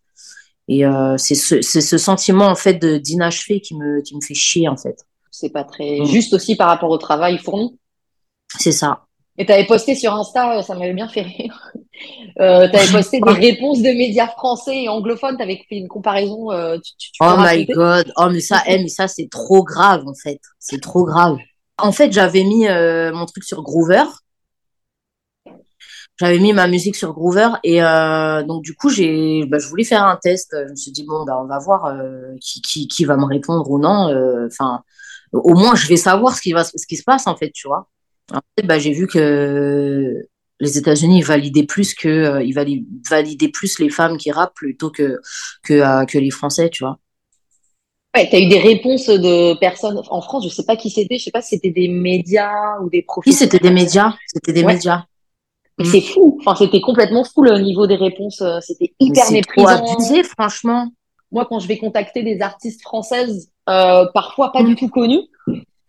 Et 0.67 0.83
c'est 1.17 1.35
ce 1.35 1.61
c'est 1.61 1.81
ce 1.81 1.97
sentiment 1.99 2.47
en 2.47 2.55
fait 2.55 2.83
d'inachevé 2.83 3.61
qui 3.61 3.75
me 3.75 4.01
qui 4.01 4.15
me 4.15 4.21
fait 4.21 4.33
chier 4.33 4.67
en 4.67 4.77
fait. 4.77 5.05
C'est 5.29 5.51
pas 5.51 5.63
très 5.63 5.99
mm. 6.01 6.05
juste 6.05 6.33
aussi 6.33 6.55
par 6.55 6.69
rapport 6.69 6.89
au 6.89 6.97
travail 6.97 7.37
fourni. 7.37 7.77
C'est 8.57 8.71
ça. 8.71 9.05
Et 9.37 9.45
tu 9.45 9.51
avais 9.51 9.67
posté 9.67 9.93
sur 9.93 10.15
Insta, 10.15 10.63
ça 10.63 10.73
m'avait 10.73 10.93
bien 10.93 11.07
fait 11.07 11.21
rire. 11.21 11.71
Euh, 12.39 12.67
tu 12.69 12.75
avais 12.75 12.91
posté 12.91 13.19
des 13.19 13.31
réponses 13.31 13.81
de 13.81 13.89
médias 13.89 14.27
français 14.27 14.83
et 14.83 14.89
anglophones, 14.89 15.37
tu 15.37 15.43
avais 15.43 15.57
fait 15.69 15.77
une 15.77 15.87
comparaison. 15.87 16.51
Euh, 16.51 16.77
oh 17.21 17.35
my 17.37 17.65
god, 17.65 18.11
oh 18.17 18.27
mais 18.31 18.39
ça, 18.39 18.61
eh, 18.67 18.77
mais 18.79 18.87
ça 18.87 19.07
c'est 19.07 19.29
trop 19.29 19.63
grave 19.63 20.03
en 20.07 20.13
fait, 20.13 20.39
c'est 20.59 20.81
trop 20.81 21.05
grave. 21.05 21.37
En 21.79 21.91
fait, 21.91 22.11
j'avais 22.11 22.43
mis 22.43 22.67
euh, 22.67 23.11
mon 23.13 23.25
truc 23.25 23.43
sur 23.43 23.61
Groover. 23.61 24.03
J'avais 26.19 26.39
mis 26.39 26.51
ma 26.51 26.67
musique 26.67 26.95
sur 26.95 27.13
Groover 27.13 27.49
et 27.63 27.83
euh, 27.83 28.41
donc 28.41 28.63
du 28.63 28.73
coup 28.73 28.89
j'ai, 28.89 29.45
bah, 29.45 29.59
je 29.59 29.67
voulais 29.67 29.83
faire 29.83 30.03
un 30.03 30.15
test. 30.15 30.55
Je 30.65 30.71
me 30.71 30.75
suis 30.75 30.91
dit 30.91 31.03
bon 31.03 31.23
bah 31.25 31.39
on 31.39 31.45
va 31.45 31.59
voir 31.59 31.95
qui, 32.41 32.61
qui, 32.63 32.87
qui 32.87 33.05
va 33.05 33.17
me 33.17 33.25
répondre 33.25 33.69
ou 33.69 33.77
non. 33.77 34.11
Enfin, 34.47 34.81
au 35.31 35.53
moins 35.53 35.75
je 35.75 35.87
vais 35.87 35.97
savoir 35.97 36.35
ce 36.35 36.41
qui 36.41 36.53
va, 36.53 36.63
ce 36.63 36.87
qui 36.87 36.97
se 36.97 37.03
passe 37.03 37.27
en 37.27 37.35
fait, 37.35 37.51
tu 37.51 37.67
vois. 37.67 37.87
En 38.33 38.41
fait, 38.57 38.65
bah, 38.65 38.77
j'ai 38.79 38.91
vu 38.91 39.07
que 39.07 40.26
les 40.59 40.77
États-Unis 40.77 41.21
validaient 41.21 41.65
plus 41.65 41.93
que 41.93 42.07
euh, 42.07 42.43
ils 42.43 42.53
validaient 43.09 43.49
plus 43.49 43.79
les 43.79 43.89
femmes 43.89 44.17
qui 44.17 44.31
rappent 44.31 44.55
plutôt 44.55 44.89
que 44.89 45.19
que, 45.63 45.73
euh, 45.73 46.05
que 46.05 46.17
les 46.17 46.31
Français, 46.31 46.69
tu 46.69 46.83
vois. 46.83 46.99
Ouais, 48.15 48.27
t'as 48.29 48.39
eu 48.39 48.47
des 48.47 48.59
réponses 48.59 49.07
de 49.07 49.57
personnes 49.59 50.01
en 50.09 50.21
France, 50.21 50.43
je 50.45 50.49
sais 50.49 50.65
pas 50.65 50.75
qui 50.75 50.89
c'était, 50.89 51.17
je 51.19 51.25
sais 51.25 51.31
pas 51.31 51.41
si 51.41 51.55
c'était 51.55 51.69
des 51.69 51.87
médias 51.87 52.79
ou 52.81 52.89
des 52.89 53.03
profils. 53.03 53.31
Oui, 53.31 53.37
c'était 53.37 53.59
des 53.59 53.69
médias, 53.69 54.15
c'était 54.25 54.53
des 54.53 54.63
médias. 54.63 55.03
C'est 55.83 56.01
fou, 56.01 56.39
enfin 56.41 56.55
c'était 56.55 56.81
complètement 56.81 57.23
fou 57.23 57.43
le 57.43 57.59
niveau 57.59 57.85
des 57.85 57.97
réponses, 57.97 58.41
euh, 58.41 58.57
c'était 58.61 58.95
hyper 58.99 59.31
méprisant. 59.31 59.67
Abusé, 59.67 60.23
franchement. 60.23 60.89
Moi, 61.31 61.45
quand 61.47 61.59
je 61.59 61.67
vais 61.67 61.77
contacter 61.77 62.23
des 62.23 62.41
artistes 62.41 62.81
françaises, 62.81 63.51
euh, 63.69 64.05
parfois 64.13 64.51
pas 64.51 64.63
du 64.63 64.71
mm. 64.71 64.75
tout 64.77 64.87
connues, 64.87 65.21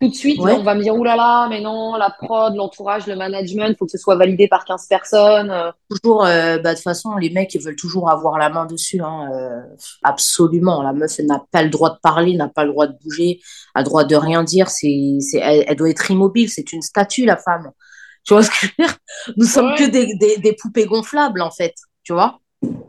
tout 0.01 0.07
de 0.07 0.15
suite, 0.15 0.39
on 0.39 0.63
va 0.63 0.75
me 0.75 0.81
dire, 0.81 0.95
oulala, 0.95 1.17
là 1.17 1.23
là, 1.23 1.47
mais 1.49 1.59
non, 1.59 1.95
la 1.95 2.09
prod, 2.09 2.55
l'entourage, 2.55 3.05
le 3.05 3.17
management, 3.17 3.67
il 3.69 3.75
faut 3.75 3.85
que 3.85 3.91
ce 3.91 3.97
soit 3.97 4.15
validé 4.15 4.47
par 4.47 4.63
15 4.63 4.87
personnes. 4.87 5.51
Euh. 5.51 5.71
Toujours, 5.89 6.25
euh, 6.25 6.57
bah, 6.57 6.71
de 6.71 6.75
toute 6.75 6.83
façon, 6.83 7.15
les 7.17 7.29
mecs, 7.29 7.53
ils 7.53 7.61
veulent 7.61 7.75
toujours 7.75 8.09
avoir 8.09 8.37
la 8.37 8.49
main 8.49 8.65
dessus. 8.65 9.01
Hein, 9.01 9.29
euh, 9.33 9.61
absolument. 10.03 10.81
La 10.83 10.93
meuf, 10.93 11.19
elle 11.19 11.25
n'a 11.25 11.43
pas 11.51 11.63
le 11.63 11.69
droit 11.69 11.89
de 11.89 11.99
parler, 12.01 12.33
n'a 12.35 12.47
pas 12.47 12.63
le 12.63 12.71
droit 12.71 12.87
de 12.87 12.97
bouger, 13.03 13.41
a 13.75 13.79
le 13.79 13.85
droit 13.85 14.05
de 14.05 14.15
rien 14.15 14.43
dire. 14.43 14.69
C'est, 14.69 15.17
c'est, 15.19 15.39
elle, 15.39 15.75
doit 15.75 15.89
être 15.89 16.09
immobile. 16.09 16.49
C'est 16.49 16.71
une 16.71 16.81
statue, 16.81 17.25
la 17.25 17.37
femme. 17.37 17.71
Tu 18.25 18.33
vois 18.33 18.43
ce 18.43 18.49
que 18.49 18.55
je 18.61 18.65
veux 18.67 18.85
dire? 18.85 18.97
Nous 19.37 19.45
sommes 19.45 19.73
que 19.75 19.85
des, 19.85 20.13
des, 20.17 20.37
des, 20.37 20.53
poupées 20.53 20.85
gonflables, 20.85 21.41
en 21.41 21.51
fait. 21.51 21.73
Tu 22.03 22.13
vois? 22.13 22.39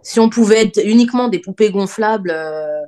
Si 0.02 0.20
on 0.20 0.28
pouvait 0.28 0.62
être 0.62 0.80
uniquement 0.84 1.28
des 1.28 1.38
poupées 1.38 1.70
gonflables 1.70 2.32
euh, 2.34 2.82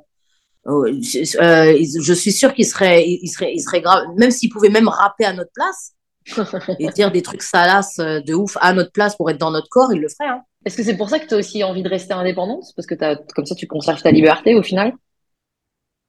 je 0.65 2.13
suis 2.13 2.31
sûre 2.31 2.53
qu'il 2.53 2.65
serait, 2.65 3.05
il 3.07 3.27
serait, 3.27 3.53
il 3.53 3.61
serait 3.61 3.81
grave, 3.81 4.03
même 4.17 4.31
s'il 4.31 4.49
pouvait 4.49 4.69
même 4.69 4.87
rapper 4.87 5.25
à 5.25 5.33
notre 5.33 5.51
place 5.53 5.93
et 6.79 6.87
dire 6.89 7.11
des 7.11 7.21
trucs 7.21 7.41
salaces 7.41 7.99
euh, 7.99 8.21
de 8.21 8.33
ouf 8.33 8.57
à 8.61 8.73
notre 8.73 8.91
place 8.91 9.15
pour 9.15 9.29
être 9.29 9.37
dans 9.37 9.51
notre 9.51 9.67
corps, 9.69 9.91
il 9.93 9.99
le 9.99 10.07
ferait. 10.07 10.29
Hein. 10.29 10.41
Est-ce 10.65 10.77
que 10.77 10.83
c'est 10.83 10.95
pour 10.95 11.09
ça 11.09 11.19
que 11.19 11.27
tu 11.27 11.33
as 11.33 11.37
aussi 11.37 11.63
envie 11.63 11.83
de 11.83 11.89
rester 11.89 12.13
indépendante? 12.13 12.63
Parce 12.75 12.87
que 12.87 12.95
as, 13.03 13.17
comme 13.35 13.45
ça, 13.45 13.55
tu 13.55 13.67
conserves 13.67 14.01
ta 14.01 14.11
liberté 14.11 14.55
au 14.55 14.63
final? 14.63 14.93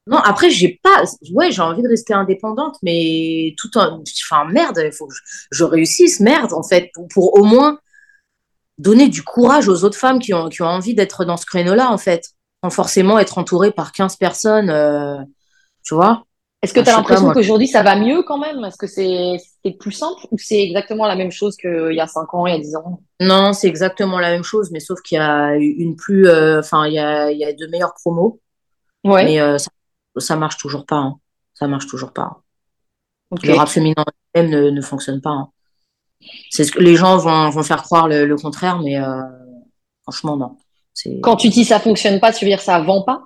Non, 0.07 0.17
après, 0.17 0.49
j'ai 0.51 0.79
pas. 0.81 1.03
Ouais, 1.33 1.51
j'ai 1.51 1.61
envie 1.61 1.81
de 1.81 1.89
rester 1.89 2.13
indépendante, 2.13 2.77
mais 2.83 3.55
tout 3.57 3.75
en. 3.77 4.01
Enfin, 4.23 4.45
merde, 4.45 4.79
il 4.85 4.91
faut 4.91 5.07
que 5.07 5.15
je, 5.51 5.63
réussisse, 5.63 6.19
merde, 6.19 6.53
en 6.53 6.63
fait, 6.63 6.91
pour, 6.93 7.07
pour, 7.07 7.39
au 7.39 7.43
moins 7.43 7.79
donner 8.77 9.09
du 9.09 9.23
courage 9.23 9.67
aux 9.67 9.83
autres 9.83 9.97
femmes 9.97 10.19
qui 10.19 10.33
ont, 10.33 10.47
qui 10.47 10.61
ont 10.61 10.67
envie 10.67 10.93
d'être 10.93 11.25
dans 11.25 11.37
ce 11.37 11.45
créneau-là, 11.45 11.91
en 11.91 11.97
fait 11.97 12.34
forcément 12.69 13.19
être 13.19 13.37
entouré 13.37 13.71
par 13.71 13.91
15 13.91 14.17
personnes, 14.17 14.69
euh, 14.69 15.17
tu 15.83 15.93
vois. 15.95 16.25
Est-ce 16.61 16.73
que 16.73 16.79
tu 16.79 16.89
as 16.89 16.93
l'impression 16.93 17.31
qu'aujourd'hui 17.31 17.67
ça 17.67 17.83
va 17.83 17.95
mieux 17.95 18.23
quand 18.23 18.39
même? 18.39 18.63
Est-ce 18.65 18.77
que 18.77 18.87
c'est 18.87 19.37
plus 19.79 19.91
simple 19.91 20.19
ou 20.31 20.37
c'est 20.39 20.63
exactement 20.63 21.05
la 21.05 21.15
même 21.15 21.31
chose 21.31 21.55
qu'il 21.57 21.93
y 21.93 21.99
a 21.99 22.07
5 22.07 22.33
ans, 22.33 22.47
il 22.47 22.53
y 22.53 22.55
a 22.55 22.59
10 22.59 22.75
ans? 22.77 23.01
Non, 23.19 23.53
c'est 23.53 23.67
exactement 23.67 24.19
la 24.19 24.31
même 24.31 24.43
chose, 24.43 24.71
mais 24.71 24.79
sauf 24.79 24.99
qu'il 25.01 25.17
y 25.17 25.21
a 25.21 25.55
une 25.55 25.95
plus. 25.95 26.27
Euh, 26.27 26.59
enfin, 26.59 26.87
il, 26.87 26.93
y 26.93 26.99
a, 26.99 27.29
il 27.29 27.37
y 27.37 27.45
a 27.45 27.53
de 27.53 27.67
meilleures 27.67 27.93
promos. 27.93 28.41
Ouais. 29.03 29.25
Mais 29.25 29.39
euh, 29.39 29.59
ça, 29.59 29.69
ça, 30.17 30.35
marche 30.35 30.57
toujours 30.57 30.87
pas. 30.87 30.95
Hein. 30.95 31.19
Ça 31.53 31.67
marche 31.67 31.85
toujours 31.85 32.13
pas. 32.13 32.41
Le 33.43 33.53
rap 33.53 33.67
féminin 33.67 34.03
même 34.33 34.49
ne, 34.49 34.69
ne 34.71 34.81
fonctionne 34.81 35.21
pas. 35.21 35.29
Hein. 35.29 35.49
C'est 36.49 36.63
ce 36.63 36.71
que 36.71 36.79
les 36.79 36.95
gens 36.95 37.17
vont, 37.17 37.49
vont 37.51 37.63
faire 37.63 37.83
croire 37.83 38.07
le, 38.07 38.25
le 38.25 38.35
contraire, 38.37 38.79
mais 38.79 38.97
franchement, 40.03 40.35
non. 40.35 40.57
Quand 41.21 41.35
tu 41.35 41.49
dis 41.49 41.65
ça 41.65 41.79
fonctionne 41.79 42.19
pas, 42.19 42.31
tu 42.31 42.45
veux 42.45 42.49
dire 42.49 42.61
ça 42.61 42.79
vend 42.79 43.03
pas? 43.03 43.23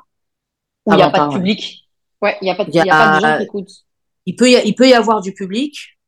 Ou 0.85 0.93
il 0.93 0.97
n'y 0.97 1.01
a 1.01 1.09
pas, 1.09 1.27
de 1.27 1.33
public? 1.33 1.87
Ouais, 2.21 2.37
il 2.41 2.45
n'y 2.45 2.51
a, 2.51 2.55
pas 2.55 2.65
de, 2.65 2.71
y 2.71 2.79
a, 2.79 2.85
pas 2.85 3.15
de 3.17 3.21
gens 3.21 3.37
qui 3.37 3.43
écoutent. 3.43 3.71
Il 4.25 4.35
peut, 4.35 4.49
y 4.49 4.61
il 4.65 4.75
peut 4.75 4.87
y 4.87 4.93
avoir 4.93 5.21
du 5.21 5.33
public. 5.33 5.99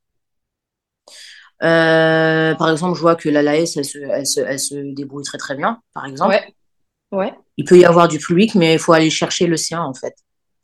Euh, 1.64 2.56
par 2.56 2.72
exemple, 2.72 2.96
je 2.96 3.02
vois 3.02 3.16
que 3.16 3.30
la 3.30 3.44
LAS, 3.44 3.76
elle 3.76 3.86
se, 3.86 4.00
elle, 4.00 4.26
se, 4.26 4.40
elle 4.40 4.60
se 4.60 4.76
débrouille 4.94 5.24
très 5.24 5.38
très 5.38 5.56
bien, 5.56 5.80
par 5.94 6.06
exemple. 6.06 6.32
Ouais. 6.32 7.18
ouais. 7.18 7.34
Il 7.58 7.66
peut 7.66 7.78
y 7.78 7.86
avoir 7.86 8.08
du 8.08 8.18
public, 8.18 8.56
mais 8.56 8.74
il 8.74 8.80
faut 8.80 8.94
aller 8.94 9.12
chercher 9.12 9.46
le 9.46 9.58
sien, 9.58 9.82
en 9.82 9.94
fait. 9.94 10.16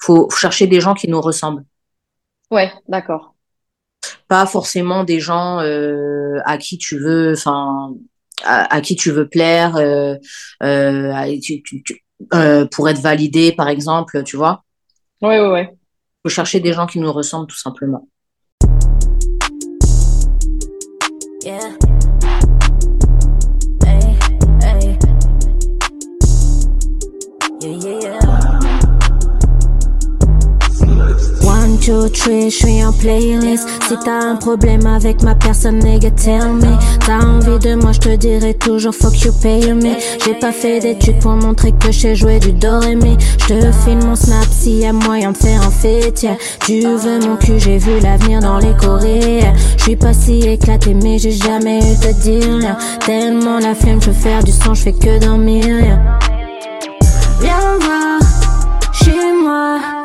Il 0.02 0.06
faut 0.06 0.30
chercher 0.32 0.66
des 0.66 0.82
gens 0.82 0.96
qui 0.96 1.08
nous 1.08 1.22
ressemblent. 1.22 1.64
Ouais, 2.50 2.72
d'accord. 2.88 3.36
Pas 4.28 4.46
forcément 4.46 5.04
des 5.04 5.20
gens 5.20 5.60
euh, 5.60 6.40
à 6.46 6.58
qui 6.58 6.78
tu 6.78 6.98
veux, 6.98 7.34
enfin, 7.34 7.94
à, 8.44 8.82
qui 8.82 8.96
tu 8.96 9.12
veux 9.12 9.28
plaire, 9.28 9.76
euh, 9.76 10.16
euh, 10.64 11.38
euh, 12.34 12.66
pour 12.72 12.90
être 12.90 13.02
validé, 13.02 13.52
par 13.52 13.68
exemple, 13.68 14.24
tu 14.24 14.38
vois. 14.38 14.64
Ouais, 15.22 15.40
ouais, 15.40 15.50
ouais. 15.50 15.74
Faut 16.24 16.30
chercher 16.30 16.60
des 16.60 16.74
gens 16.74 16.88
qui 16.88 17.00
nous 17.00 17.12
ressemblent 17.12 17.48
tout 17.48 17.58
simplement. 17.58 18.08
Two, 31.88 32.10
three, 32.10 32.50
je 32.50 32.58
suis 32.58 32.84
en 32.84 32.92
playlist. 32.92 33.66
Si 33.88 33.96
t'as 34.04 34.20
un 34.20 34.36
problème 34.36 34.86
avec 34.86 35.24
ma 35.24 35.36
personne, 35.36 35.80
nigga, 35.80 36.12
tell 36.12 36.52
me. 36.54 36.76
T'as 37.06 37.26
envie 37.26 37.60
de 37.60 37.76
moi, 37.76 37.94
je 37.94 38.00
te 38.00 38.16
dirai 38.18 38.54
toujours 38.56 38.94
fuck 38.94 39.18
you, 39.22 39.32
pay 39.42 39.74
me. 39.74 39.96
J'ai 40.26 40.34
pas 40.34 40.52
fait 40.52 40.82
d'études 40.82 41.20
pour 41.20 41.32
montrer 41.32 41.72
que 41.72 41.90
je 41.92 42.00
sais 42.00 42.16
jouer 42.16 42.40
du 42.40 42.52
do 42.52 42.80
ré 42.80 42.96
mi. 42.96 43.18
Je 43.40 43.54
te 43.54 43.72
filme 43.86 44.04
mon 44.04 44.16
snap 44.16 44.48
s'il 44.52 44.80
y 44.80 44.86
a 44.86 44.92
moyen 44.92 45.32
de 45.32 45.38
faire 45.38 45.62
un 45.62 45.72
fait. 45.72 46.12
Tu 46.66 46.82
veux 46.82 47.20
mon 47.26 47.38
cul, 47.38 47.58
j'ai 47.58 47.78
vu 47.78 48.00
l'avenir 48.02 48.42
dans 48.42 48.58
les 48.58 48.76
Corées. 48.76 49.40
Je 49.78 49.84
suis 49.84 49.96
pas 49.96 50.14
si 50.14 50.40
éclaté, 50.40 50.94
mais 50.94 51.18
j'ai 51.18 51.32
jamais 51.32 51.80
eu 51.80 51.96
de 52.06 52.22
dire. 52.22 52.78
Tellement 53.06 53.60
la 53.60 53.74
flemme, 53.74 54.02
je 54.02 54.08
veux 54.08 54.14
faire 54.14 54.44
du 54.44 54.52
sang, 54.52 54.74
je 54.74 54.82
fais 54.84 54.94
que 54.94 55.20
dormir. 55.20 55.64
Viens 57.40 57.78
voir 57.80 58.20
chez 58.92 59.32
moi. 59.42 59.97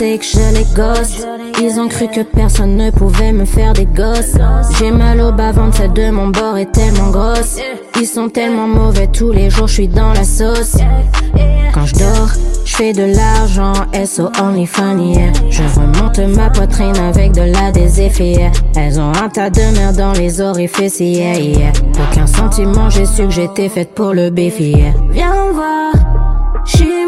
5, 0.00 0.24
6, 0.24 0.38
je 0.38 0.56
les 0.56 0.64
gosse. 0.74 1.26
Ils 1.60 1.78
ont 1.78 1.86
cru 1.86 2.08
que 2.08 2.22
personne 2.22 2.74
ne 2.74 2.90
pouvait 2.90 3.32
me 3.32 3.44
faire 3.44 3.74
des 3.74 3.84
gosses. 3.84 4.34
J'ai 4.78 4.90
mal 4.90 5.20
au 5.20 5.30
bas 5.30 5.52
ventre, 5.52 5.76
celle 5.76 5.92
de 5.92 6.08
mon 6.08 6.28
bord 6.28 6.56
est 6.56 6.72
tellement 6.72 7.10
grosse. 7.10 7.58
Ils 8.00 8.06
sont 8.06 8.30
tellement 8.30 8.66
mauvais, 8.66 9.08
tous 9.08 9.30
les 9.30 9.50
jours 9.50 9.68
je 9.68 9.74
suis 9.74 9.88
dans 9.88 10.14
la 10.14 10.24
sauce. 10.24 10.78
Quand 11.74 11.84
je 11.84 11.96
dors, 11.96 12.30
je 12.64 12.76
fais 12.76 12.94
de 12.94 13.14
l'argent, 13.14 13.74
SO 14.06 14.30
only 14.42 14.64
funny, 14.64 15.18
Je 15.50 15.64
remonte 15.78 16.18
ma 16.34 16.48
poitrine 16.48 16.96
avec 16.96 17.32
de 17.32 17.42
la 17.42 17.68
effets 17.78 18.50
Elles 18.74 18.98
ont 18.98 19.12
un 19.22 19.28
tas 19.28 19.50
de 19.50 19.60
merde 19.76 19.96
dans 19.96 20.12
les 20.12 20.40
orifices, 20.40 21.00
yeah, 21.00 21.38
yeah. 21.38 21.72
Aucun 22.10 22.26
sentiment, 22.26 22.88
j'ai 22.88 23.04
su 23.04 23.24
que 23.24 23.30
j'étais 23.30 23.68
faite 23.68 23.94
pour 23.94 24.14
le 24.14 24.30
béfi, 24.30 24.76
Viens 25.10 25.52
voir, 25.52 25.92
chez 26.64 26.99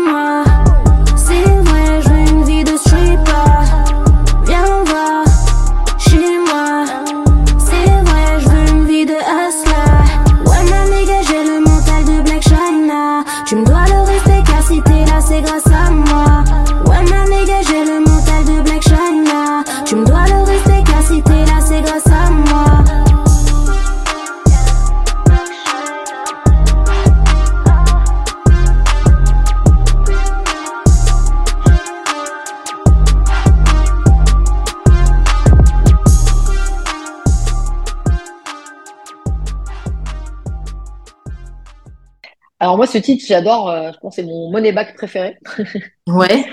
Alors 42.62 42.76
moi, 42.76 42.86
ce 42.86 42.96
titre, 42.96 43.24
j'adore. 43.26 43.68
Euh, 43.68 43.90
je 43.92 43.98
pense 43.98 44.14
c'est 44.14 44.22
mon 44.22 44.48
money 44.48 44.70
back 44.70 44.94
préféré. 44.94 45.36
ouais. 46.06 46.44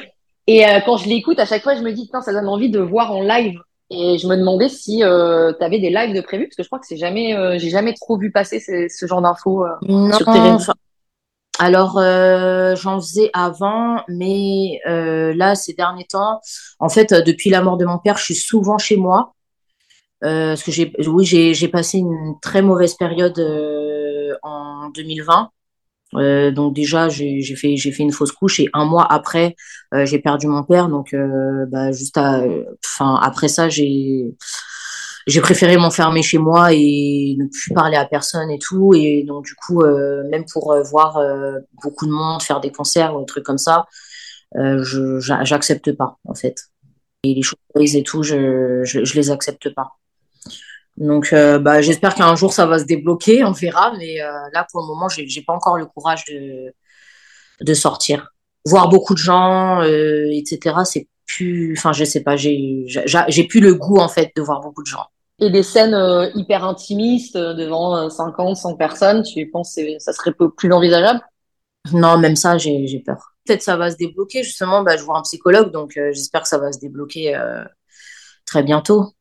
Et 0.47 0.65
euh, 0.65 0.79
quand 0.83 0.97
je 0.97 1.07
l'écoute, 1.07 1.37
à 1.37 1.45
chaque 1.45 1.61
fois, 1.61 1.75
je 1.75 1.81
me 1.81 1.91
dis, 1.91 2.09
ça 2.11 2.33
donne 2.33 2.47
envie 2.47 2.71
de 2.71 2.79
voir 2.79 3.11
en 3.11 3.21
live. 3.21 3.59
Et 3.91 4.17
je 4.17 4.25
me 4.25 4.35
demandais 4.35 4.69
si 4.69 5.03
euh, 5.03 5.53
tu 5.53 5.63
avais 5.63 5.77
des 5.77 5.91
lives 5.91 6.15
de 6.15 6.21
prévus, 6.21 6.47
parce 6.47 6.55
que 6.55 6.63
je 6.63 6.67
crois 6.67 6.79
que 6.79 6.87
c'est 6.87 6.97
jamais, 6.97 7.59
j'ai 7.59 7.69
jamais 7.69 7.93
trop 7.93 8.17
vu 8.17 8.31
passer 8.31 8.59
ce, 8.59 9.05
genre 9.05 9.21
d'infos 9.21 9.67
sur 9.87 10.25
tes 10.25 10.73
Alors, 11.59 11.99
j'en 12.75 12.99
faisais 12.99 13.29
avant, 13.33 14.01
mais 14.07 14.81
là, 14.85 15.53
ces 15.53 15.73
derniers 15.73 16.05
temps, 16.05 16.41
en 16.79 16.89
fait, 16.89 17.13
depuis 17.13 17.51
la 17.51 17.61
mort 17.61 17.77
de 17.77 17.85
mon 17.85 17.99
père, 17.99 18.17
je 18.17 18.23
suis 18.23 18.35
souvent 18.35 18.79
chez 18.79 18.97
moi. 18.97 19.35
parce 20.21 20.63
que 20.63 20.71
j'ai, 20.71 20.91
oui, 21.05 21.25
j'ai 21.25 21.67
passé 21.67 21.99
une 21.99 22.33
très 22.41 22.63
mauvaise 22.63 22.95
période 22.95 23.39
en 24.41 24.89
2020. 24.89 25.51
Euh, 26.15 26.49
donc 26.49 26.73
déjà 26.73 27.07
j'ai 27.07 27.43
fait 27.55 27.77
fait 27.77 28.01
une 28.01 28.11
fausse 28.11 28.31
couche 28.31 28.59
et 28.59 28.67
un 28.73 28.85
mois 28.85 29.05
après 29.11 29.55
euh, 29.93 30.07
j'ai 30.07 30.17
perdu 30.17 30.47
mon 30.47 30.63
père 30.63 30.89
donc 30.89 31.13
euh, 31.13 31.67
bah, 31.67 31.91
juste 31.91 32.17
enfin 32.17 33.19
après 33.21 33.47
ça 33.47 33.69
j'ai 33.69 34.33
j'ai 35.29 35.41
préféré 35.41 35.77
m'enfermer 35.77 36.23
chez 36.23 36.37
moi 36.37 36.73
et 36.73 37.35
ne 37.37 37.45
plus 37.45 37.73
parler 37.73 37.95
à 37.97 38.05
personne 38.05 38.49
et 38.49 38.59
tout. 38.59 38.93
Et 38.95 39.23
donc, 39.23 39.45
du 39.45 39.53
coup, 39.55 39.81
euh, 39.81 40.27
même 40.29 40.45
pour 40.51 40.71
euh, 40.71 40.81
voir 40.81 41.17
euh, 41.17 41.59
beaucoup 41.83 42.05
de 42.05 42.11
monde, 42.11 42.41
faire 42.41 42.59
des 42.59 42.71
concerts 42.71 43.15
ou 43.15 43.19
des 43.19 43.25
trucs 43.25 43.45
comme 43.45 43.57
ça, 43.57 43.85
je 44.55 45.19
j'accepte 45.19 45.91
pas, 45.95 46.17
en 46.25 46.33
fait. 46.33 46.55
Et 47.23 47.35
les 47.35 47.43
choses 47.43 47.59
et 47.77 48.03
tout, 48.03 48.23
je, 48.23 48.83
je, 48.83 49.05
je, 49.05 49.15
les 49.15 49.29
accepte 49.29 49.73
pas. 49.73 49.98
Donc, 50.99 51.33
bah, 51.33 51.81
j'espère 51.81 52.13
qu'un 52.13 52.35
jour 52.35 52.53
ça 52.53 52.65
va 52.65 52.77
se 52.77 52.83
débloquer, 52.83 53.43
on 53.43 53.51
verra. 53.51 53.93
Mais 53.97 54.17
là, 54.53 54.67
pour 54.71 54.81
le 54.81 54.87
moment, 54.87 55.09
j'ai 55.09 55.27
j'ai 55.27 55.41
pas 55.41 55.53
encore 55.53 55.77
le 55.77 55.85
courage 55.85 56.25
de, 56.25 56.73
de 57.61 57.73
sortir. 57.73 58.29
Voir 58.65 58.89
beaucoup 58.89 59.13
de 59.13 59.19
gens, 59.19 59.81
etc., 59.83 60.75
c'est 60.85 61.07
plus, 61.25 61.75
enfin, 61.77 61.93
je 61.93 62.03
sais 62.03 62.21
pas, 62.21 62.35
j'ai 62.35 62.85
j'ai 62.85 63.43
plus 63.45 63.61
le 63.61 63.75
goût, 63.75 63.97
en 63.97 64.09
fait, 64.09 64.31
de 64.35 64.41
voir 64.41 64.61
beaucoup 64.61 64.83
de 64.83 64.87
gens 64.87 65.05
et 65.39 65.49
des 65.49 65.63
scènes 65.63 65.93
euh, 65.93 66.29
hyper 66.35 66.63
intimistes 66.63 67.35
euh, 67.35 67.53
devant 67.53 68.09
50, 68.09 68.51
euh, 68.51 68.55
100 68.55 68.75
personnes, 68.75 69.23
tu 69.23 69.49
penses 69.49 69.75
que 69.75 69.99
ça 69.99 70.13
serait 70.13 70.33
plus 70.33 70.71
envisageable? 70.71 71.21
Non, 71.93 72.17
même 72.17 72.35
ça, 72.35 72.57
j'ai 72.57 73.01
peur. 73.05 73.33
Peut-être 73.45 73.61
ça 73.61 73.77
va 73.77 73.89
se 73.89 73.95
débloquer, 73.95 74.43
justement, 74.43 74.83
bah, 74.83 74.97
je 74.97 75.03
vois 75.03 75.17
un 75.17 75.21
psychologue, 75.21 75.71
donc 75.71 75.93
j'espère 75.95 76.41
que 76.41 76.47
ça 76.47 76.57
va 76.57 76.71
se 76.71 76.79
débloquer 76.79 77.39
très 78.45 78.63
bientôt. 78.63 79.13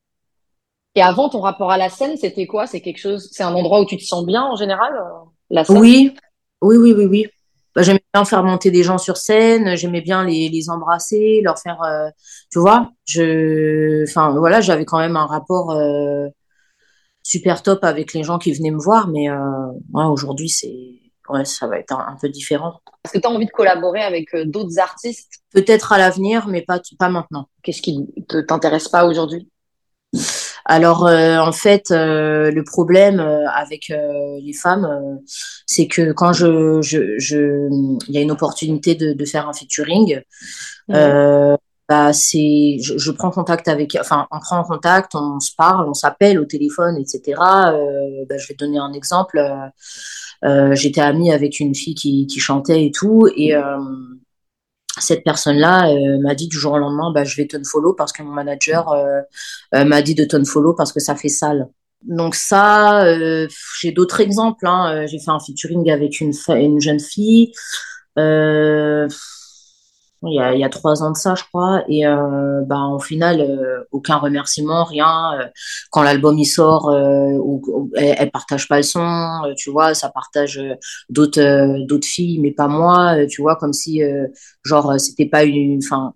Et 0.99 1.01
avant, 1.01 1.29
ton 1.29 1.39
rapport 1.39 1.71
à 1.71 1.79
la 1.79 1.91
scène, 1.91 2.17
c'était 2.17 2.49
quoi? 2.49 2.67
C'est 2.67 2.81
quelque 2.81 2.99
chose, 2.99 3.29
c'est 3.31 3.45
un 3.45 3.55
endroit 3.55 3.81
où 3.81 3.85
tu 3.85 3.97
te 3.97 4.03
sens 4.03 4.27
bien 4.27 4.43
en 4.43 4.57
général, 4.57 4.93
la 5.49 5.63
scène? 5.63 5.79
Oui, 5.79 6.17
oui, 6.61 6.77
oui, 6.77 6.93
oui, 6.93 7.07
oui. 7.07 7.27
Bah, 7.77 7.83
j'aimais 7.83 8.03
bien 8.13 8.25
faire 8.25 8.43
monter 8.43 8.73
des 8.73 8.83
gens 8.83 8.99
sur 8.99 9.17
scène, 9.17 9.77
j'aimais 9.77 10.01
bien 10.01 10.25
les, 10.25 10.49
les, 10.49 10.71
embrasser, 10.71 11.41
leur 11.45 11.57
faire, 11.57 11.81
euh, 11.85 12.09
tu 12.51 12.59
vois, 12.59 12.91
je, 13.05 14.03
enfin 14.11 14.37
voilà, 14.37 14.61
j'avais 14.61 14.85
quand 14.85 14.99
même 14.99 15.17
un 15.17 15.27
rapport 15.27 15.71
euh, 15.71 16.27
super 17.23 17.63
top 17.63 17.85
avec 17.85 18.13
les 18.13 18.25
gens 18.25 18.41
qui 18.41 18.53
venaient 18.53 18.73
me 18.73 18.83
voir, 18.83 19.07
mais 19.07 19.31
euh, 19.31 19.37
aujourd'hui 19.95 20.49
c'est, 20.49 20.99
ouais, 21.29 21.45
ça 21.45 21.69
va 21.69 21.79
être 21.79 21.93
un, 21.93 22.17
peu 22.21 22.29
différent. 22.29 22.81
Est-ce 23.05 23.13
que 23.13 23.19
tu 23.21 23.29
as 23.29 23.31
envie 23.31 23.47
de 23.47 23.53
collaborer 23.53 24.03
avec 24.03 24.35
d'autres 24.47 24.81
artistes? 24.81 25.45
Peut-être 25.53 25.93
à 25.93 25.99
l'avenir, 25.99 26.49
mais 26.49 26.63
pas 26.63 26.81
pas 26.99 27.09
maintenant. 27.09 27.49
Qu'est-ce 27.63 27.83
qui 27.83 27.99
ne 27.99 28.41
t'intéresse 28.41 28.89
pas 28.89 29.07
aujourd'hui? 29.07 29.49
Alors 30.69 31.07
euh, 31.07 31.39
en 31.39 31.51
fait, 31.53 31.91
euh, 31.91 32.51
le 32.51 32.63
problème 32.63 33.21
euh, 33.21 33.49
avec 33.49 33.89
les 33.89 34.53
femmes, 34.53 35.19
c'est 35.67 35.87
que 35.89 36.13
quand 36.13 36.35
je, 36.35 36.83
je, 36.83 37.19
je, 37.19 37.69
il 38.07 38.15
y 38.15 38.19
a 38.19 38.21
une 38.21 38.31
opportunité 38.31 38.95
de, 38.95 39.15
de 39.15 39.25
faire 39.25 39.49
un 39.49 39.55
featuring, 39.55 40.21
mmh. 40.89 41.57
bah 41.89 42.13
c'est, 42.13 42.77
je, 42.83 42.99
je, 42.99 43.11
prends 43.11 43.31
contact 43.31 43.67
avec, 43.67 43.97
enfin 43.99 44.29
on 44.31 44.41
prend 44.41 44.63
contact, 44.63 45.15
on 45.15 45.41
se 45.41 45.53
parle, 45.57 45.89
on 45.89 45.95
s'appelle 45.95 46.39
au 46.39 46.45
téléphone, 46.45 46.99
etc. 46.99 47.39
Bah, 47.39 48.37
je 48.37 48.47
vais 48.47 48.55
te 48.55 48.63
donner 48.65 48.79
un 48.79 48.93
exemple. 48.93 49.43
J'étais 50.73 51.01
amie 51.01 51.33
avec 51.33 51.61
une 51.61 51.75
fille 51.75 51.95
qui, 51.95 52.27
qui 52.27 52.41
chantait 52.41 52.85
et 52.85 52.91
tout, 52.91 53.27
et 53.35 53.55
cette 55.03 55.25
personne-là 55.25 55.91
euh, 55.91 56.19
m'a 56.21 56.35
dit 56.35 56.49
du 56.49 56.59
jour 56.59 56.73
au 56.73 56.79
lendemain, 56.79 57.13
bah, 57.13 57.25
je 57.25 57.37
vais 57.37 57.49
follow 57.65 57.95
parce 57.95 58.13
que 58.13 58.23
mon 58.23 58.33
manager 58.33 58.89
euh, 58.91 59.21
euh, 59.75 59.85
m'a 59.85 60.03
dit 60.03 60.15
de 60.15 60.25
follow 60.45 60.75
parce 60.75 60.93
que 60.93 61.01
ça 61.01 61.15
fait 61.15 61.29
sale. 61.29 61.69
Donc 62.03 62.37
ça, 62.37 63.05
j'ai 63.81 63.91
d'autres 63.91 64.21
exemples. 64.21 64.65
Hein. 64.69 65.05
J'ai 65.07 65.19
fait 65.19 65.33
un 65.33 65.41
featuring 65.41 65.91
avec 65.91 66.21
une 66.21 66.33
jeune 66.81 67.01
fille 67.01 67.53
il 70.23 70.35
y, 70.35 70.41
a, 70.41 70.53
il 70.53 70.61
y 70.61 70.65
a 70.65 70.69
trois 70.69 71.03
ans 71.03 71.13
de 71.13 71.17
ça, 71.17 71.35
je 71.37 71.45
crois. 71.45 71.85
Et 71.89 72.07
euh, 72.07 72.63
bah, 72.67 72.87
au 72.87 72.99
final, 72.99 73.41
euh, 73.41 73.85
aucun 73.93 74.17
remerciement, 74.17 74.85
rien. 74.85 75.39
Euh, 75.39 75.47
quand 75.91 76.03
l'album 76.03 76.37
il 76.39 76.47
sort, 76.47 76.91
euh, 76.91 77.33
ou, 77.41 77.91
elle, 77.95 78.17
elle, 78.19 78.31
partage 78.31 78.67
pas 78.67 78.79
le 78.79 78.83
son, 78.83 79.55
tu 79.57 79.71
vois, 79.71 79.95
ça 79.95 80.09
partage 80.09 80.61
d'autres 81.09 81.85
d'autres 81.87 82.07
filles, 82.07 82.41
mais 82.41 82.51
pas 82.51 82.67
moi, 82.69 83.27
tu 83.27 83.43
vois, 83.43 83.57
comme 83.57 83.73
si 83.73 84.03
genre 84.65 84.99
c'était 84.99 85.27
pas 85.27 85.45
une, 85.45 85.79
enfin, 85.85 86.15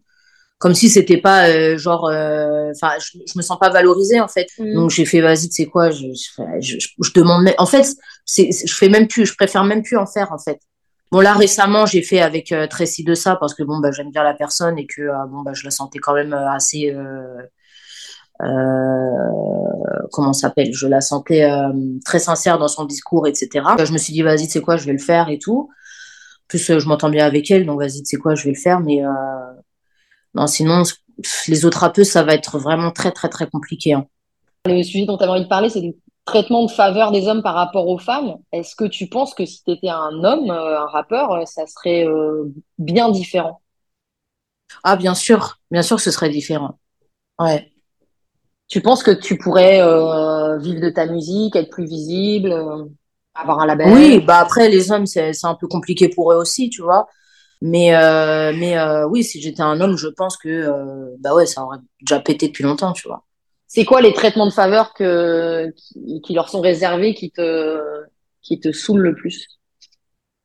comme 0.59 0.75
si 0.75 0.89
c'était 0.89 1.17
pas 1.19 1.77
genre, 1.77 2.05
enfin, 2.05 2.93
je, 2.99 3.19
je, 3.27 3.37
me 3.37 3.43
sens 3.43 3.59
pas 3.59 3.71
valorisée 3.71 4.21
en 4.21 4.29
fait. 4.29 4.49
Mmh. 4.59 4.75
Donc 4.75 4.91
j'ai 4.91 5.05
fait 5.05 5.21
vas-y, 5.21 5.49
tu 5.49 5.63
sais 5.63 5.67
quoi, 5.67 5.91
je, 5.91 6.07
je, 6.61 6.77
je, 6.79 7.13
demande, 7.15 7.49
en 7.59 7.67
fait, 7.67 7.87
c'est, 8.25 8.51
je 8.67 8.75
fais 8.75 8.89
même 8.89 9.07
plus, 9.07 9.27
je 9.27 9.35
préfère 9.35 9.65
même 9.65 9.83
plus 9.83 9.97
en 9.97 10.07
faire 10.07 10.33
en 10.33 10.39
fait. 10.39 10.59
Bon 11.13 11.21
là 11.21 11.35
récemment 11.35 11.85
j'ai 11.85 12.01
fait 12.01 12.21
avec 12.23 12.53
euh, 12.53 12.67
Tracy 12.67 13.05
de 13.05 13.13
ça 13.13 13.37
parce 13.37 13.55
que 13.55 13.63
bon 13.63 13.81
bah 13.81 13.91
j'aime 13.93 14.11
bien 14.11 14.23
la 14.23 14.33
personne 14.33 14.79
et 14.79 14.87
que 14.87 15.03
euh, 15.03 15.27
bon 15.29 15.43
bah 15.43 15.53
je 15.53 15.63
la 15.63 15.71
sentais 15.71 15.99
quand 15.99 16.15
même 16.15 16.33
euh, 16.33 16.51
assez 16.51 16.91
euh, 16.91 17.37
euh, 18.41 20.07
comment 20.11 20.33
s'appelle? 20.33 20.73
Je 20.73 20.87
la 20.87 21.03
sentais 21.03 21.47
très 22.07 22.19
sincère 22.19 22.57
dans 22.59 22.67
son 22.67 22.87
discours 22.87 23.27
etc. 23.27 23.51
Je 23.85 23.93
me 23.93 23.99
suis 23.99 24.15
dit 24.15 24.23
vas-y 24.23 24.47
c'est 24.47 24.63
quoi 24.63 24.79
je 24.79 24.87
vais 24.87 24.95
le 24.95 24.99
faire 24.99 25.29
et 25.29 25.39
tout. 25.39 25.69
plus 26.49 26.79
je 26.79 26.89
m'entends 26.89 27.11
bien 27.11 27.27
avec 27.27 27.51
elle 27.51 27.67
donc 27.67 27.79
vas-y 27.81 28.01
c'est 28.07 28.17
quoi 28.17 28.35
je 28.35 28.45
vais 28.45 28.53
le 28.53 28.59
faire 28.59 28.81
mais 28.81 29.03
non 30.35 30.47
sinon 30.47 30.83
les 31.47 31.67
autres 31.67 31.81
rappeuses 31.81 32.09
ça 32.09 32.23
va 32.23 32.33
être 32.33 32.59
vraiment 32.59 32.91
très 32.91 33.13
très 33.13 33.29
très 33.29 33.47
compliqué. 33.51 33.93
Hein. 33.93 34.07
Le 34.65 34.83
sujet 34.83 35.05
dont 35.05 35.19
tu 35.19 35.25
avais 35.25 35.33
envie 35.33 35.45
de 35.45 35.49
parler 35.49 35.69
c'est 35.69 35.95
traitement 36.25 36.65
de 36.65 36.71
faveur 36.71 37.11
des 37.11 37.27
hommes 37.27 37.43
par 37.43 37.55
rapport 37.55 37.89
aux 37.89 37.99
femmes, 37.99 38.37
est-ce 38.53 38.77
que 38.77 38.85
tu 38.85 39.09
penses 39.09 39.35
que 39.35 39.45
si 39.45 39.63
tu 39.65 39.73
étais 39.73 39.89
un 39.89 40.25
homme, 40.25 40.51
euh, 40.51 40.81
un 40.81 40.87
rappeur, 40.87 41.33
euh, 41.33 41.45
ça 41.47 41.67
serait 41.67 42.07
euh, 42.07 42.45
bien 42.79 43.11
différent? 43.11 43.61
Ah, 44.85 44.97
bien 44.97 45.15
sûr, 45.15 45.59
bien 45.71 45.83
sûr 45.83 45.97
que 45.97 46.03
ce 46.03 46.11
serait 46.11 46.31
différent. 46.31 46.79
Ouais. 47.39 47.73
Tu 48.69 48.81
penses 48.81 49.03
que 49.03 49.11
tu 49.11 49.37
pourrais 49.37 49.81
vivre 50.59 50.81
de 50.81 50.89
ta 50.89 51.07
musique, 51.07 51.57
être 51.57 51.71
plus 51.71 51.85
visible, 51.85 52.55
avoir 53.35 53.61
un 53.61 53.67
label? 53.67 53.93
Oui, 53.93 54.21
bah 54.21 54.39
après, 54.39 54.71
les 54.71 54.91
hommes, 54.91 55.05
c'est 55.05 55.31
un 55.45 55.55
peu 55.55 55.67
compliqué 55.69 56.09
pour 56.09 56.33
eux 56.33 56.37
aussi, 56.37 56.71
tu 56.71 56.81
vois. 56.81 57.07
Mais, 57.61 57.91
mais 58.59 59.05
oui, 59.11 59.25
si 59.25 59.43
j'étais 59.43 59.61
un 59.61 59.79
homme, 59.83 59.99
je 59.99 60.09
pense 60.09 60.39
que 60.39 60.71
bah 61.19 61.35
ouais, 61.35 61.45
ça 61.45 61.63
aurait 61.65 61.81
déjà 62.01 62.19
pété 62.21 62.49
depuis 62.49 62.65
longtemps, 62.65 62.93
tu 62.93 63.07
vois 63.09 63.25
c'est 63.75 63.87
quoi 63.87 64.03
les 64.03 64.13
traitements 64.13 64.45
de 64.45 64.53
faveur 64.53 64.93
que, 64.93 65.73
qui, 66.23 66.35
leur 66.35 66.51
sont 66.51 66.61
réservés 66.61 67.15
qui 67.15 67.31
te, 67.31 67.81
qui 68.43 68.61
te 68.61 68.71
saoulent 68.71 69.01
le 69.01 69.15
plus? 69.15 69.49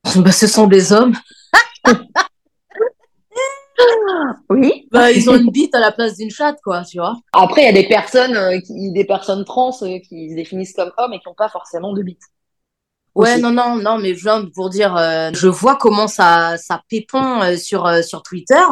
Bah, 0.16 0.32
Ce 0.32 0.48
sont 0.48 0.68
des 0.68 0.94
hommes. 0.94 1.14
oui. 4.50 4.88
Bah, 4.92 5.12
ils 5.12 5.30
ont 5.30 5.36
une 5.36 5.52
bite 5.52 5.76
à 5.76 5.82
la 5.82 5.92
place 5.92 6.16
d'une 6.16 6.32
chatte, 6.32 6.60
quoi, 6.64 6.86
tu 6.86 7.00
vois. 7.00 7.18
Après, 7.34 7.64
il 7.64 7.66
y 7.66 7.68
a 7.68 7.74
des 7.74 7.90
personnes, 7.90 8.38
euh, 8.38 8.62
qui, 8.62 8.94
des 8.94 9.04
personnes 9.04 9.44
trans 9.44 9.76
euh, 9.82 10.00
qui 10.08 10.30
se 10.30 10.36
définissent 10.36 10.72
comme 10.72 10.94
hommes 10.98 11.12
et 11.12 11.20
qui 11.20 11.28
n'ont 11.28 11.36
pas 11.36 11.50
forcément 11.50 11.92
de 11.92 12.04
bite. 12.04 12.24
Ouais, 13.14 13.38
non, 13.40 13.52
non, 13.52 13.76
non, 13.76 13.98
mais 13.98 14.16
je 14.16 14.50
pour 14.54 14.70
dire, 14.70 14.96
euh, 14.96 15.32
je 15.34 15.50
vois 15.50 15.76
comment 15.76 16.08
ça, 16.08 16.56
ça 16.58 16.82
pépon 16.88 17.58
sur, 17.58 17.94
sur 18.06 18.24
Twitter. 18.24 18.64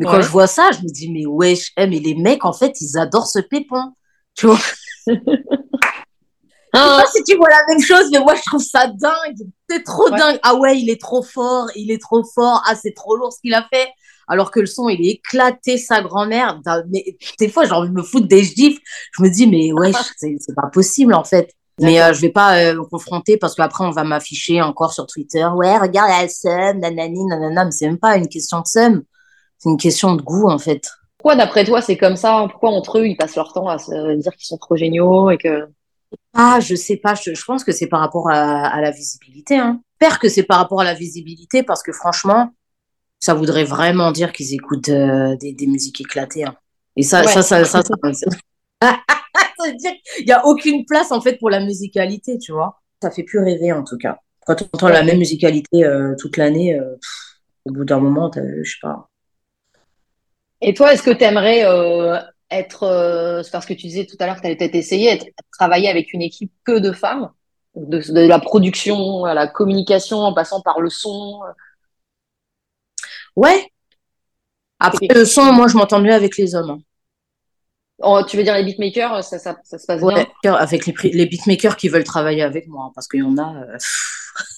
Mais 0.00 0.06
quand 0.06 0.22
je 0.22 0.28
vois 0.28 0.46
ça, 0.46 0.70
je 0.72 0.78
me 0.78 0.88
dis, 0.88 1.12
mais 1.12 1.26
wesh, 1.26 1.72
eh, 1.76 1.86
mais 1.86 1.98
les 1.98 2.14
mecs, 2.14 2.46
en 2.46 2.54
fait, 2.54 2.80
ils 2.80 2.96
adorent 2.96 3.26
ce 3.26 3.38
pépon. 3.38 3.92
Tu 4.34 4.46
vois 4.46 4.58
Je 5.06 5.12
sais 5.12 5.20
pas 6.72 7.04
si 7.14 7.22
tu 7.24 7.36
vois 7.36 7.50
la 7.50 7.62
même 7.68 7.82
chose, 7.82 8.08
mais 8.10 8.18
moi, 8.18 8.34
je 8.34 8.40
trouve 8.46 8.62
ça 8.62 8.86
dingue. 8.86 9.36
C'est 9.68 9.82
trop 9.84 10.08
dingue. 10.08 10.38
Ah 10.42 10.54
ouais, 10.54 10.80
il 10.80 10.88
est 10.88 10.98
trop 10.98 11.22
fort, 11.22 11.66
il 11.76 11.90
est 11.90 12.00
trop 12.00 12.24
fort. 12.24 12.62
Ah, 12.66 12.74
c'est 12.74 12.94
trop 12.94 13.14
lourd 13.14 13.30
ce 13.30 13.40
qu'il 13.42 13.52
a 13.52 13.66
fait. 13.70 13.90
Alors 14.26 14.50
que 14.50 14.60
le 14.60 14.66
son, 14.66 14.88
il 14.88 15.04
est 15.06 15.10
éclaté, 15.16 15.76
sa 15.76 16.00
grand-mère. 16.00 16.58
Mais 16.88 17.18
des 17.38 17.50
fois, 17.50 17.66
j'ai 17.66 17.72
envie 17.72 17.90
de 17.90 17.94
me 17.94 18.02
foutre 18.02 18.26
des 18.26 18.42
gifs. 18.42 18.78
Je 19.18 19.22
me 19.22 19.28
dis, 19.28 19.46
mais 19.46 19.70
wesh, 19.70 19.96
c'est 20.16 20.54
pas 20.56 20.68
possible, 20.72 21.12
en 21.12 21.24
fait. 21.24 21.52
Mais 21.78 22.00
euh, 22.00 22.14
je 22.14 22.22
vais 22.22 22.30
pas 22.30 22.56
euh, 22.56 22.74
me 22.74 22.84
confronter 22.84 23.36
parce 23.36 23.54
qu'après 23.54 23.84
on 23.84 23.90
va 23.90 24.04
m'afficher 24.04 24.60
encore 24.60 24.92
sur 24.92 25.06
Twitter. 25.06 25.46
Ouais, 25.46 25.78
regarde, 25.78 26.10
elle 26.20 26.30
seum, 26.30 26.78
nanani, 26.78 27.24
nanana. 27.24 27.64
Mais 27.64 27.70
c'est 27.70 27.86
même 27.86 27.98
pas 27.98 28.16
une 28.16 28.28
question 28.28 28.60
de 28.60 28.66
seum 28.66 29.02
c'est 29.60 29.68
une 29.68 29.76
question 29.76 30.16
de 30.16 30.22
goût 30.22 30.48
en 30.48 30.58
fait. 30.58 30.88
Pourquoi 31.18 31.36
d'après 31.36 31.64
toi 31.64 31.80
c'est 31.80 31.96
comme 31.96 32.16
ça 32.16 32.46
Pourquoi 32.50 32.70
entre 32.70 32.98
eux 32.98 33.06
ils 33.06 33.16
passent 33.16 33.36
leur 33.36 33.52
temps 33.52 33.68
à 33.68 33.78
se 33.78 34.16
dire 34.16 34.32
qu'ils 34.32 34.46
sont 34.46 34.58
trop 34.58 34.74
géniaux 34.74 35.30
et 35.30 35.38
que 35.38 35.68
ah 36.34 36.58
je 36.60 36.74
sais 36.74 36.96
pas, 36.96 37.14
je, 37.14 37.44
pense 37.44 37.62
que 37.62 37.72
c'est 37.72 37.86
par 37.86 38.00
rapport 38.00 38.30
à, 38.30 38.80
la 38.80 38.90
visibilité. 38.90 39.58
Hein. 39.58 39.80
J'espère 40.00 40.18
que 40.18 40.28
c'est 40.28 40.42
par 40.42 40.58
rapport 40.58 40.80
à 40.80 40.84
la 40.84 40.94
visibilité 40.94 41.62
parce 41.62 41.82
que 41.82 41.92
franchement 41.92 42.50
ça 43.20 43.34
voudrait 43.34 43.64
vraiment 43.64 44.12
dire 44.12 44.32
qu'ils 44.32 44.54
écoutent 44.54 44.88
euh, 44.88 45.36
des, 45.36 45.66
musiques 45.66 46.00
éclatées. 46.00 46.44
Hein. 46.44 46.56
Et 46.96 47.02
ça, 47.02 47.22
ça, 47.24 47.42
ça, 47.42 47.64
ça, 47.64 47.82
ça, 47.82 48.02
qu'il 50.16 50.24
n'y 50.24 50.32
a 50.32 50.46
aucune 50.46 50.86
place 50.86 51.12
en 51.12 51.20
fait 51.20 51.36
pour 51.38 51.50
la 51.50 51.60
musicalité, 51.60 52.38
tu 52.38 52.52
vois. 52.52 52.80
Ça 53.02 53.10
fait 53.10 53.22
plus 53.22 53.38
rêver 53.38 53.72
en 53.72 53.84
tout 53.84 53.98
cas. 53.98 54.18
Quand 54.46 54.62
on 54.62 54.64
entend 54.72 54.88
la 54.88 55.02
même 55.02 55.18
musicalité 55.18 55.84
euh, 55.84 56.14
toute 56.18 56.38
l'année, 56.38 56.78
euh, 56.78 56.96
au 57.66 57.72
bout 57.72 57.84
d'un 57.84 58.00
moment, 58.00 58.30
je 58.34 58.70
sais 58.70 58.78
pas. 58.80 59.09
Et 60.60 60.74
toi, 60.74 60.92
est-ce 60.92 61.02
que 61.02 61.10
tu 61.10 61.24
aimerais 61.24 61.64
euh, 61.64 62.18
être, 62.50 62.82
euh, 62.82 63.42
parce 63.50 63.66
que 63.66 63.74
tu 63.74 63.86
disais 63.86 64.06
tout 64.06 64.16
à 64.20 64.26
l'heure 64.26 64.36
que 64.36 64.40
tu 64.40 64.46
allais 64.46 64.56
peut-être 64.56 64.74
essayer, 64.74 65.10
être, 65.10 65.26
travailler 65.52 65.88
avec 65.88 66.12
une 66.12 66.22
équipe 66.22 66.52
que 66.64 66.78
de 66.78 66.92
femmes, 66.92 67.30
de, 67.74 68.00
de, 68.12 68.26
la 68.26 68.38
production 68.38 69.24
à 69.24 69.34
la 69.34 69.46
communication, 69.46 70.18
en 70.18 70.34
passant 70.34 70.60
par 70.60 70.80
le 70.80 70.90
son? 70.90 71.40
Ouais. 73.36 73.70
Après 74.78 75.08
le 75.08 75.24
son, 75.24 75.52
moi, 75.52 75.68
je 75.68 75.76
m'entends 75.76 76.00
mieux 76.00 76.12
avec 76.14 76.36
les 76.36 76.54
hommes. 76.54 76.70
Hein. 76.70 76.80
Oh, 78.02 78.22
tu 78.26 78.38
veux 78.38 78.42
dire 78.42 78.54
les 78.54 78.64
beatmakers, 78.64 79.22
ça, 79.22 79.38
ça, 79.38 79.58
ça 79.62 79.78
se 79.78 79.86
passe 79.86 80.00
ouais, 80.00 80.26
bien? 80.42 80.54
Avec 80.54 80.86
les, 80.86 81.10
les, 81.10 81.26
beatmakers 81.26 81.76
qui 81.76 81.90
veulent 81.90 82.04
travailler 82.04 82.42
avec 82.42 82.66
moi, 82.66 82.86
hein, 82.86 82.92
parce 82.94 83.06
qu'il 83.06 83.20
y 83.20 83.22
en 83.22 83.36
a 83.36 83.54
euh, 83.56 83.76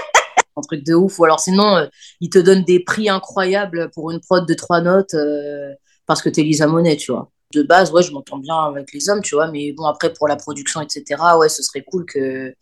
un 0.57 0.63
truc 0.63 0.85
de 0.85 0.95
ouf. 0.95 1.19
Ou 1.19 1.25
alors 1.25 1.41
sinon, 1.41 1.77
euh, 1.77 1.87
ils 2.21 2.31
te 2.31 2.39
donnent 2.39 2.65
des 2.65 2.81
prix 2.81 3.09
incroyables 3.09 3.91
pour 3.95 4.11
une 4.11 4.21
prod 4.21 4.47
de 4.47 4.55
trois 4.55 4.81
notes 4.81 5.15
euh, 5.15 5.73
parce 6.07 6.23
que 6.23 6.29
t'es 6.29 6.43
Lisa 6.43 6.67
Monet, 6.67 6.97
tu 6.97 7.13
vois. 7.13 7.31
De 7.53 7.63
base, 7.63 7.93
ouais, 7.93 8.03
je 8.03 8.13
m'entends 8.13 8.39
bien 8.39 8.57
avec 8.57 8.93
les 8.93 9.09
hommes, 9.09 9.23
tu 9.23 9.37
vois, 9.37 9.51
mais 9.51 9.73
bon, 9.73 9.85
après, 9.85 10.13
pour 10.13 10.27
la 10.29 10.37
production, 10.37 10.81
etc., 10.81 11.05
ouais, 11.39 11.49
ce 11.49 11.63
serait 11.63 11.85
cool 11.85 12.05
que 12.05 12.53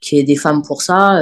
qu'il 0.00 0.18
y 0.18 0.20
ait 0.20 0.24
des 0.24 0.36
femmes 0.36 0.62
pour 0.62 0.82
ça. 0.82 1.20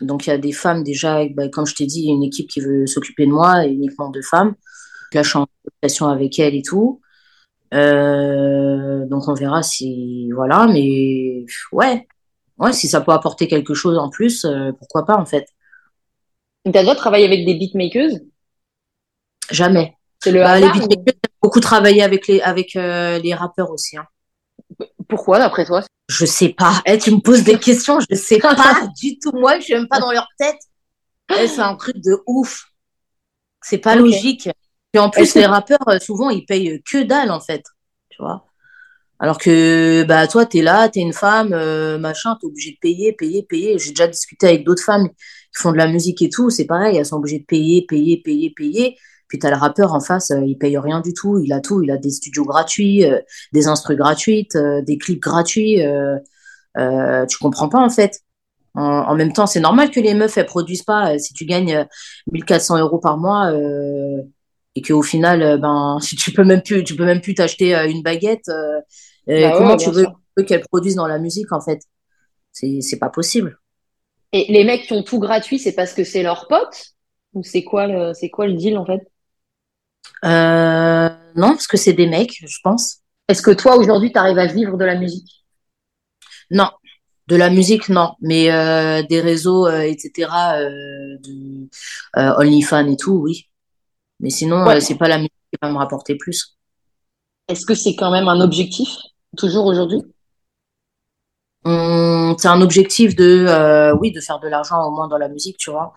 donc, 0.00 0.26
il 0.26 0.30
y 0.30 0.32
a 0.32 0.38
des 0.38 0.52
femmes 0.52 0.82
déjà, 0.82 1.24
bah, 1.28 1.48
comme 1.48 1.66
je 1.66 1.74
t'ai 1.76 1.86
dit, 1.86 2.00
il 2.00 2.06
y 2.08 2.10
a 2.10 2.14
une 2.14 2.24
équipe 2.24 2.48
qui 2.50 2.60
veut 2.60 2.86
s'occuper 2.86 3.26
de 3.26 3.30
moi, 3.30 3.66
et 3.66 3.70
uniquement 3.70 4.10
de 4.10 4.20
femmes. 4.20 4.54
Là, 5.14 5.22
je 5.22 5.28
suis 5.28 5.38
en 5.38 5.46
relation 5.82 6.08
avec 6.08 6.38
elle 6.38 6.54
et 6.54 6.62
tout. 6.62 7.00
Euh, 7.74 9.06
donc 9.06 9.28
on 9.28 9.34
verra 9.34 9.62
si 9.62 10.30
voilà, 10.32 10.66
mais 10.66 11.46
ouais, 11.72 12.06
ouais, 12.62 12.72
si 12.72 12.88
ça 12.88 13.00
peut 13.00 13.12
apporter 13.12 13.48
quelque 13.48 13.74
chose 13.74 13.98
en 13.98 14.08
plus, 14.08 14.44
euh, 14.44 14.72
pourquoi 14.78 15.04
pas 15.04 15.16
en 15.16 15.26
fait. 15.26 15.46
Tu 16.64 16.70
as 16.76 16.82
déjà 16.82 16.94
travaillé 16.94 17.26
avec 17.26 17.44
des 17.44 17.54
beatmakers? 17.54 18.20
Jamais. 19.50 19.96
C'est 20.22 20.30
le 20.30 20.40
bah, 20.40 20.58
les 20.60 20.70
beatmakers, 20.70 21.14
beaucoup 21.42 21.60
travaillé 21.60 22.02
avec 22.02 22.28
les 22.28 22.40
avec 22.40 22.76
euh, 22.76 23.18
les 23.18 23.34
rappeurs 23.34 23.70
aussi. 23.70 23.96
Hein. 23.96 24.06
Pourquoi 25.08 25.38
d'après 25.38 25.66
toi? 25.66 25.82
Je 26.08 26.24
sais 26.24 26.50
pas. 26.50 26.82
Eh, 26.86 26.98
tu 26.98 27.10
me 27.10 27.20
poses 27.20 27.42
des 27.42 27.58
questions, 27.58 27.98
je 28.08 28.14
sais 28.14 28.38
pas 28.38 28.54
du 29.00 29.18
tout. 29.18 29.32
Moi, 29.32 29.58
je 29.58 29.64
suis 29.64 29.74
même 29.74 29.88
pas 29.88 29.98
dans 29.98 30.12
leur 30.12 30.28
tête. 30.38 30.58
Eh, 31.30 31.48
c'est 31.48 31.60
un 31.60 31.74
truc 31.74 31.96
de 31.96 32.22
ouf. 32.26 32.66
C'est 33.62 33.78
pas 33.78 33.96
logique. 33.96 34.48
Et 34.94 34.98
en 34.98 35.08
plus, 35.08 35.34
les 35.34 35.46
rappeurs, 35.46 35.88
euh, 35.88 35.98
souvent, 35.98 36.28
ils 36.30 36.44
payent 36.44 36.82
que 36.82 37.02
dalle, 37.02 37.30
en 37.30 37.40
fait. 37.40 37.62
Tu 38.10 38.20
vois? 38.20 38.44
Alors 39.22 39.38
que, 39.38 40.02
bah, 40.02 40.26
toi, 40.26 40.46
t'es 40.46 40.62
là, 40.62 40.88
t'es 40.88 40.98
une 40.98 41.12
femme, 41.12 41.52
euh, 41.52 41.96
machin, 41.96 42.36
t'es 42.40 42.46
obligé 42.46 42.72
de 42.72 42.78
payer, 42.80 43.12
payer, 43.12 43.44
payer. 43.44 43.78
J'ai 43.78 43.90
déjà 43.90 44.08
discuté 44.08 44.48
avec 44.48 44.64
d'autres 44.64 44.82
femmes 44.82 45.08
qui 45.10 45.62
font 45.62 45.70
de 45.70 45.76
la 45.76 45.86
musique 45.86 46.20
et 46.22 46.28
tout. 46.28 46.50
C'est 46.50 46.64
pareil, 46.64 46.96
elles 46.96 47.06
sont 47.06 47.18
obligées 47.18 47.38
de 47.38 47.44
payer, 47.44 47.86
payer, 47.86 48.20
payer, 48.20 48.50
payer. 48.50 48.96
Puis 49.28 49.38
t'as 49.38 49.50
le 49.50 49.56
rappeur 49.56 49.94
en 49.94 50.00
face, 50.00 50.32
euh, 50.32 50.40
il 50.44 50.58
paye 50.58 50.76
rien 50.76 51.00
du 51.00 51.14
tout. 51.14 51.38
Il 51.38 51.52
a 51.52 51.60
tout. 51.60 51.82
Il 51.84 51.92
a 51.92 51.98
des 51.98 52.10
studios 52.10 52.44
gratuits, 52.44 53.04
des 53.52 53.68
instrus 53.68 53.96
gratuites, 53.96 54.56
des 54.56 54.98
clips 54.98 55.22
gratuits. 55.22 55.78
tu 56.76 57.38
comprends 57.38 57.68
pas, 57.68 57.80
en 57.80 57.90
fait. 57.90 58.20
En, 58.74 59.14
même 59.14 59.32
temps, 59.32 59.46
c'est 59.46 59.60
normal 59.60 59.90
que 59.92 60.00
les 60.00 60.14
meufs, 60.14 60.36
elles 60.36 60.46
produisent 60.46 60.82
pas. 60.82 61.16
Si 61.20 61.32
tu 61.32 61.44
gagnes 61.44 61.86
1400 62.32 62.78
euros 62.78 62.98
par 62.98 63.18
mois, 63.18 63.52
euh, 63.52 64.22
et 64.74 64.82
qu'au 64.82 65.02
final, 65.02 65.42
euh, 65.42 65.56
ben, 65.58 65.98
si 66.00 66.16
tu 66.16 66.32
peux 66.32 66.44
même 66.44 66.62
plus, 66.62 66.84
tu 66.84 66.96
peux 66.96 67.04
même 67.04 67.20
plus 67.20 67.34
t'acheter 67.34 67.74
euh, 67.76 67.88
une 67.88 68.02
baguette, 68.02 68.48
euh, 68.48 68.80
bah 69.26 69.52
comment 69.56 69.76
tu 69.76 69.90
veux, 69.90 70.06
qu'elle 70.44 70.62
produise 70.62 70.96
dans 70.96 71.06
la 71.06 71.18
musique 71.18 71.52
en 71.52 71.60
fait? 71.60 71.80
C'est 72.52 72.98
pas 72.98 73.10
possible. 73.10 73.58
Et 74.32 74.50
les 74.50 74.64
mecs 74.64 74.86
qui 74.86 74.92
ont 74.92 75.02
tout 75.02 75.18
gratuit, 75.18 75.58
c'est 75.58 75.74
parce 75.74 75.92
que 75.92 76.04
c'est 76.04 76.22
leur 76.22 76.48
pote? 76.48 76.94
Ou 77.34 77.42
c'est 77.42 77.64
quoi 77.64 77.86
le 77.86 78.12
c'est 78.14 78.30
quoi 78.30 78.46
le 78.46 78.54
deal 78.54 78.76
en 78.76 78.84
fait? 78.84 79.00
Euh, 80.24 81.08
Non, 81.34 81.50
parce 81.50 81.66
que 81.66 81.76
c'est 81.76 81.92
des 81.92 82.06
mecs, 82.06 82.38
je 82.46 82.58
pense. 82.62 82.98
Est-ce 83.28 83.42
que 83.42 83.50
toi 83.50 83.76
aujourd'hui, 83.76 84.12
tu 84.12 84.18
arrives 84.18 84.38
à 84.38 84.46
vivre 84.46 84.76
de 84.76 84.84
la 84.84 84.96
musique? 84.96 85.30
Non, 86.50 86.70
de 87.28 87.36
la 87.36 87.48
musique, 87.48 87.88
non, 87.88 88.14
mais 88.20 88.50
euh, 88.52 89.02
des 89.02 89.20
réseaux, 89.20 89.66
euh, 89.66 89.80
etc., 89.80 90.28
de 91.22 91.68
OnlyFans 92.16 92.88
et 92.88 92.96
tout, 92.96 93.14
oui. 93.14 93.48
Mais 94.20 94.30
sinon, 94.30 94.64
c'est 94.80 94.98
pas 94.98 95.08
la 95.08 95.18
musique 95.18 95.32
qui 95.50 95.58
va 95.62 95.70
me 95.70 95.78
rapporter 95.78 96.16
plus. 96.16 96.58
Est-ce 97.48 97.64
que 97.64 97.74
c'est 97.74 97.96
quand 97.96 98.10
même 98.10 98.28
un 98.28 98.40
objectif, 98.40 98.88
toujours 99.36 99.66
aujourd'hui? 99.66 100.02
Hum, 101.64 102.34
C'est 102.38 102.48
un 102.48 102.60
objectif 102.60 103.14
de, 103.14 103.46
euh, 103.48 103.94
oui, 103.96 104.12
de 104.12 104.20
faire 104.20 104.40
de 104.40 104.48
l'argent 104.48 104.82
au 104.86 104.90
moins 104.90 105.08
dans 105.08 105.18
la 105.18 105.28
musique, 105.28 105.56
tu 105.58 105.70
vois. 105.70 105.94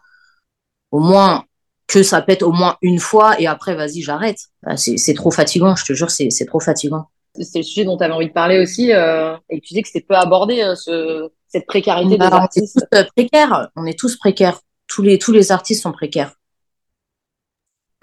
Au 0.92 1.00
moins 1.00 1.46
que 1.88 2.04
ça 2.04 2.22
pète 2.22 2.44
au 2.44 2.52
moins 2.52 2.78
une 2.82 3.00
fois 3.00 3.40
et 3.40 3.48
après, 3.48 3.76
vas-y, 3.76 4.02
j'arrête. 4.02 4.40
Ah, 4.66 4.78
c'est 4.78 5.14
trop 5.14 5.32
fatigant, 5.32 5.76
je 5.76 5.86
te 5.86 5.94
jure, 5.94 6.10
c'est 6.10 6.46
trop 6.46 6.60
fatigant. 6.60 7.10
C'est 7.40 7.60
le 7.60 7.64
sujet 7.64 7.84
dont 7.84 7.98
tu 7.98 8.04
avais 8.04 8.14
envie 8.14 8.28
de 8.28 8.34
parler 8.34 8.60
aussi 8.60 8.94
euh, 8.94 9.36
et 9.50 9.60
tu 9.60 9.74
dis 9.74 9.82
que 9.82 9.90
c'était 9.90 10.06
peu 10.08 10.16
abordé, 10.16 10.74
ce, 10.76 11.30
cette 11.48 11.66
précarité 11.66 12.18
bah, 12.18 12.30
des 12.30 12.36
artistes. 12.36 12.88
On 12.92 12.98
est 12.98 13.04
tous 13.04 13.12
précaires, 13.16 13.70
on 13.76 13.86
est 13.86 14.00
tous 14.00 14.16
précaires. 14.18 14.60
Tous 14.88 15.02
les, 15.02 15.18
tous 15.18 15.32
les 15.32 15.52
artistes 15.52 15.82
sont 15.82 15.92
précaires 15.92 16.36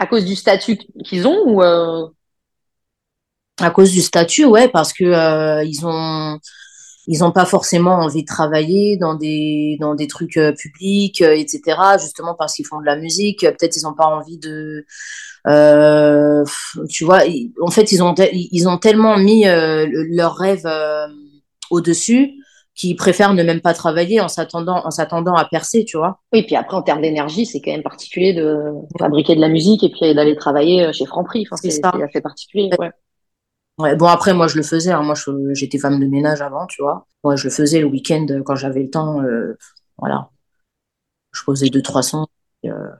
à 0.03 0.07
cause 0.07 0.24
du 0.24 0.35
statut 0.35 0.78
qu'ils 1.05 1.28
ont 1.28 1.45
ou 1.47 1.62
euh... 1.62 2.09
À 3.61 3.70
cause 3.70 3.92
du 3.92 4.00
statut, 4.00 4.46
ouais, 4.46 4.68
parce 4.68 4.92
que 4.92 5.05
euh, 5.05 5.62
ils 5.64 5.86
ont 5.86 6.38
ils 7.09 7.22
ont 7.22 7.32
pas 7.32 7.44
forcément 7.44 7.96
envie 7.96 8.22
de 8.22 8.26
travailler 8.26 8.96
dans 8.96 9.14
des 9.14 9.76
dans 9.78 9.94
des 9.94 10.07
trucs 10.07 10.38
euh, 10.38 10.53
publics, 10.53 11.20
euh, 11.20 11.36
etc. 11.36 11.76
Justement 12.00 12.34
parce 12.34 12.55
qu'ils 12.55 12.66
font 12.66 12.80
de 12.80 12.86
la 12.86 12.96
musique, 12.96 13.40
peut-être 13.40 13.76
ils 13.76 13.86
ont 13.86 13.92
pas 13.92 14.07
envie 14.07 14.38
de, 14.38 14.86
tu 16.88 17.05
vois, 17.05 17.20
en 17.61 17.70
fait 17.70 17.92
ils 17.92 18.03
ont 18.03 18.14
ils 18.16 18.68
ont 18.68 18.78
tellement 18.78 19.18
mis 19.18 19.44
leur 19.44 20.34
rêve 20.36 20.66
au 21.70 21.82
dessus 21.82 22.32
qui 22.74 22.94
préfèrent 22.94 23.34
ne 23.34 23.42
même 23.42 23.61
pas 23.61 23.74
travailler 23.74 24.22
en 24.22 24.28
s'attendant 24.28 24.80
en 24.86 24.90
s'attendant 24.90 25.34
à 25.34 25.44
percer, 25.44 25.84
tu 25.84 25.98
vois. 25.98 26.20
Oui, 26.32 26.42
puis 26.42 26.57
après 26.57 26.74
en 26.74 26.82
termes 26.82 27.03
d'énergie, 27.03 27.44
c'est 27.44 27.61
quand 27.61 27.72
même 27.72 27.82
particulier 27.82 28.32
de 28.32 28.59
fabriquer 28.98 29.36
de 29.36 29.42
la 29.42 29.48
musique 29.48 29.84
et 29.84 29.90
puis 29.90 30.14
d'aller 30.14 30.36
travailler 30.36 30.90
chez 30.94 31.05
Franprix. 31.05 31.46
Enfin, 31.50 31.57
c'est 31.62 31.84
assez 31.84 32.22
particulier. 32.22 32.70
Ouais. 32.78 32.90
Ouais. 33.79 33.97
Bon 33.97 34.07
après 34.07 34.35
moi 34.35 34.49
je 34.49 34.57
le 34.57 34.62
faisais. 34.62 34.93
Hein. 34.93 35.03
Moi 35.03 35.14
j'étais 35.53 35.79
femme 35.79 36.01
de 36.01 36.07
ménage 36.07 36.43
avant, 36.43 36.66
tu 36.66 36.83
vois. 36.83 37.07
Moi 37.25 37.37
je 37.37 37.45
le 37.45 37.51
faisais 37.51 37.81
le 37.81 37.87
week-end 37.87 38.27
quand 38.45 38.57
j'avais 38.57 38.83
le 38.83 38.91
temps. 38.91 39.23
Euh, 39.23 39.57
voilà. 39.99 40.31
Je 41.33 41.43
posais 41.45 41.68
deux 41.70 41.83
trois 41.83 42.03
sons. 42.03 42.27
Et, 42.62 42.70
euh... 42.70 42.91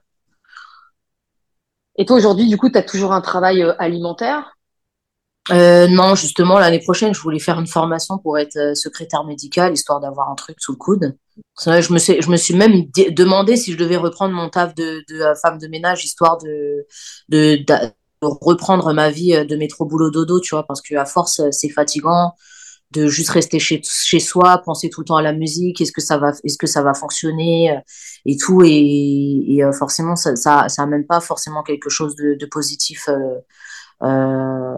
et 1.97 2.05
toi 2.05 2.17
aujourd'hui 2.17 2.49
du 2.49 2.57
coup 2.57 2.71
tu 2.71 2.79
as 2.79 2.83
toujours 2.83 3.13
un 3.13 3.21
travail 3.21 3.63
euh, 3.63 3.75
alimentaire? 3.79 4.57
Euh, 5.51 5.89
non, 5.89 6.15
justement, 6.15 6.61
l'année 6.61 6.79
prochaine, 6.79 7.13
je 7.13 7.21
voulais 7.21 7.41
faire 7.41 7.59
une 7.59 7.67
formation 7.67 8.17
pour 8.17 8.39
être 8.39 8.57
euh, 8.57 8.75
secrétaire 8.77 9.25
médicale, 9.25 9.73
histoire 9.73 9.99
d'avoir 9.99 10.31
un 10.31 10.37
truc 10.37 10.61
sous 10.61 10.71
le 10.71 10.79
coude. 10.79 11.17
Je 11.65 11.93
me, 11.93 11.99
suis, 11.99 12.23
je 12.23 12.31
me 12.31 12.37
suis 12.37 12.55
même 12.55 12.85
demandé 13.11 13.57
si 13.57 13.73
je 13.73 13.77
devais 13.77 13.97
reprendre 13.97 14.35
mon 14.35 14.49
taf 14.51 14.73
de, 14.77 15.03
de 15.09 15.21
euh, 15.21 15.35
femme 15.35 15.59
de 15.59 15.67
ménage, 15.67 16.05
histoire 16.05 16.39
de, 16.39 16.87
de, 17.29 17.57
reprendre 18.23 18.93
ma 18.93 19.11
vie 19.11 19.33
de 19.47 19.57
métro 19.57 19.85
boulot 19.85 20.11
dodo, 20.11 20.41
tu 20.41 20.55
vois, 20.55 20.65
parce 20.65 20.81
que 20.81 20.95
à 20.95 21.05
force, 21.05 21.41
c'est 21.51 21.69
fatigant 21.69 22.33
de 22.91 23.07
juste 23.07 23.31
rester 23.31 23.59
chez, 23.59 23.81
chez 23.83 24.21
soi, 24.21 24.59
penser 24.59 24.91
tout 24.91 25.01
le 25.01 25.07
temps 25.07 25.17
à 25.17 25.23
la 25.23 25.33
musique, 25.33 25.81
est-ce 25.81 25.93
que 25.93 26.03
ça 26.03 26.19
va, 26.19 26.33
est-ce 26.45 26.59
que 26.59 26.67
ça 26.67 26.83
va 26.83 26.93
fonctionner 26.93 27.79
et 28.27 28.37
tout, 28.37 28.63
et, 28.63 28.69
et 28.69 29.63
forcément, 29.73 30.15
ça, 30.15 30.37
ça, 30.37 30.69
ça 30.69 30.83
amène 30.83 31.07
pas 31.07 31.21
forcément 31.21 31.63
quelque 31.63 31.89
chose 31.89 32.15
de, 32.17 32.37
de 32.39 32.47
positif. 32.47 33.09
Euh, 34.03 34.77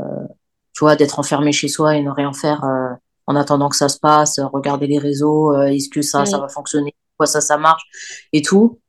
tu 0.74 0.80
vois, 0.80 0.96
d'être 0.96 1.18
enfermé 1.18 1.52
chez 1.52 1.68
soi 1.68 1.96
et 1.96 2.02
ne 2.02 2.10
rien 2.10 2.32
faire 2.32 2.64
euh, 2.64 2.92
en 3.26 3.36
attendant 3.36 3.68
que 3.68 3.76
ça 3.76 3.88
se 3.88 3.98
passe, 3.98 4.40
regarder 4.52 4.86
les 4.86 4.98
réseaux, 4.98 5.54
euh, 5.54 5.66
est-ce 5.66 5.88
que 5.88 6.02
ça, 6.02 6.26
ça 6.26 6.38
va 6.38 6.48
fonctionner, 6.48 6.94
quoi 7.16 7.26
ça, 7.26 7.40
ça 7.40 7.56
marche 7.56 7.84
et 8.32 8.42
tout. 8.42 8.80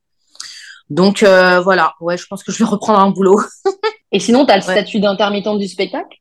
Donc 0.90 1.24
euh, 1.24 1.62
voilà, 1.62 1.94
ouais, 2.02 2.18
je 2.18 2.26
pense 2.28 2.44
que 2.44 2.52
je 2.52 2.60
vais 2.60 2.70
reprendre 2.70 3.00
un 3.00 3.12
boulot. 3.12 3.40
et 4.12 4.20
sinon, 4.20 4.46
tu 4.46 4.52
as 4.52 4.58
le 4.58 4.62
statut 4.62 5.00
d'intermittent 5.00 5.58
du 5.58 5.68
spectacle? 5.68 6.18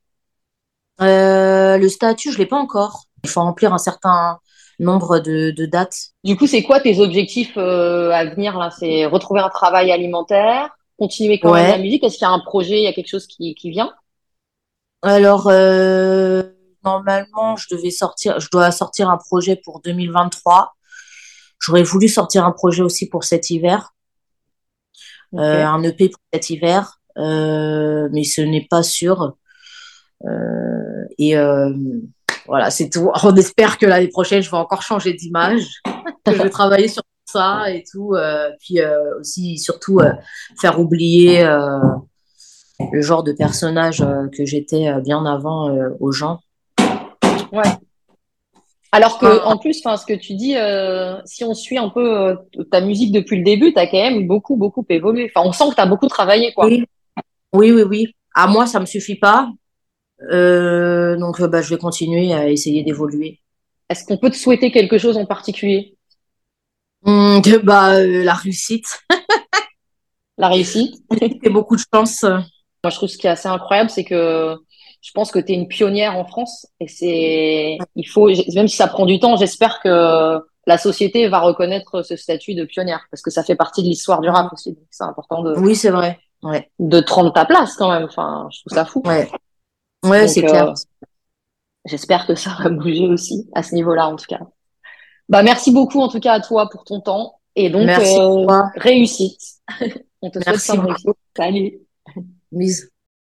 Le 1.01 1.87
statut, 1.89 2.33
je 2.33 2.39
l'ai 2.39 2.47
pas 2.47 2.59
encore. 2.59 3.05
Il 3.23 3.31
faut 3.31 3.41
remplir 3.41 3.73
un 3.73 3.79
certain 3.79 4.39
nombre 4.79 5.19
de, 5.21 5.51
de 5.51 5.67
dates. 5.67 6.11
Du 6.25 6.37
coup, 6.37 6.47
c'est 6.47 6.63
quoi 6.63 6.81
tes 6.81 7.01
objectifs 7.01 7.57
à 7.57 8.25
venir 8.25 8.59
là? 8.59 8.71
C'est 8.71 9.07
retrouver 9.07 9.41
un 9.41 9.49
travail 9.49 9.93
alimentaire, 9.93 10.71
continuer 10.99 11.39
quand 11.39 11.55
même 11.55 11.71
la 11.71 11.79
musique? 11.79 12.05
Est-ce 12.05 12.19
qu'il 12.19 12.27
y 12.27 12.31
a 12.31 12.33
un 12.33 12.41
projet, 12.41 12.79
il 12.79 12.85
y 12.85 12.89
a 12.89 12.93
quelque 12.93 13.09
chose 13.09 13.27
qui, 13.27 13.55
qui 13.55 13.71
vient? 13.71 13.93
Alors, 15.03 15.49
euh, 15.49 16.43
normalement, 16.83 17.57
je 17.57 17.67
devais 17.71 17.91
sortir, 17.91 18.41
je 18.41 18.49
dois 18.51 18.71
sortir 18.71 19.11
un 19.11 19.19
projet 19.19 19.55
pour 19.55 19.81
2023. 19.83 20.73
J'aurais 21.61 21.83
voulu 21.83 22.09
sortir 22.09 22.47
un 22.47 22.53
projet 22.53 22.83
aussi 22.83 23.09
pour 23.09 23.25
cet 23.25 23.51
hiver, 23.51 23.95
euh, 25.35 25.65
un 25.65 25.83
EP 25.83 26.09
pour 26.09 26.21
cet 26.33 26.49
hiver, 26.49 27.01
euh, 27.03 27.04
mais 27.17 28.25
ce 28.25 28.41
n'est 28.41 28.67
pas 28.69 28.83
sûr. 28.83 29.37
et 31.19 31.35
voilà, 32.47 32.71
c'est 32.71 32.91
tout. 32.91 33.11
On 33.23 33.35
espère 33.37 33.79
que 33.79 33.87
l'année 33.87 34.09
prochaine, 34.09 34.43
je 34.43 34.51
vais 34.51 34.57
encore 34.57 34.83
changer 34.83 35.13
d'image, 35.15 35.81
que 36.25 36.35
je 36.35 36.43
vais 36.43 36.51
travailler 36.51 36.89
sur 36.89 37.03
ça 37.25 37.71
et 37.71 37.85
tout, 37.91 38.15
puis 38.61 38.79
aussi 39.21 39.59
surtout 39.59 40.01
faire 40.61 40.79
oublier 40.79 41.45
le 42.93 43.01
genre 43.01 43.23
de 43.23 43.33
personnage 43.33 44.01
euh, 44.01 44.29
que 44.37 44.45
j'étais 44.45 44.89
euh, 44.89 45.01
bien 45.01 45.25
avant 45.25 45.71
euh, 45.71 45.91
aux 46.01 46.13
gens. 46.13 46.41
Ouais. 47.53 47.63
Alors 48.93 49.19
que, 49.19 49.45
en 49.45 49.59
plus, 49.59 49.83
ce 49.83 50.07
que 50.07 50.15
tu 50.15 50.35
dis, 50.35 50.55
si 51.25 51.43
on 51.43 51.53
suit 51.53 51.79
un 51.79 51.89
peu 51.89 52.37
ta 52.71 52.81
musique 52.81 53.11
depuis 53.11 53.39
le 53.39 53.43
début, 53.43 53.73
tu 53.73 53.79
as 53.81 53.89
quand 53.89 53.99
même 53.99 54.29
beaucoup, 54.29 54.55
beaucoup 54.55 54.87
évolué. 54.89 55.33
Enfin, 55.35 55.49
on 55.49 55.51
sent 55.51 55.71
que 55.71 55.75
tu 55.75 55.81
as 55.81 55.87
beaucoup 55.87 56.07
travaillé, 56.07 56.53
quoi. 56.53 56.67
Oui. 56.67 56.85
Oui, 57.55 57.73
oui, 57.73 57.83
oui. 57.83 58.15
À 58.35 58.47
moi, 58.47 58.67
ça 58.67 58.81
me 58.81 58.87
suffit 58.87 59.15
pas. 59.15 59.49
Euh, 60.33 61.17
donc, 61.17 61.41
bah, 61.41 61.63
je 61.63 61.71
vais 61.71 61.79
continuer 61.79 62.35
à 62.35 62.49
essayer 62.49 62.83
d'évoluer. 62.83 63.41
Est-ce 63.89 64.05
qu'on 64.05 64.19
peut 64.19 64.31
te 64.31 64.37
souhaiter 64.37 64.71
quelque 64.71 64.99
chose 64.99 65.17
en 65.17 65.25
particulier? 65.25 65.97
Hum, 67.05 67.41
bah, 67.63 67.95
euh, 67.95 68.25
La 68.25 68.35
réussite. 68.35 68.87
la 70.39 70.49
réussite. 70.49 70.97
Et 71.43 71.51
beaucoup 71.51 71.77
de 71.77 71.83
chance. 71.93 72.23
Moi, 72.23 72.91
je 72.91 72.97
trouve 72.97 73.09
ce 73.09 73.17
qui 73.17 73.27
est 73.29 73.31
assez 73.31 73.49
incroyable, 73.49 73.89
c'est 73.89 74.05
que 74.05 74.57
je 75.01 75.11
pense 75.13 75.31
que 75.31 75.39
tu 75.39 75.53
es 75.53 75.55
une 75.55 75.69
pionnière 75.69 76.17
en 76.17 76.25
France 76.25 76.67
et 76.81 76.89
c'est, 76.89 77.79
il 77.95 78.09
faut, 78.09 78.31
même 78.55 78.69
si 78.69 78.77
ça 78.77 78.89
prend 78.89 79.05
du 79.05 79.21
temps, 79.21 79.37
j'espère 79.37 79.81
que 79.81 80.39
la 80.67 80.79
société 80.79 81.29
va 81.29 81.41
reconnaître 81.41 82.03
ce 82.03 82.17
statut 82.17 82.55
de 82.55 82.65
pionnière 82.65 83.07
parce 83.11 83.23
que 83.23 83.31
ça 83.31 83.45
fait 83.45 83.55
partie 83.55 83.83
de 83.83 83.89
l'histoire 83.89 84.21
du 84.21 84.29
rap 84.31 84.51
aussi. 84.53 84.79
C'est 84.91 85.05
important 85.05 85.43
de. 85.43 85.55
Oui, 85.59 85.77
c'est 85.77 85.91
vrai. 85.91 86.19
Ouais. 86.45 86.71
De 86.79 87.01
te 87.01 87.13
rendre 87.13 87.33
ta 87.33 87.45
place 87.45 87.75
quand 87.77 87.91
même. 87.91 88.05
Enfin, 88.05 88.49
je 88.53 88.61
trouve 88.61 88.75
ça 88.75 88.85
fou. 88.85 89.03
Ouais. 89.05 89.31
Ouais, 90.05 90.29
c'est 90.29 90.43
clair. 90.43 90.69
Euh, 90.69 90.75
j'espère 91.87 92.27
que 92.27 92.35
ça 92.35 92.57
va 92.63 92.71
bouger 92.71 93.09
aussi 93.09 93.49
à 93.55 93.63
ce 93.63 93.75
niveau-là, 93.75 94.09
en 94.09 94.17
tout 94.17 94.27
cas. 94.29 94.41
Bah, 95.29 95.43
merci 95.43 95.73
beaucoup, 95.73 96.01
en 96.01 96.09
tout 96.09 96.21
cas, 96.21 96.35
à 96.35 96.41
toi 96.41 96.69
pour 96.69 96.85
ton 96.85 97.01
temps. 97.01 97.41
Et 97.57 97.71
donc, 97.71 97.87
merci 97.87 98.19
euh, 98.19 98.63
réussite. 98.77 99.41
On 100.23 100.31
te 100.31 100.39
merci 100.47 100.73
souhaite 100.73 100.99
ça. 100.99 101.13
Salut. 101.37 101.79
Mise. 102.53 102.94